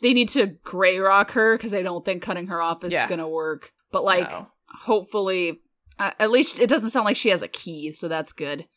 they 0.02 0.14
need 0.14 0.30
to 0.30 0.48
gray 0.64 0.98
rock 1.00 1.32
her 1.32 1.58
because 1.58 1.72
they 1.72 1.84
don't 1.84 2.06
think 2.06 2.22
cutting 2.24 2.48
her 2.48 2.62
off 2.62 2.84
is 2.84 2.92
Yeah. 2.92 3.08
gonna 3.08 3.28
work. 3.28 3.72
But, 3.92 4.04
like, 4.04 4.30
No. 4.30 4.48
hopefully, 4.68 5.62
uh, 6.00 6.12
at 6.20 6.32
least 6.32 6.60
it 6.60 6.68
doesn't 6.70 6.90
sound 6.92 7.06
like 7.06 7.16
she 7.18 7.30
has 7.30 7.42
a 7.44 7.48
key, 7.48 7.94
so 7.94 8.08
that's 8.08 8.32
good. 8.32 8.68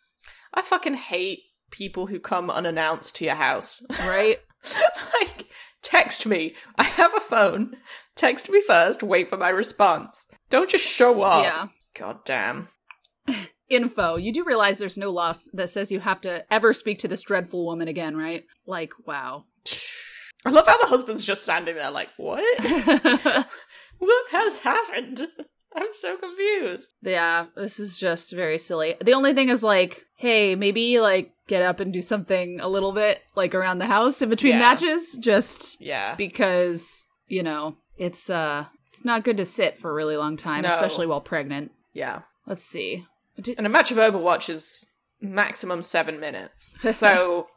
I 0.54 0.62
fucking 0.62 0.94
hate 0.94 1.40
people 1.70 2.06
who 2.06 2.18
come 2.20 2.50
unannounced 2.50 3.16
to 3.16 3.24
your 3.24 3.34
house. 3.34 3.82
Right? 4.00 4.40
like, 5.20 5.46
text 5.82 6.26
me. 6.26 6.54
I 6.76 6.84
have 6.84 7.14
a 7.14 7.20
phone. 7.20 7.76
Text 8.14 8.48
me 8.50 8.62
first, 8.62 9.02
wait 9.02 9.28
for 9.28 9.36
my 9.36 9.48
response. 9.50 10.26
Don't 10.48 10.70
just 10.70 10.84
show 10.84 11.22
up. 11.22 11.44
yeah. 11.44 11.66
God 11.94 12.24
damn. 12.24 12.68
info. 13.68 14.16
You 14.16 14.32
do 14.32 14.44
realize 14.44 14.78
there's 14.78 14.96
no 14.96 15.10
law 15.10 15.32
that 15.52 15.70
says 15.70 15.90
you 15.90 16.00
have 16.00 16.20
to 16.22 16.44
ever 16.52 16.72
speak 16.72 17.00
to 17.00 17.08
this 17.08 17.22
dreadful 17.22 17.64
woman 17.66 17.88
again, 17.88 18.16
right? 18.16 18.44
Like, 18.66 18.92
wow. 19.06 19.44
I 20.46 20.50
love 20.50 20.66
how 20.66 20.78
the 20.78 20.86
husband's 20.86 21.24
just 21.24 21.42
standing 21.42 21.74
there 21.74 21.90
like, 21.90 22.08
what? 22.16 22.42
what 23.98 24.30
has 24.30 24.56
happened? 24.58 25.28
I'm 25.74 25.88
so 26.00 26.16
confused. 26.16 26.94
yeah, 27.02 27.46
this 27.54 27.78
is 27.78 27.96
just 27.98 28.32
very 28.32 28.58
silly. 28.58 28.94
The 29.04 29.12
only 29.12 29.34
thing 29.34 29.50
is 29.50 29.62
like, 29.62 30.04
hey, 30.16 30.54
maybe 30.54 31.00
like 31.00 31.32
get 31.48 31.62
up 31.62 31.80
and 31.80 31.92
do 31.92 32.00
something 32.00 32.60
a 32.60 32.68
little 32.68 32.92
bit 32.92 33.20
like 33.34 33.54
around 33.54 33.78
the 33.78 33.86
house 33.86 34.22
in 34.22 34.30
between 34.30 34.52
Yeah. 34.54 34.58
matches 34.60 35.16
just 35.20 35.78
Yeah. 35.80 36.14
because, 36.14 37.06
you 37.28 37.42
know, 37.42 37.76
it's 37.98 38.30
uh 38.30 38.66
it's 38.88 39.04
not 39.04 39.24
good 39.24 39.36
to 39.36 39.44
sit 39.44 39.78
for 39.78 39.90
a 39.90 39.94
really 39.94 40.16
long 40.16 40.38
time, 40.38 40.62
No. 40.62 40.70
especially 40.70 41.06
while 41.06 41.20
pregnant. 41.20 41.72
Yeah. 41.92 42.20
Let's 42.46 42.64
see. 42.64 43.04
Did- 43.38 43.58
And 43.58 43.66
a 43.66 43.70
match 43.70 43.90
of 43.90 43.98
Overwatch 43.98 44.48
is 44.48 44.86
maximum 45.20 45.82
seven 45.82 46.18
minutes. 46.18 46.70
So, 46.94 47.48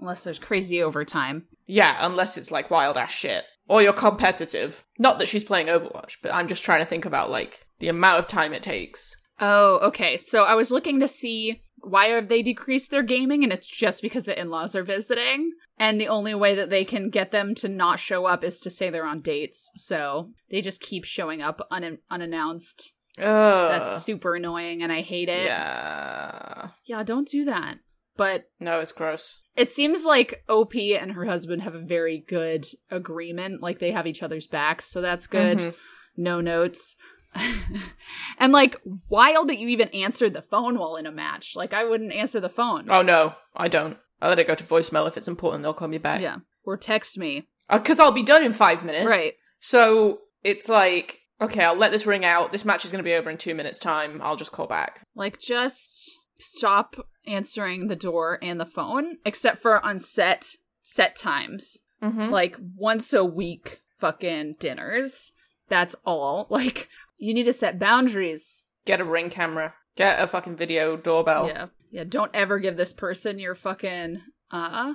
Unless 0.00 0.24
there's 0.24 0.38
crazy 0.38 0.82
overtime. 0.82 1.46
yeah, 1.66 1.96
unless 2.00 2.36
it's 2.36 2.50
like 2.50 2.70
wild 2.70 2.96
ass 2.96 3.12
shit. 3.12 3.44
Or 3.68 3.82
you're 3.82 3.92
competitive. 3.92 4.82
Not 4.98 5.18
that 5.18 5.28
she's 5.28 5.44
playing 5.44 5.66
Overwatch, 5.66 6.16
but 6.22 6.32
I'm 6.32 6.48
just 6.48 6.64
trying 6.64 6.80
to 6.80 6.86
think 6.86 7.04
about 7.04 7.30
like 7.30 7.66
the 7.80 7.88
amount 7.88 8.20
of 8.20 8.26
time 8.26 8.52
it 8.54 8.62
takes. 8.62 9.14
Oh, 9.40 9.78
okay. 9.88 10.16
So 10.18 10.44
I 10.44 10.54
was 10.54 10.70
looking 10.70 11.00
to 11.00 11.08
see 11.08 11.60
why 11.80 12.06
have 12.06 12.28
they 12.28 12.42
decreased 12.42 12.90
their 12.90 13.02
gaming, 13.02 13.44
and 13.44 13.52
it's 13.52 13.66
just 13.66 14.00
because 14.02 14.24
the 14.24 14.38
in-laws 14.40 14.74
are 14.74 14.82
visiting. 14.84 15.52
And 15.78 16.00
the 16.00 16.08
only 16.08 16.34
way 16.34 16.54
that 16.56 16.70
they 16.70 16.84
can 16.84 17.08
get 17.10 17.30
them 17.30 17.54
to 17.56 17.68
not 17.68 18.00
show 18.00 18.24
up 18.26 18.42
is 18.42 18.58
to 18.60 18.70
say 18.70 18.90
they're 18.90 19.04
on 19.06 19.20
dates. 19.20 19.70
So 19.76 20.30
they 20.50 20.60
just 20.60 20.80
keep 20.80 21.04
showing 21.04 21.40
up 21.42 21.60
un- 21.70 21.98
unannounced. 22.10 22.94
Ugh. 23.18 23.24
That's 23.24 24.04
super 24.04 24.34
annoying, 24.36 24.82
and 24.82 24.90
I 24.90 25.02
hate 25.02 25.28
it. 25.28 25.44
yeah. 25.44 26.68
Yeah, 26.86 27.02
don't 27.02 27.28
do 27.28 27.44
that. 27.44 27.78
But 28.18 28.50
No, 28.60 28.80
it's 28.80 28.92
gross. 28.92 29.38
it 29.56 29.70
seems 29.72 30.04
like 30.04 30.44
OP 30.48 30.74
and 30.74 31.12
her 31.12 31.24
husband 31.24 31.62
have 31.62 31.74
a 31.74 31.80
very 31.80 32.18
good 32.28 32.66
agreement. 32.90 33.62
Like 33.62 33.78
they 33.78 33.92
have 33.92 34.06
each 34.06 34.22
other's 34.22 34.46
backs, 34.46 34.84
so 34.90 35.00
that's 35.00 35.26
good. 35.26 35.58
Mhm. 35.58 35.74
no 36.18 36.40
notes. 36.42 36.96
and 38.38 38.52
like 38.52 38.76
wild 39.08 39.48
that 39.48 39.58
you 39.58 39.68
even 39.68 39.88
answered 39.90 40.34
the 40.34 40.42
phone 40.42 40.78
while 40.78 40.96
in 40.96 41.06
a 41.06 41.12
match. 41.12 41.54
Like 41.56 41.72
I 41.72 41.84
wouldn't 41.84 42.12
answer 42.12 42.40
the 42.40 42.48
phone. 42.48 42.90
Oh 42.90 43.02
no, 43.02 43.34
I 43.56 43.68
don't. 43.68 43.96
I 44.20 44.28
let 44.28 44.38
it 44.38 44.46
go 44.48 44.54
to 44.54 44.64
voicemail 44.64 45.06
if 45.06 45.16
it's 45.16 45.28
important. 45.28 45.62
They'll 45.62 45.74
call 45.74 45.88
me 45.88 45.98
back. 45.98 46.20
Yeah. 46.20 46.38
Or 46.64 46.76
text 46.76 47.16
me. 47.16 47.46
Because 47.70 48.00
I'll 48.00 48.12
be 48.12 48.22
done 48.24 48.42
in 48.42 48.52
five 48.52 48.84
minutes. 48.84 49.06
Right. 49.06 49.34
So 49.60 50.18
it's 50.42 50.68
like, 50.68 51.18
okay, 51.40 51.62
I'll 51.62 51.76
let 51.76 51.92
this 51.92 52.06
ring 52.06 52.24
out. 52.24 52.50
This 52.50 52.64
match 52.64 52.84
is 52.84 52.90
going 52.90 53.02
to 53.02 53.08
be 53.08 53.14
over 53.14 53.30
in 53.30 53.36
two 53.38 53.54
minutes' 53.54 53.78
time. 53.78 54.20
I'll 54.22 54.36
just 54.36 54.50
call 54.52 54.66
back. 54.66 55.06
Like 55.14 55.38
just 55.38 56.17
stop 56.38 56.96
answering 57.26 57.88
the 57.88 57.96
door 57.96 58.38
and 58.42 58.58
the 58.58 58.66
phone 58.66 59.18
except 59.24 59.60
for 59.60 59.84
on 59.84 59.98
set 59.98 60.56
set 60.82 61.16
times. 61.16 61.78
Mm-hmm. 62.02 62.30
Like 62.30 62.56
once 62.76 63.12
a 63.12 63.24
week 63.24 63.80
fucking 63.98 64.56
dinners. 64.58 65.32
That's 65.68 65.96
all. 66.04 66.46
Like 66.58 66.88
you 67.18 67.34
need 67.34 67.44
to 67.44 67.52
set 67.52 67.78
boundaries. 67.78 68.64
Get 68.84 69.00
a 69.00 69.04
ring 69.04 69.28
camera. 69.28 69.74
Get 69.96 70.20
a 70.20 70.28
fucking 70.28 70.56
video 70.56 70.96
doorbell. 70.96 71.48
Yeah. 71.48 71.66
Yeah, 71.90 72.04
don't 72.04 72.30
ever 72.34 72.58
give 72.58 72.76
this 72.76 72.92
person 72.92 73.38
your 73.38 73.54
fucking 73.54 74.22
uh 74.50 74.94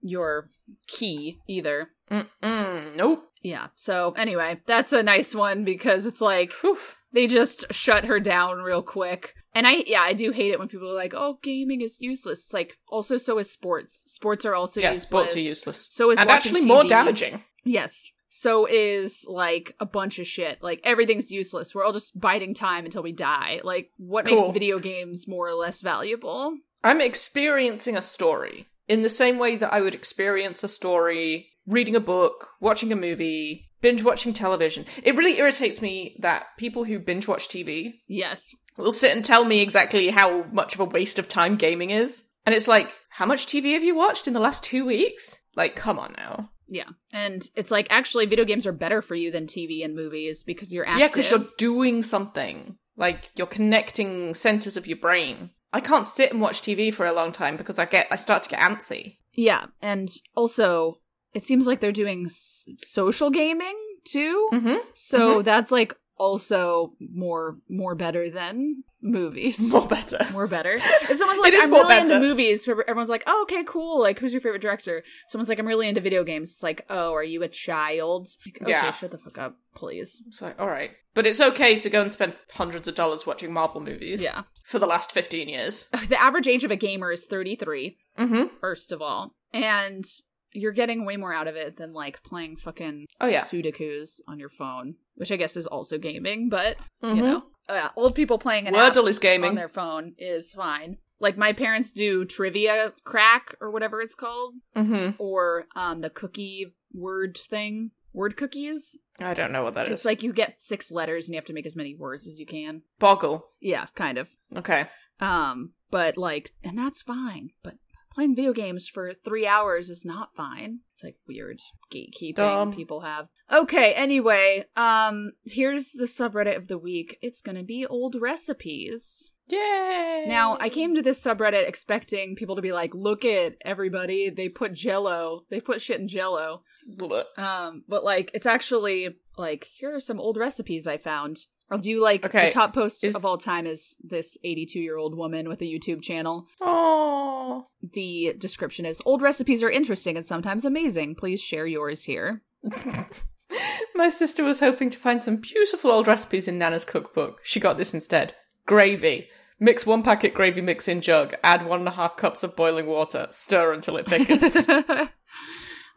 your 0.00 0.50
key 0.86 1.38
either. 1.46 1.90
Mm-mm. 2.10 2.96
Nope. 2.96 3.30
Yeah. 3.42 3.68
So 3.74 4.12
anyway, 4.16 4.60
that's 4.66 4.92
a 4.92 5.02
nice 5.02 5.34
one 5.34 5.64
because 5.64 6.06
it's 6.06 6.20
like 6.20 6.52
Whew. 6.62 6.78
They 7.16 7.26
just 7.26 7.64
shut 7.72 8.04
her 8.04 8.20
down 8.20 8.58
real 8.58 8.82
quick. 8.82 9.34
And 9.54 9.66
I 9.66 9.84
yeah, 9.86 10.02
I 10.02 10.12
do 10.12 10.32
hate 10.32 10.52
it 10.52 10.58
when 10.58 10.68
people 10.68 10.90
are 10.90 10.94
like, 10.94 11.14
"Oh, 11.16 11.38
gaming 11.42 11.80
is 11.80 11.96
useless." 11.98 12.40
It's 12.44 12.52
like 12.52 12.76
also 12.88 13.16
so 13.16 13.38
is 13.38 13.50
sports. 13.50 14.04
Sports 14.06 14.44
are 14.44 14.54
also 14.54 14.80
yeah, 14.80 14.90
useless. 14.90 15.08
sports 15.08 15.34
are 15.34 15.40
useless. 15.40 15.88
So 15.90 16.10
is 16.10 16.18
and 16.18 16.30
actually 16.30 16.66
more 16.66 16.84
damaging. 16.84 17.42
Yes. 17.64 18.10
So 18.28 18.66
is 18.66 19.24
like 19.26 19.74
a 19.80 19.86
bunch 19.86 20.18
of 20.18 20.26
shit. 20.26 20.62
Like 20.62 20.82
everything's 20.84 21.30
useless. 21.30 21.74
We're 21.74 21.84
all 21.84 21.92
just 21.94 22.20
biding 22.20 22.52
time 22.52 22.84
until 22.84 23.02
we 23.02 23.12
die. 23.12 23.60
Like 23.64 23.90
what 23.96 24.26
Cool. 24.26 24.36
makes 24.36 24.52
video 24.52 24.78
games 24.78 25.26
more 25.26 25.48
or 25.48 25.54
less 25.54 25.80
valuable? 25.80 26.54
I'm 26.84 27.00
experiencing 27.00 27.96
a 27.96 28.02
story 28.02 28.68
in 28.88 29.00
the 29.00 29.08
same 29.08 29.38
way 29.38 29.56
that 29.56 29.72
I 29.72 29.80
would 29.80 29.94
experience 29.94 30.62
a 30.62 30.68
story 30.68 31.48
reading 31.66 31.96
a 31.96 32.00
book, 32.00 32.48
watching 32.60 32.92
a 32.92 32.96
movie, 32.96 33.65
binge 33.80 34.02
watching 34.02 34.32
television. 34.32 34.86
It 35.02 35.16
really 35.16 35.38
irritates 35.38 35.80
me 35.82 36.16
that 36.20 36.44
people 36.58 36.84
who 36.84 36.98
binge 36.98 37.28
watch 37.28 37.48
TV 37.48 37.94
Yes. 38.06 38.54
will 38.76 38.92
sit 38.92 39.14
and 39.14 39.24
tell 39.24 39.44
me 39.44 39.60
exactly 39.60 40.08
how 40.10 40.44
much 40.52 40.74
of 40.74 40.80
a 40.80 40.84
waste 40.84 41.18
of 41.18 41.28
time 41.28 41.56
gaming 41.56 41.90
is. 41.90 42.22
And 42.44 42.54
it's 42.54 42.68
like, 42.68 42.90
how 43.10 43.26
much 43.26 43.46
TV 43.46 43.72
have 43.74 43.84
you 43.84 43.94
watched 43.94 44.26
in 44.28 44.34
the 44.34 44.40
last 44.40 44.62
two 44.62 44.84
weeks? 44.84 45.40
Like, 45.56 45.74
come 45.74 45.98
on 45.98 46.14
now. 46.16 46.50
Yeah. 46.68 46.88
And 47.12 47.48
it's 47.54 47.70
like 47.70 47.86
actually 47.90 48.26
video 48.26 48.44
games 48.44 48.66
are 48.66 48.72
better 48.72 49.02
for 49.02 49.14
you 49.14 49.30
than 49.30 49.46
TV 49.46 49.84
and 49.84 49.94
movies 49.94 50.42
because 50.42 50.72
you're 50.72 50.86
active. 50.86 51.00
Yeah, 51.00 51.06
because 51.08 51.30
you're 51.30 51.46
doing 51.58 52.02
something. 52.02 52.76
Like 52.96 53.30
you're 53.36 53.46
connecting 53.46 54.34
centers 54.34 54.76
of 54.76 54.86
your 54.86 54.98
brain. 54.98 55.50
I 55.72 55.80
can't 55.80 56.06
sit 56.06 56.32
and 56.32 56.40
watch 56.40 56.62
TV 56.62 56.92
for 56.92 57.06
a 57.06 57.12
long 57.12 57.32
time 57.32 57.56
because 57.56 57.78
I 57.78 57.84
get 57.84 58.06
I 58.10 58.16
start 58.16 58.42
to 58.44 58.48
get 58.48 58.60
antsy. 58.60 59.18
Yeah, 59.34 59.66
and 59.82 60.10
also 60.34 61.00
it 61.36 61.44
seems 61.44 61.66
like 61.66 61.80
they're 61.80 61.92
doing 62.04 62.26
s- 62.26 62.66
social 62.78 63.30
gaming 63.30 63.76
too. 64.04 64.48
Mm-hmm. 64.52 64.76
So 64.94 65.42
that's 65.42 65.70
like 65.70 65.94
also 66.18 66.92
more 66.98 67.58
more 67.68 67.94
better 67.94 68.30
than 68.30 68.82
movies. 69.02 69.58
More 69.76 69.86
better. 69.86 70.18
more 70.32 70.48
better. 70.48 70.78
If 71.10 71.16
someone's 71.18 71.38
like, 71.46 71.54
I'm 71.54 71.70
more 71.70 71.82
really 71.82 72.00
into 72.00 72.18
movies, 72.18 72.66
where 72.66 72.80
everyone's 72.90 73.10
like, 73.10 73.22
oh, 73.28 73.42
okay, 73.42 73.62
cool. 73.64 74.00
Like, 74.00 74.18
who's 74.18 74.32
your 74.32 74.40
favorite 74.40 74.62
director? 74.62 75.04
Someone's 75.28 75.48
like, 75.48 75.60
I'm 75.60 75.66
really 75.66 75.88
into 75.88 76.00
video 76.00 76.24
games. 76.24 76.50
It's 76.50 76.62
like, 76.62 76.84
oh, 76.90 77.12
are 77.14 77.22
you 77.22 77.42
a 77.44 77.48
child? 77.48 78.28
Like, 78.44 78.62
okay, 78.62 78.70
Yeah. 78.72 78.90
shut 78.90 79.12
the 79.12 79.18
fuck 79.18 79.38
up, 79.38 79.56
please. 79.76 80.20
It's 80.26 80.40
like, 80.42 80.58
all 80.58 80.66
right. 80.66 80.90
But 81.14 81.24
it's 81.26 81.40
okay 81.40 81.78
to 81.78 81.90
go 81.90 82.02
and 82.02 82.10
spend 82.10 82.32
hundreds 82.50 82.88
of 82.88 82.96
dollars 82.96 83.26
watching 83.26 83.52
Marvel 83.52 83.80
movies 83.80 84.20
Yeah. 84.20 84.42
for 84.64 84.80
the 84.80 84.86
last 84.86 85.12
15 85.12 85.48
years. 85.48 85.86
The 86.08 86.20
average 86.20 86.48
age 86.48 86.64
of 86.64 86.72
a 86.72 86.76
gamer 86.76 87.12
is 87.12 87.26
33, 87.26 87.98
Mm-hmm. 88.18 88.56
first 88.60 88.90
of 88.90 89.00
all. 89.02 89.36
And 89.52 90.04
you're 90.52 90.72
getting 90.72 91.04
way 91.04 91.16
more 91.16 91.32
out 91.32 91.48
of 91.48 91.56
it 91.56 91.76
than 91.76 91.92
like 91.92 92.22
playing 92.22 92.56
fucking 92.56 93.06
Oh, 93.20 93.26
yeah. 93.26 93.44
Sudokus 93.44 94.20
on 94.28 94.38
your 94.38 94.48
phone, 94.48 94.94
which 95.16 95.30
I 95.32 95.36
guess 95.36 95.56
is 95.56 95.66
also 95.66 95.98
gaming, 95.98 96.48
but 96.48 96.76
Mhm. 97.02 97.16
you 97.16 97.22
know, 97.22 97.42
oh, 97.68 97.74
yeah, 97.74 97.90
old 97.96 98.14
people 98.14 98.38
playing 98.38 98.66
an 98.66 98.74
app 98.74 98.94
Wordle 98.94 99.08
is 99.08 99.18
gaming. 99.18 99.50
on 99.50 99.54
their 99.56 99.68
phone 99.68 100.14
is 100.18 100.52
fine. 100.52 100.98
Like 101.18 101.36
my 101.38 101.52
parents 101.52 101.92
do 101.92 102.24
trivia 102.24 102.92
crack 103.04 103.54
or 103.60 103.70
whatever 103.70 104.00
it's 104.00 104.14
called, 104.14 104.54
Mm-hmm. 104.76 105.16
or 105.22 105.66
um 105.74 106.00
the 106.00 106.10
cookie 106.10 106.74
word 106.92 107.36
thing, 107.38 107.90
word 108.12 108.36
cookies. 108.36 108.96
I 109.18 109.32
don't 109.34 109.52
know 109.52 109.62
what 109.64 109.74
that 109.74 109.86
is. 109.86 109.92
It's 109.92 110.04
like 110.04 110.22
you 110.22 110.32
get 110.32 110.60
six 110.62 110.90
letters 110.90 111.26
and 111.26 111.34
you 111.34 111.38
have 111.38 111.46
to 111.46 111.54
make 111.54 111.64
as 111.66 111.74
many 111.76 111.94
words 111.94 112.26
as 112.26 112.38
you 112.38 112.44
can. 112.46 112.82
Boggle. 112.98 113.46
Yeah, 113.60 113.86
kind 113.94 114.18
of. 114.18 114.28
Okay. 114.54 114.88
Um, 115.20 115.72
but 115.90 116.18
like, 116.18 116.52
and 116.62 116.76
that's 116.78 117.00
fine. 117.02 117.50
But 117.62 117.74
playing 118.16 118.34
video 118.34 118.54
games 118.54 118.88
for 118.88 119.12
three 119.12 119.46
hours 119.46 119.90
is 119.90 120.04
not 120.04 120.34
fine. 120.34 120.80
It's 120.94 121.04
like 121.04 121.16
weird 121.28 121.60
gatekeeping 121.92 122.36
Dumb. 122.36 122.72
people 122.72 123.02
have. 123.02 123.28
Okay, 123.52 123.92
anyway, 123.92 124.64
um, 124.74 125.32
here's 125.44 125.92
the 125.92 126.06
subreddit 126.06 126.56
of 126.56 126.66
the 126.66 126.78
week. 126.78 127.18
It's 127.20 127.42
gonna 127.42 127.62
be 127.62 127.86
old 127.86 128.16
recipes. 128.18 129.30
Yay! 129.48 130.24
Now, 130.26 130.56
I 130.58 130.70
came 130.70 130.94
to 130.94 131.02
this 131.02 131.22
subreddit 131.22 131.68
expecting 131.68 132.34
people 132.34 132.56
to 132.56 132.62
be 132.62 132.72
like, 132.72 132.94
look 132.94 133.24
at 133.24 133.56
everybody, 133.60 134.30
they 134.30 134.48
put 134.48 134.72
jello, 134.72 135.44
they 135.50 135.60
put 135.60 135.82
shit 135.82 136.00
in 136.00 136.08
jello. 136.08 136.62
Blech. 136.98 137.38
Um, 137.38 137.84
but 137.86 138.02
like, 138.02 138.30
it's 138.34 138.46
actually 138.46 139.14
like, 139.36 139.68
here 139.74 139.94
are 139.94 140.00
some 140.00 140.18
old 140.18 140.36
recipes 140.36 140.86
I 140.86 140.96
found. 140.96 141.44
I'll 141.70 141.78
do 141.78 142.00
like 142.00 142.24
Okay, 142.24 142.46
the 142.46 142.52
top 142.52 142.74
post 142.74 143.02
is- 143.04 143.16
of 143.16 143.24
all 143.24 143.38
time 143.38 143.66
is 143.66 143.96
this 144.02 144.36
82 144.44 144.78
year 144.78 144.96
old 144.96 145.16
woman 145.16 145.48
with 145.48 145.60
a 145.60 145.64
YouTube 145.64 146.02
channel. 146.02 146.46
Oh. 146.60 147.66
The 147.94 148.34
description 148.38 148.84
is 148.86 149.00
old 149.04 149.22
recipes 149.22 149.62
are 149.62 149.70
interesting 149.70 150.16
and 150.16 150.26
sometimes 150.26 150.64
amazing. 150.64 151.14
Please 151.16 151.40
share 151.40 151.66
yours 151.66 152.02
here. 152.04 152.42
My 153.94 154.08
sister 154.08 154.44
was 154.44 154.60
hoping 154.60 154.90
to 154.90 154.98
find 154.98 155.22
some 155.22 155.36
beautiful 155.36 155.90
old 155.90 156.06
recipes 156.08 156.48
in 156.48 156.58
Nana's 156.58 156.84
cookbook. 156.84 157.40
She 157.44 157.60
got 157.60 157.76
this 157.78 157.94
instead. 157.94 158.34
Gravy. 158.66 159.28
Mix 159.58 159.86
one 159.86 160.02
packet 160.02 160.34
gravy 160.34 160.60
mix 160.60 160.86
in 160.86 161.00
jug. 161.00 161.34
Add 161.42 161.64
one 161.64 161.78
and 161.80 161.88
a 161.88 161.92
half 161.92 162.16
cups 162.16 162.42
of 162.42 162.54
boiling 162.56 162.86
water. 162.86 163.28
Stir 163.30 163.72
until 163.72 163.96
it 163.96 164.06
thickens. 164.08 164.68
I 164.68 165.08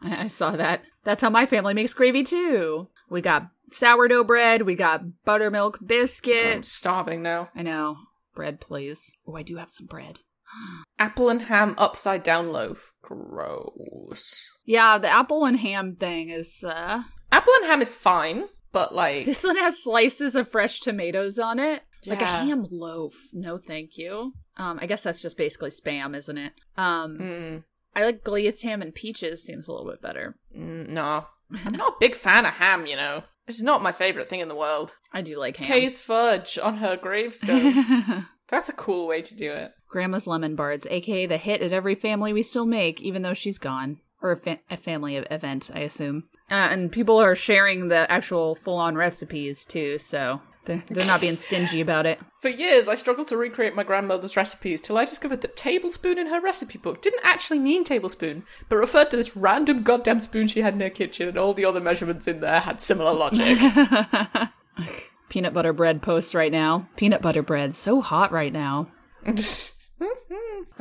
I 0.02 0.28
saw 0.28 0.52
that. 0.56 0.82
That's 1.04 1.20
how 1.20 1.28
my 1.30 1.44
family 1.44 1.74
makes 1.74 1.92
gravy 1.92 2.22
too. 2.24 2.88
We 3.10 3.20
got 3.20 3.48
sourdough 3.74 4.24
bread, 4.24 4.62
we 4.62 4.74
got 4.74 5.02
buttermilk 5.24 5.78
I'm 5.80 5.86
biscuit. 5.86 6.66
starving 6.66 7.22
now. 7.22 7.48
I 7.54 7.62
know. 7.62 7.96
Bread, 8.34 8.60
please. 8.60 9.00
Oh, 9.26 9.36
I 9.36 9.42
do 9.42 9.56
have 9.56 9.70
some 9.70 9.86
bread. 9.86 10.18
Apple 10.98 11.28
and 11.30 11.42
ham 11.42 11.74
upside 11.78 12.22
down 12.22 12.52
loaf. 12.52 12.92
Gross. 13.02 14.50
Yeah, 14.64 14.98
the 14.98 15.08
apple 15.08 15.44
and 15.44 15.58
ham 15.58 15.96
thing 15.96 16.28
is 16.30 16.62
uh 16.64 17.02
Apple 17.32 17.52
and 17.56 17.66
ham 17.66 17.82
is 17.82 17.94
fine, 17.94 18.44
but 18.72 18.94
like 18.94 19.26
this 19.26 19.42
one 19.44 19.56
has 19.56 19.82
slices 19.82 20.34
of 20.36 20.48
fresh 20.50 20.80
tomatoes 20.80 21.38
on 21.38 21.58
it. 21.58 21.82
Like 22.06 22.20
a 22.22 22.26
ham 22.26 22.66
loaf. 22.70 23.14
No 23.32 23.58
thank 23.58 23.96
you. 23.98 24.32
Um, 24.56 24.78
I 24.80 24.86
guess 24.86 25.02
that's 25.02 25.22
just 25.22 25.36
basically 25.36 25.70
spam, 25.70 26.16
isn't 26.16 26.38
it? 26.38 26.52
Um 26.76 27.18
mm, 27.20 27.64
I 27.96 28.04
like 28.04 28.22
glazed 28.24 28.62
ham 28.62 28.82
and 28.82 28.94
peaches 28.94 29.42
seems 29.44 29.66
a 29.68 29.72
little 29.72 29.90
bit 29.90 30.02
better. 30.02 30.36
mm, 30.56 30.88
no. 30.88 31.26
I'm 31.64 31.72
not 31.72 31.94
a 31.94 31.96
big 32.00 32.14
fan 32.14 32.46
of 32.46 32.54
ham, 32.54 32.86
you 32.86 32.96
know. 32.96 33.24
It's 33.46 33.62
not 33.62 33.82
my 33.82 33.92
favorite 33.92 34.28
thing 34.28 34.40
in 34.40 34.48
the 34.48 34.54
world. 34.54 34.92
I 35.12 35.22
do 35.22 35.38
like 35.38 35.56
ham. 35.56 35.66
Kay's 35.66 35.98
fudge 35.98 36.58
on 36.62 36.76
her 36.76 36.96
gravestone. 36.96 38.26
That's 38.48 38.68
a 38.68 38.72
cool 38.74 39.06
way 39.06 39.22
to 39.22 39.34
do 39.34 39.52
it. 39.52 39.72
Grandma's 39.88 40.26
lemon 40.26 40.56
bards, 40.56 40.86
aka 40.90 41.26
the 41.26 41.36
hit 41.36 41.62
at 41.62 41.72
every 41.72 41.94
family 41.94 42.32
we 42.32 42.42
still 42.42 42.66
make, 42.66 43.00
even 43.00 43.22
though 43.22 43.34
she's 43.34 43.58
gone. 43.58 43.98
Or 44.22 44.32
a, 44.32 44.36
fa- 44.36 44.60
a 44.68 44.76
family 44.76 45.16
event, 45.16 45.70
I 45.72 45.80
assume. 45.80 46.24
Uh, 46.50 46.54
and 46.54 46.92
people 46.92 47.18
are 47.18 47.34
sharing 47.34 47.88
the 47.88 48.10
actual 48.10 48.54
full 48.54 48.76
on 48.76 48.94
recipes 48.94 49.64
too, 49.64 49.98
so 49.98 50.42
they're, 50.70 50.84
they're 50.88 51.06
not 51.06 51.20
being 51.20 51.36
stingy 51.36 51.80
about 51.80 52.06
it. 52.06 52.20
For 52.40 52.48
years, 52.48 52.88
I 52.88 52.94
struggled 52.94 53.28
to 53.28 53.36
recreate 53.36 53.74
my 53.74 53.82
grandmother's 53.82 54.36
recipes 54.36 54.80
till 54.80 54.96
I 54.96 55.04
discovered 55.04 55.40
that 55.40 55.56
tablespoon 55.56 56.18
in 56.18 56.28
her 56.28 56.40
recipe 56.40 56.78
book 56.78 57.02
didn't 57.02 57.24
actually 57.24 57.58
mean 57.58 57.84
tablespoon, 57.84 58.44
but 58.68 58.76
referred 58.76 59.10
to 59.10 59.16
this 59.16 59.36
random 59.36 59.82
goddamn 59.82 60.20
spoon 60.20 60.48
she 60.48 60.62
had 60.62 60.74
in 60.74 60.80
her 60.80 60.90
kitchen, 60.90 61.28
and 61.28 61.36
all 61.36 61.54
the 61.54 61.64
other 61.64 61.80
measurements 61.80 62.28
in 62.28 62.40
there 62.40 62.60
had 62.60 62.80
similar 62.80 63.12
logic. 63.12 63.58
Peanut 65.28 65.54
butter 65.54 65.72
bread 65.72 66.02
posts 66.02 66.34
right 66.34 66.50
now. 66.52 66.88
Peanut 66.96 67.22
butter 67.22 67.42
bread, 67.42 67.74
so 67.74 68.00
hot 68.00 68.32
right 68.32 68.52
now. 68.52 68.88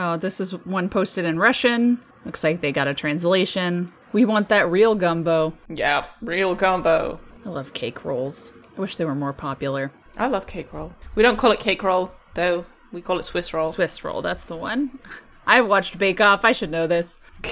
Oh, 0.01 0.15
this 0.15 0.39
is 0.39 0.51
one 0.65 0.87
posted 0.87 1.25
in 1.25 1.37
Russian. 1.39 1.99
Looks 2.23 2.41
like 2.41 2.61
they 2.61 2.71
got 2.71 2.87
a 2.87 2.93
translation. 2.93 3.91
We 4.13 4.23
want 4.23 4.47
that 4.47 4.71
real 4.71 4.95
gumbo. 4.95 5.53
yeah, 5.67 6.05
real 6.21 6.55
combo. 6.55 7.19
I 7.45 7.49
love 7.49 7.73
cake 7.73 8.05
rolls. 8.05 8.53
I 8.79 8.81
wish 8.81 8.95
they 8.95 9.03
were 9.03 9.13
more 9.13 9.33
popular. 9.33 9.91
I 10.17 10.27
love 10.27 10.47
cake 10.47 10.71
roll. 10.71 10.93
We 11.13 11.21
don't 11.21 11.35
call 11.35 11.51
it 11.51 11.59
cake 11.59 11.83
roll, 11.83 12.13
though. 12.35 12.63
We 12.93 13.01
call 13.01 13.19
it 13.19 13.23
Swiss 13.23 13.53
roll. 13.53 13.73
Swiss 13.73 14.05
roll, 14.05 14.21
that's 14.21 14.45
the 14.45 14.55
one. 14.55 14.99
I've 15.45 15.67
watched 15.67 15.97
Bake 15.97 16.21
Off. 16.21 16.45
I 16.45 16.53
should 16.53 16.71
know 16.71 16.87
this. 16.87 17.19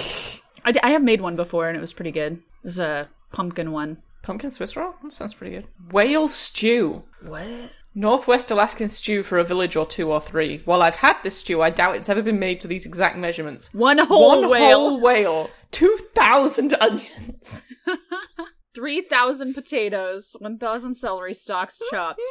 I, 0.64 0.72
d- 0.72 0.80
I 0.82 0.92
have 0.92 1.04
made 1.04 1.20
one 1.20 1.36
before 1.36 1.68
and 1.68 1.76
it 1.76 1.82
was 1.82 1.92
pretty 1.92 2.12
good. 2.12 2.36
It 2.36 2.68
was 2.68 2.80
a 2.80 3.10
pumpkin 3.34 3.74
one. 3.74 3.98
Pumpkin 4.22 4.52
Swiss 4.52 4.78
roll? 4.78 4.94
That 5.04 5.12
sounds 5.12 5.34
pretty 5.34 5.54
good. 5.54 5.68
Whale 5.92 6.30
stew. 6.30 7.04
What? 7.26 7.72
Northwest 7.94 8.50
Alaskan 8.50 8.88
stew 8.88 9.22
for 9.22 9.38
a 9.38 9.44
village 9.44 9.76
or 9.76 9.86
two 9.86 10.10
or 10.10 10.22
three. 10.22 10.62
While 10.64 10.82
I've 10.82 10.96
had 10.96 11.18
this 11.24 11.40
stew, 11.40 11.62
I 11.62 11.72
doubt 11.72 11.98
it's 11.98 12.08
ever 12.08 12.22
been 12.22 12.40
made 12.40 12.62
to 12.62 12.70
these 12.70 12.86
exact 12.86 13.18
measurements. 13.18 13.70
One 13.74 13.98
whole 13.98 14.30
whale. 14.30 14.42
One 14.42 14.50
whale. 14.50 14.80
whole 14.80 15.02
whale, 15.02 15.50
two 15.72 15.98
thousand 16.16 16.74
onions. 16.80 17.62
3,000 18.78 19.56
potatoes. 19.56 20.36
1,000 20.38 20.96
celery 20.96 21.34
stalks 21.34 21.80
chopped. 21.90 22.22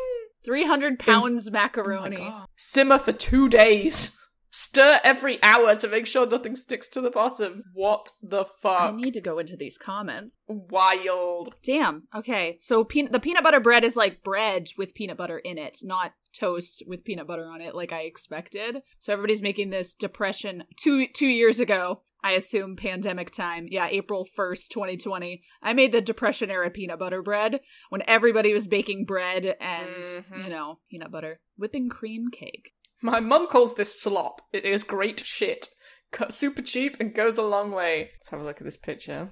300 0.44 0.97
pounds 0.97 1.51
macaroni. 1.51 2.32
Simmer 2.55 2.99
for 3.01 3.11
two 3.11 3.49
days. 3.49 4.16
Stir 4.59 5.00
every 5.04 5.38
hour 5.42 5.76
to 5.76 5.86
make 5.86 6.07
sure 6.07 6.26
nothing 6.26 6.57
sticks 6.57 6.88
to 6.88 7.02
the 7.02 7.11
bottom. 7.11 7.62
What 7.74 8.11
the 8.22 8.46
fuck? 8.46 8.80
I 8.80 8.90
need 8.90 9.12
to 9.12 9.20
go 9.20 9.38
into 9.38 9.54
these 9.54 9.76
comments. 9.76 10.38
Wild. 10.48 11.54
Damn. 11.62 12.04
Okay. 12.14 12.57
So 12.59 12.82
peanut 12.82 13.12
the 13.12 13.20
peanut 13.20 13.44
butter 13.44 13.61
bread 13.61 13.84
is 13.84 13.96
like 13.96 14.24
bread 14.24 14.68
with 14.78 14.94
peanut 14.94 15.18
butter 15.18 15.38
in 15.38 15.59
it, 15.59 15.80
not 15.82 16.12
toast 16.32 16.82
with 16.86 17.04
peanut 17.04 17.26
butter 17.26 17.44
on 17.44 17.61
it 17.61 17.74
like 17.74 17.92
I 17.92 18.00
expected. 18.04 18.78
So 18.98 19.12
everybody's 19.12 19.42
making 19.42 19.68
this 19.68 19.92
depression 19.92 20.64
2 20.76 21.09
2 21.09 21.26
years 21.26 21.61
ago. 21.61 22.00
I 22.24 22.32
assume 22.32 22.76
pandemic 22.76 23.30
time. 23.30 23.68
Yeah, 23.70 23.86
April 23.88 24.26
1st, 24.36 24.68
2020. 24.70 25.42
I 25.62 25.74
made 25.74 25.92
the 25.92 26.00
depression 26.00 26.50
era 26.50 26.70
peanut 26.70 26.98
butter 26.98 27.22
bread 27.22 27.61
when 27.90 28.02
everybody 28.07 28.52
was 28.54 28.66
baking 28.66 29.04
bread 29.04 29.54
and, 29.61 30.02
Mhm. 30.02 30.44
you 30.44 30.50
know, 30.50 30.80
peanut 30.90 31.12
butter 31.12 31.40
whipping 31.57 31.88
cream 31.88 32.30
cake. 32.32 32.72
My 33.07 33.20
mum 33.20 33.46
calls 33.46 33.76
this 33.76 34.02
slop. 34.02 34.42
It 34.52 34.64
is 34.64 34.82
great 34.82 35.24
shit. 35.24 35.68
Cut 36.11 36.34
super 36.34 36.61
cheap 36.61 36.96
and 36.98 37.14
goes 37.14 37.38
a 37.38 37.42
long 37.42 37.70
way. 37.70 38.11
Let's 38.16 38.30
have 38.30 38.40
a 38.40 38.42
look 38.42 38.61
at 38.61 38.64
this 38.64 38.76
picture. 38.76 39.30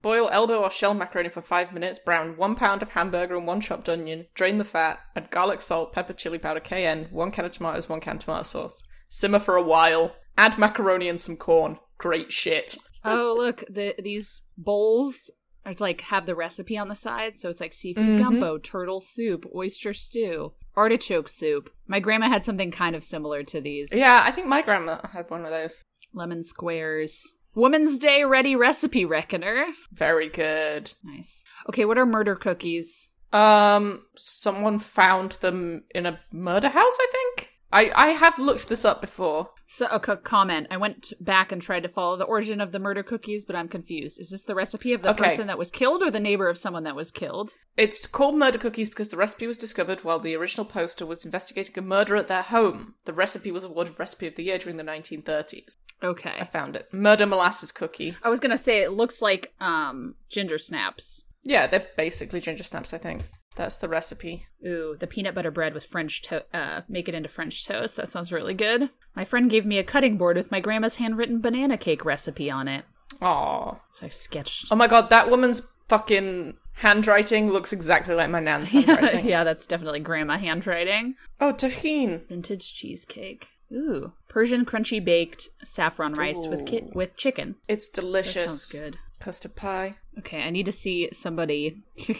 Boil 0.00 0.28
elbow 0.30 0.62
or 0.62 0.70
shell 0.70 0.94
macaroni 0.94 1.28
for 1.28 1.42
five 1.42 1.72
minutes. 1.72 1.98
Brown 1.98 2.36
one 2.36 2.54
pound 2.54 2.82
of 2.82 2.92
hamburger 2.92 3.36
and 3.36 3.44
one 3.44 3.60
chopped 3.60 3.88
onion. 3.88 4.26
Drain 4.34 4.58
the 4.58 4.64
fat. 4.64 5.00
Add 5.16 5.32
garlic, 5.32 5.60
salt, 5.60 5.92
pepper, 5.92 6.12
chili 6.12 6.38
powder, 6.38 6.60
cayenne. 6.60 7.08
One 7.10 7.32
can 7.32 7.44
of 7.44 7.50
tomatoes, 7.50 7.88
one 7.88 8.00
can 8.00 8.18
tomato 8.20 8.44
sauce. 8.44 8.80
Simmer 9.08 9.40
for 9.40 9.56
a 9.56 9.62
while. 9.62 10.14
Add 10.38 10.56
macaroni 10.56 11.08
and 11.08 11.20
some 11.20 11.36
corn. 11.36 11.80
Great 11.98 12.30
shit. 12.30 12.78
Oh, 13.04 13.34
look, 13.36 13.64
the 13.68 13.96
these 13.98 14.42
bowls 14.56 15.32
it's 15.66 15.80
like 15.80 16.00
have 16.02 16.26
the 16.26 16.34
recipe 16.34 16.78
on 16.78 16.88
the 16.88 16.94
side, 16.94 17.34
so 17.38 17.48
it's 17.50 17.60
like 17.60 17.72
seafood 17.72 18.04
Mhm. 18.06 18.18
gumbo, 18.18 18.58
turtle 18.58 19.00
soup, 19.00 19.44
oyster 19.54 19.92
stew, 19.92 20.52
artichoke 20.76 21.28
soup. 21.28 21.70
My 21.86 22.00
grandma 22.00 22.28
had 22.28 22.44
something 22.44 22.70
kind 22.70 22.94
of 22.96 23.02
similar 23.04 23.42
to 23.44 23.60
these. 23.60 23.88
Yeah, 23.92 24.22
I 24.24 24.30
think 24.30 24.46
my 24.46 24.62
grandma 24.62 25.06
had 25.08 25.28
one 25.30 25.44
of 25.44 25.50
those. 25.50 25.82
Lemon 26.14 26.42
squares, 26.44 27.32
Woman's 27.54 27.98
Day 27.98 28.22
ready 28.24 28.54
recipe 28.54 29.04
reckoner. 29.04 29.66
Very 29.92 30.28
good. 30.28 30.92
Nice. 31.02 31.42
Okay, 31.68 31.84
what 31.84 31.98
are 31.98 32.06
murder 32.06 32.36
cookies? 32.36 33.08
Um, 33.32 34.02
someone 34.16 34.78
found 34.78 35.32
them 35.40 35.84
in 35.94 36.06
a 36.06 36.20
murder 36.32 36.68
house, 36.68 36.96
I 37.00 37.08
think. 37.10 37.52
I 37.72 37.90
I 37.94 38.08
have 38.08 38.38
looked 38.38 38.68
this 38.68 38.84
up 38.84 39.00
before. 39.00 39.50
So, 39.68 39.86
a 39.90 39.98
co- 39.98 40.16
comment. 40.16 40.68
I 40.70 40.76
went 40.76 41.12
back 41.20 41.50
and 41.50 41.60
tried 41.60 41.82
to 41.82 41.88
follow 41.88 42.16
the 42.16 42.22
origin 42.24 42.60
of 42.60 42.70
the 42.70 42.78
murder 42.78 43.02
cookies, 43.02 43.44
but 43.44 43.56
I'm 43.56 43.66
confused. 43.66 44.20
Is 44.20 44.30
this 44.30 44.44
the 44.44 44.54
recipe 44.54 44.92
of 44.92 45.02
the 45.02 45.10
Okay. 45.10 45.24
person 45.30 45.48
that 45.48 45.58
was 45.58 45.72
killed 45.72 46.02
or 46.04 46.10
the 46.12 46.20
neighbor 46.20 46.48
of 46.48 46.56
someone 46.56 46.84
that 46.84 46.94
was 46.94 47.10
killed? 47.10 47.50
It's 47.76 48.06
called 48.06 48.36
murder 48.38 48.58
cookies 48.58 48.88
because 48.88 49.08
the 49.08 49.16
recipe 49.16 49.48
was 49.48 49.58
discovered 49.58 50.04
while 50.04 50.20
the 50.20 50.36
original 50.36 50.64
poster 50.64 51.04
was 51.04 51.24
investigating 51.24 51.76
a 51.76 51.82
murder 51.82 52.14
at 52.14 52.28
their 52.28 52.42
home. 52.42 52.94
The 53.06 53.12
recipe 53.12 53.50
was 53.50 53.64
awarded 53.64 53.98
recipe 53.98 54.28
of 54.28 54.36
the 54.36 54.44
year 54.44 54.58
during 54.58 54.76
the 54.76 54.84
1930s. 54.84 55.74
Okay. 56.00 56.34
I 56.38 56.44
found 56.44 56.76
it. 56.76 56.86
Murder 56.94 57.26
molasses 57.26 57.72
cookie. 57.72 58.16
I 58.22 58.28
was 58.28 58.38
gonna 58.38 58.58
say 58.58 58.82
it 58.82 58.92
looks 58.92 59.20
like 59.20 59.52
um 59.60 60.14
ginger 60.30 60.58
snaps. 60.58 61.24
Yeah, 61.42 61.66
they're 61.66 61.88
basically 61.96 62.40
ginger 62.40 62.62
snaps, 62.64 62.94
I 62.94 62.98
think. 62.98 63.22
That's 63.56 63.78
the 63.78 63.88
recipe. 63.88 64.46
Ooh, 64.66 64.96
the 64.98 65.06
peanut 65.06 65.34
butter 65.34 65.50
bread 65.50 65.74
with 65.74 65.84
French 65.84 66.22
to 66.22 66.44
uh 66.56 66.82
make 66.88 67.08
it 67.08 67.14
into 67.14 67.28
French 67.28 67.66
toast. 67.66 67.96
That 67.96 68.08
sounds 68.08 68.30
really 68.30 68.54
good. 68.54 68.90
My 69.14 69.24
friend 69.24 69.50
gave 69.50 69.66
me 69.66 69.78
a 69.78 69.84
cutting 69.84 70.16
board 70.18 70.36
with 70.36 70.50
my 70.50 70.60
grandma's 70.60 70.96
handwritten 70.96 71.40
banana 71.40 71.76
cake 71.78 72.04
recipe 72.04 72.50
on 72.50 72.68
it. 72.68 72.84
Aww. 73.20 73.80
So 73.92 74.06
I 74.06 74.08
sketched. 74.10 74.66
Oh 74.70 74.76
my 74.76 74.86
god, 74.86 75.10
that 75.10 75.30
woman's 75.30 75.62
fucking 75.88 76.54
handwriting 76.74 77.50
looks 77.50 77.72
exactly 77.72 78.14
like 78.14 78.28
my 78.30 78.40
nan's 78.40 78.70
handwriting. 78.72 79.26
yeah, 79.26 79.42
that's 79.44 79.66
definitely 79.66 80.00
grandma 80.00 80.36
handwriting. 80.38 81.14
Oh, 81.40 81.52
tahine. 81.52 82.26
Vintage 82.28 82.74
cheesecake. 82.74 83.48
Ooh, 83.72 84.12
Persian 84.28 84.64
crunchy 84.64 85.04
baked 85.04 85.48
saffron 85.64 86.12
rice 86.14 86.46
with 86.46 86.66
ki- 86.66 86.90
with 86.92 87.16
chicken. 87.16 87.56
It's 87.68 87.88
That 87.88 88.00
delicious. 88.02 88.44
sounds 88.46 88.66
good. 88.66 88.98
Custard 89.18 89.56
pie. 89.56 89.96
Okay, 90.18 90.42
I 90.42 90.50
need 90.50 90.66
to 90.66 90.72
see 90.72 91.08
somebody 91.12 91.82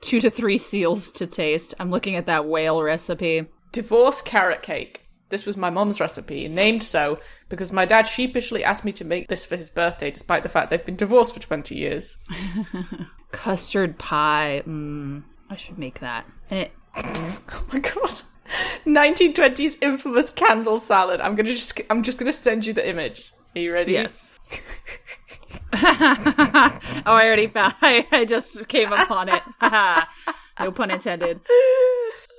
two 0.00 0.20
to 0.20 0.30
three 0.30 0.58
seals 0.58 1.10
to 1.12 1.26
taste. 1.26 1.74
I'm 1.78 1.90
looking 1.90 2.16
at 2.16 2.26
that 2.26 2.46
whale 2.46 2.82
recipe. 2.82 3.46
Divorce 3.72 4.20
carrot 4.22 4.62
cake. 4.62 5.02
This 5.28 5.46
was 5.46 5.56
my 5.56 5.70
mom's 5.70 6.00
recipe, 6.00 6.48
named 6.48 6.82
so 6.82 7.20
because 7.48 7.70
my 7.70 7.84
dad 7.84 8.02
sheepishly 8.02 8.64
asked 8.64 8.84
me 8.84 8.90
to 8.92 9.04
make 9.04 9.28
this 9.28 9.46
for 9.46 9.56
his 9.56 9.70
birthday, 9.70 10.10
despite 10.10 10.42
the 10.42 10.48
fact 10.48 10.70
they've 10.70 10.84
been 10.84 10.96
divorced 10.96 11.34
for 11.34 11.40
20 11.40 11.76
years. 11.76 12.16
Custard 13.32 13.96
pie. 13.96 14.62
Mmm, 14.66 15.22
I 15.48 15.56
should 15.56 15.78
make 15.78 16.00
that. 16.00 16.26
And 16.50 16.60
it 16.60 16.72
Oh 16.96 17.64
my 17.72 17.78
god. 17.78 18.22
1920s 18.84 19.76
infamous 19.80 20.30
candle 20.30 20.80
salad. 20.80 21.20
I'm 21.20 21.36
gonna 21.36 21.52
just 21.52 21.80
I'm 21.88 22.02
just 22.02 22.18
gonna 22.18 22.32
send 22.32 22.66
you 22.66 22.72
the 22.72 22.88
image. 22.88 23.32
Are 23.54 23.60
you 23.60 23.72
ready? 23.72 23.92
Yes. 23.92 24.28
oh, 25.72 26.80
I 27.06 27.26
already 27.26 27.46
found. 27.46 27.74
I, 27.82 28.06
I 28.10 28.24
just 28.24 28.66
came 28.68 28.92
upon 28.92 29.28
it. 29.28 29.42
no 30.60 30.72
pun 30.72 30.90
intended. 30.90 31.40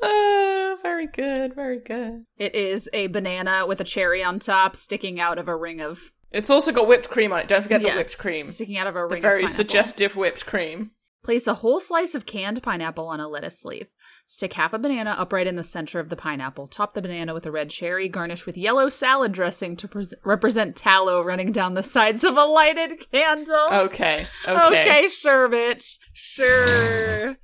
Oh, 0.01 0.77
very 0.81 1.07
good, 1.07 1.55
very 1.55 1.79
good. 1.79 2.25
It 2.37 2.55
is 2.55 2.89
a 2.93 3.07
banana 3.07 3.65
with 3.65 3.79
a 3.79 3.85
cherry 3.85 4.23
on 4.23 4.39
top, 4.39 4.75
sticking 4.75 5.19
out 5.19 5.37
of 5.37 5.47
a 5.47 5.55
ring 5.55 5.79
of 5.81 6.11
It's 6.31 6.49
also 6.49 6.71
got 6.71 6.87
whipped 6.87 7.09
cream 7.09 7.31
on 7.31 7.39
it. 7.39 7.47
Don't 7.47 7.63
forget 7.63 7.81
yes, 7.81 7.91
the 7.91 7.97
whipped 7.97 8.17
cream. 8.17 8.47
sticking 8.47 8.77
out 8.77 8.87
of 8.87 8.95
a 8.95 9.05
ring. 9.05 9.21
The 9.21 9.27
very 9.27 9.47
suggestive 9.47 10.15
whipped 10.15 10.45
cream. 10.45 10.91
Place 11.23 11.45
a 11.47 11.53
whole 11.55 11.79
slice 11.79 12.15
of 12.15 12.25
canned 12.25 12.61
pineapple 12.63 13.07
on 13.07 13.19
a 13.19 13.27
lettuce 13.27 13.63
leaf. 13.63 13.87
Stick 14.31 14.53
half 14.53 14.71
a 14.71 14.79
banana 14.79 15.13
upright 15.19 15.45
in 15.45 15.57
the 15.57 15.63
center 15.63 15.99
of 15.99 16.07
the 16.07 16.15
pineapple. 16.15 16.65
Top 16.65 16.93
the 16.93 17.01
banana 17.01 17.33
with 17.33 17.45
a 17.45 17.51
red 17.51 17.69
cherry. 17.69 18.07
Garnish 18.07 18.45
with 18.45 18.55
yellow 18.55 18.87
salad 18.87 19.33
dressing 19.33 19.75
to 19.75 19.89
pres 19.89 20.13
represent 20.23 20.77
tallow 20.77 21.21
running 21.21 21.51
down 21.51 21.73
the 21.73 21.83
sides 21.83 22.23
of 22.23 22.37
a 22.37 22.45
lighted 22.45 23.11
candle. 23.11 23.67
Okay, 23.69 24.27
okay. 24.47 24.67
okay, 24.67 25.07
sure, 25.09 25.49
bitch. 25.49 25.97
Sure. 26.13 27.35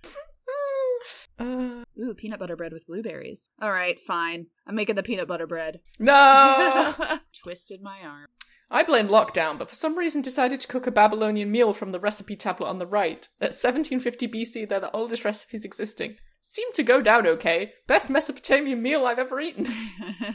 Uh, 1.37 1.83
Ooh, 1.99 2.13
peanut 2.15 2.39
butter 2.39 2.55
bread 2.55 2.71
with 2.71 2.87
blueberries. 2.87 3.49
All 3.61 3.73
right, 3.73 3.99
fine. 3.99 4.45
I'm 4.65 4.75
making 4.75 4.95
the 4.95 5.03
peanut 5.03 5.27
butter 5.27 5.45
bread. 5.45 5.81
no! 5.99 6.95
Twisted 7.43 7.81
my 7.81 7.99
arm. 7.99 8.27
I 8.71 8.83
blame 8.83 9.09
lockdown, 9.09 9.59
but 9.59 9.69
for 9.69 9.75
some 9.75 9.97
reason 9.97 10.21
decided 10.21 10.61
to 10.61 10.67
cook 10.69 10.87
a 10.87 10.91
Babylonian 10.91 11.51
meal 11.51 11.73
from 11.73 11.91
the 11.91 11.99
recipe 11.99 12.37
tablet 12.37 12.67
on 12.67 12.77
the 12.77 12.87
right. 12.87 13.27
At 13.41 13.51
1750 13.51 14.29
BC, 14.29 14.69
they're 14.69 14.79
the 14.79 14.91
oldest 14.91 15.25
recipes 15.25 15.65
existing. 15.65 16.15
Seemed 16.49 16.73
to 16.75 16.83
go 16.83 17.01
down 17.01 17.27
okay. 17.27 17.73
Best 17.87 18.09
Mesopotamian 18.09 18.81
meal 18.81 19.05
I've 19.05 19.19
ever 19.19 19.37
eaten. 19.41 19.65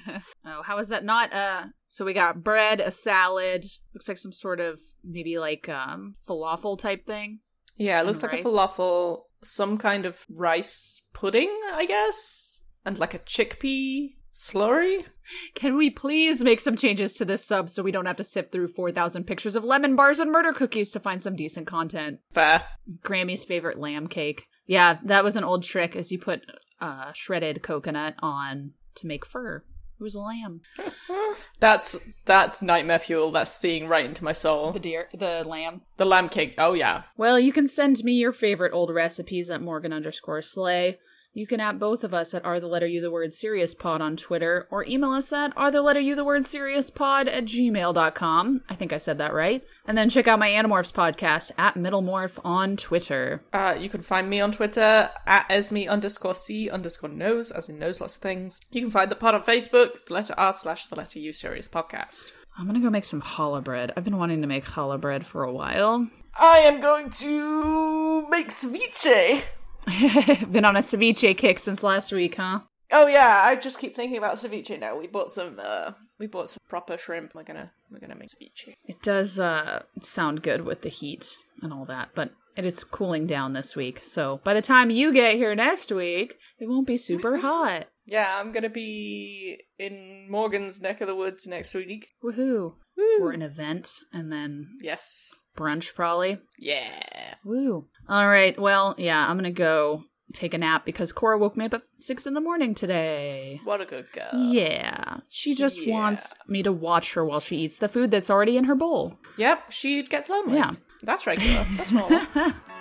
oh, 0.44 0.62
how 0.62 0.78
is 0.78 0.88
that 0.88 1.04
not 1.04 1.32
uh 1.32 1.64
so 1.88 2.04
we 2.04 2.12
got 2.12 2.44
bread, 2.44 2.80
a 2.80 2.90
salad, 2.90 3.64
looks 3.94 4.08
like 4.08 4.18
some 4.18 4.32
sort 4.32 4.60
of 4.60 4.78
maybe 5.02 5.38
like 5.38 5.70
um 5.70 6.16
falafel 6.28 6.78
type 6.78 7.06
thing. 7.06 7.40
Yeah, 7.78 7.98
it 7.98 8.04
looks 8.04 8.22
like 8.22 8.34
a 8.34 8.42
falafel, 8.42 9.22
some 9.42 9.78
kind 9.78 10.04
of 10.04 10.16
rice 10.28 11.00
pudding, 11.14 11.50
I 11.72 11.86
guess, 11.86 12.60
and 12.84 12.98
like 12.98 13.14
a 13.14 13.18
chickpea 13.18 14.10
slurry. 14.34 15.06
Can 15.54 15.78
we 15.78 15.88
please 15.88 16.44
make 16.44 16.60
some 16.60 16.76
changes 16.76 17.14
to 17.14 17.24
this 17.24 17.42
sub 17.42 17.70
so 17.70 17.82
we 17.82 17.90
don't 17.90 18.06
have 18.06 18.16
to 18.16 18.24
sift 18.24 18.52
through 18.52 18.68
4,000 18.68 19.24
pictures 19.24 19.56
of 19.56 19.64
lemon 19.64 19.96
bars 19.96 20.18
and 20.18 20.30
murder 20.30 20.52
cookies 20.52 20.90
to 20.90 21.00
find 21.00 21.22
some 21.22 21.36
decent 21.36 21.66
content? 21.66 22.20
Fair. 22.34 22.64
Grammy's 23.02 23.44
favorite 23.44 23.78
lamb 23.78 24.08
cake. 24.08 24.44
Yeah, 24.66 24.98
that 25.04 25.24
was 25.24 25.36
an 25.36 25.44
old 25.44 25.64
trick 25.64 25.96
as 25.96 26.10
you 26.12 26.18
put 26.18 26.42
uh 26.80 27.12
shredded 27.14 27.62
coconut 27.62 28.14
on 28.20 28.72
to 28.96 29.06
make 29.06 29.26
fur. 29.26 29.64
It 29.98 30.02
was 30.02 30.14
a 30.16 30.20
lamb. 30.20 30.62
That's 31.60 31.96
that's 32.24 32.60
nightmare 32.60 32.98
fuel. 32.98 33.30
That's 33.30 33.52
seeing 33.52 33.86
right 33.86 34.04
into 34.04 34.24
my 34.24 34.32
soul. 34.32 34.72
The 34.72 34.80
deer, 34.80 35.08
the 35.16 35.44
lamb. 35.46 35.82
The 35.96 36.04
lamb 36.04 36.28
cake. 36.28 36.56
Oh 36.58 36.72
yeah. 36.72 37.04
Well, 37.16 37.38
you 37.38 37.52
can 37.52 37.68
send 37.68 38.02
me 38.02 38.14
your 38.14 38.32
favorite 38.32 38.72
old 38.72 38.92
recipes 38.92 39.48
at 39.48 39.62
Morgan 39.62 39.92
underscore 39.92 40.42
Slay. 40.42 40.98
You 41.35 41.47
can 41.47 41.61
at 41.61 41.78
both 41.78 42.05
of 42.05 42.12
us 42.12 42.35
at 42.35 42.45
are 42.45 42.61
the 42.61 42.66
letter 42.66 42.87
you 42.87 43.01
the 43.01 43.11
word 43.11 43.33
serious 43.33 43.74
pod 43.74 44.03
on 44.03 44.18
Twitter 44.18 44.68
or 44.70 44.85
email 44.85 45.12
us 45.12 45.33
at 45.33 45.57
are 45.57 45.70
the 45.70 45.80
letter 45.80 45.99
you 45.99 46.14
the 46.14 46.26
word 46.26 46.47
serious 46.47 46.91
pod 46.91 47.26
at 47.26 47.47
gmail.com. 47.47 48.61
I 48.68 48.74
think 48.74 48.93
I 48.93 48.99
said 48.99 49.16
that 49.16 49.33
right. 49.33 49.64
And 49.87 49.97
then 49.97 50.11
check 50.11 50.28
out 50.28 50.39
my 50.39 50.51
Animorphs 50.51 50.93
podcast 50.93 51.51
at 51.57 51.74
Middlemorph 51.74 52.39
on 52.45 52.76
Twitter. 52.76 53.43
Uh, 53.51 53.74
you 53.78 53.89
can 53.89 54.03
find 54.03 54.28
me 54.28 54.41
on 54.41 54.53
Twitter 54.53 55.09
at 55.26 55.47
Esme 55.49 55.89
underscore 55.89 56.35
C 56.35 56.68
underscore 56.68 57.09
knows, 57.09 57.51
as 57.51 57.66
in 57.70 57.78
knows 57.78 57.99
lots 57.99 58.16
of 58.16 58.20
things. 58.20 58.61
You 58.70 58.83
can 58.83 58.91
find 58.91 59.11
the 59.11 59.16
pod 59.16 59.35
on 59.35 59.43
Facebook, 59.43 60.05
the 60.07 60.12
letter 60.12 60.35
R 60.37 60.53
slash 60.53 60.89
the 60.89 60.97
letter 60.97 61.18
U 61.18 61.33
serious 61.33 61.66
podcast. 61.66 62.33
I'm 62.59 62.66
gonna 62.66 62.80
go 62.80 62.91
make 62.91 63.07
some 63.07 63.22
challah 63.22 63.64
bread. 63.64 63.91
I've 63.97 64.05
been 64.05 64.18
wanting 64.18 64.43
to 64.43 64.47
make 64.47 64.66
challah 64.66 65.01
bread 65.01 65.26
for 65.26 65.45
a 65.45 65.53
while. 65.53 66.09
I 66.39 66.59
am 66.59 66.83
going 66.83 67.09
to 67.11 68.28
make 68.28 68.49
ceviche. 68.49 69.45
been 70.53 70.64
on 70.64 70.76
a 70.76 70.83
ceviche 70.83 71.37
kick 71.37 71.59
since 71.59 71.83
last 71.83 72.12
week, 72.12 72.37
huh? 72.37 72.61
Oh 72.95 73.07
yeah, 73.07 73.41
I 73.43 73.57
just 73.57 73.78
keep 73.78 73.97
thinking 73.97 74.18
about 74.18 74.37
ceviche 74.37 74.78
now. 74.78 74.99
We 74.99 75.07
bought 75.07 75.30
some 75.30 75.59
uh 75.62 75.93
we 76.18 76.26
bought 76.26 76.51
some 76.51 76.59
proper 76.68 76.97
shrimp. 76.99 77.35
We're 77.35 77.45
gonna 77.45 77.72
we're 77.91 78.01
gonna 78.01 78.16
make 78.16 78.28
ceviche. 78.28 78.74
It 78.85 79.03
does 79.03 79.39
uh 79.39 79.83
sound 80.03 80.43
good 80.43 80.62
with 80.64 80.83
the 80.83 80.89
heat 80.91 81.37
and 81.62 81.72
all 81.72 81.87
that, 81.87 82.11
but 82.14 82.33
it 82.55 82.66
is 82.66 82.85
cooling 82.85 83.26
down 83.26 83.55
this 83.55 83.74
week. 83.74 84.03
So 84.05 84.41
by 84.45 84.53
the 84.53 84.61
time 84.62 84.91
you 84.91 85.12
get 85.12 85.37
here 85.37 85.55
next 85.55 85.91
week, 85.91 86.35
it 86.59 86.68
won't 86.68 86.87
be 86.87 86.99
super 86.99 87.37
hot. 87.39 87.87
Yeah, 88.05 88.39
I'm 88.39 88.53
gonna 88.53 88.68
be 88.68 89.59
in 89.78 90.26
Morgan's 90.30 90.80
neck 90.80 91.01
of 91.01 91.09
the 91.09 91.16
woods 91.16 91.47
next 91.47 91.72
week. 91.74 92.09
Woohoo. 92.22 92.74
Woo. 92.97 93.18
For 93.18 93.30
an 93.33 93.41
event 93.43 93.89
and 94.12 94.30
then 94.30 94.76
Yes. 94.83 95.30
Brunch 95.57 95.94
probably. 95.94 96.38
Yeah. 96.59 97.34
Woo. 97.44 97.86
All 98.09 98.28
right. 98.28 98.59
Well, 98.61 98.94
yeah, 98.98 99.26
I'm 99.26 99.36
going 99.36 99.44
to 99.44 99.50
go 99.50 100.05
take 100.32 100.55
a 100.55 100.59
nap 100.59 100.84
because 100.84 101.12
Cora 101.12 101.38
woke 101.38 101.57
me 101.57 101.66
up 101.66 101.74
at 101.74 101.82
6 101.98 102.26
in 102.26 102.34
the 102.34 102.40
morning 102.40 102.74
today. 102.74 103.61
What 103.64 103.80
a 103.80 103.84
good 103.84 104.11
girl. 104.12 104.30
Yeah. 104.32 105.18
She 105.28 105.55
just 105.55 105.80
yeah. 105.80 105.92
wants 105.92 106.34
me 106.48 106.62
to 106.62 106.72
watch 106.72 107.14
her 107.14 107.24
while 107.24 107.40
she 107.40 107.59
eats 107.59 107.78
the 107.78 107.88
food 107.88 108.11
that's 108.11 108.30
already 108.30 108.57
in 108.57 108.64
her 108.64 108.74
bowl. 108.74 109.18
Yep, 109.36 109.70
she 109.70 110.03
gets 110.05 110.28
lonely. 110.28 110.57
Yeah. 110.57 110.72
That's 111.03 111.26
regular. 111.26 111.66
That's 111.76 111.92
normal. 111.92 112.26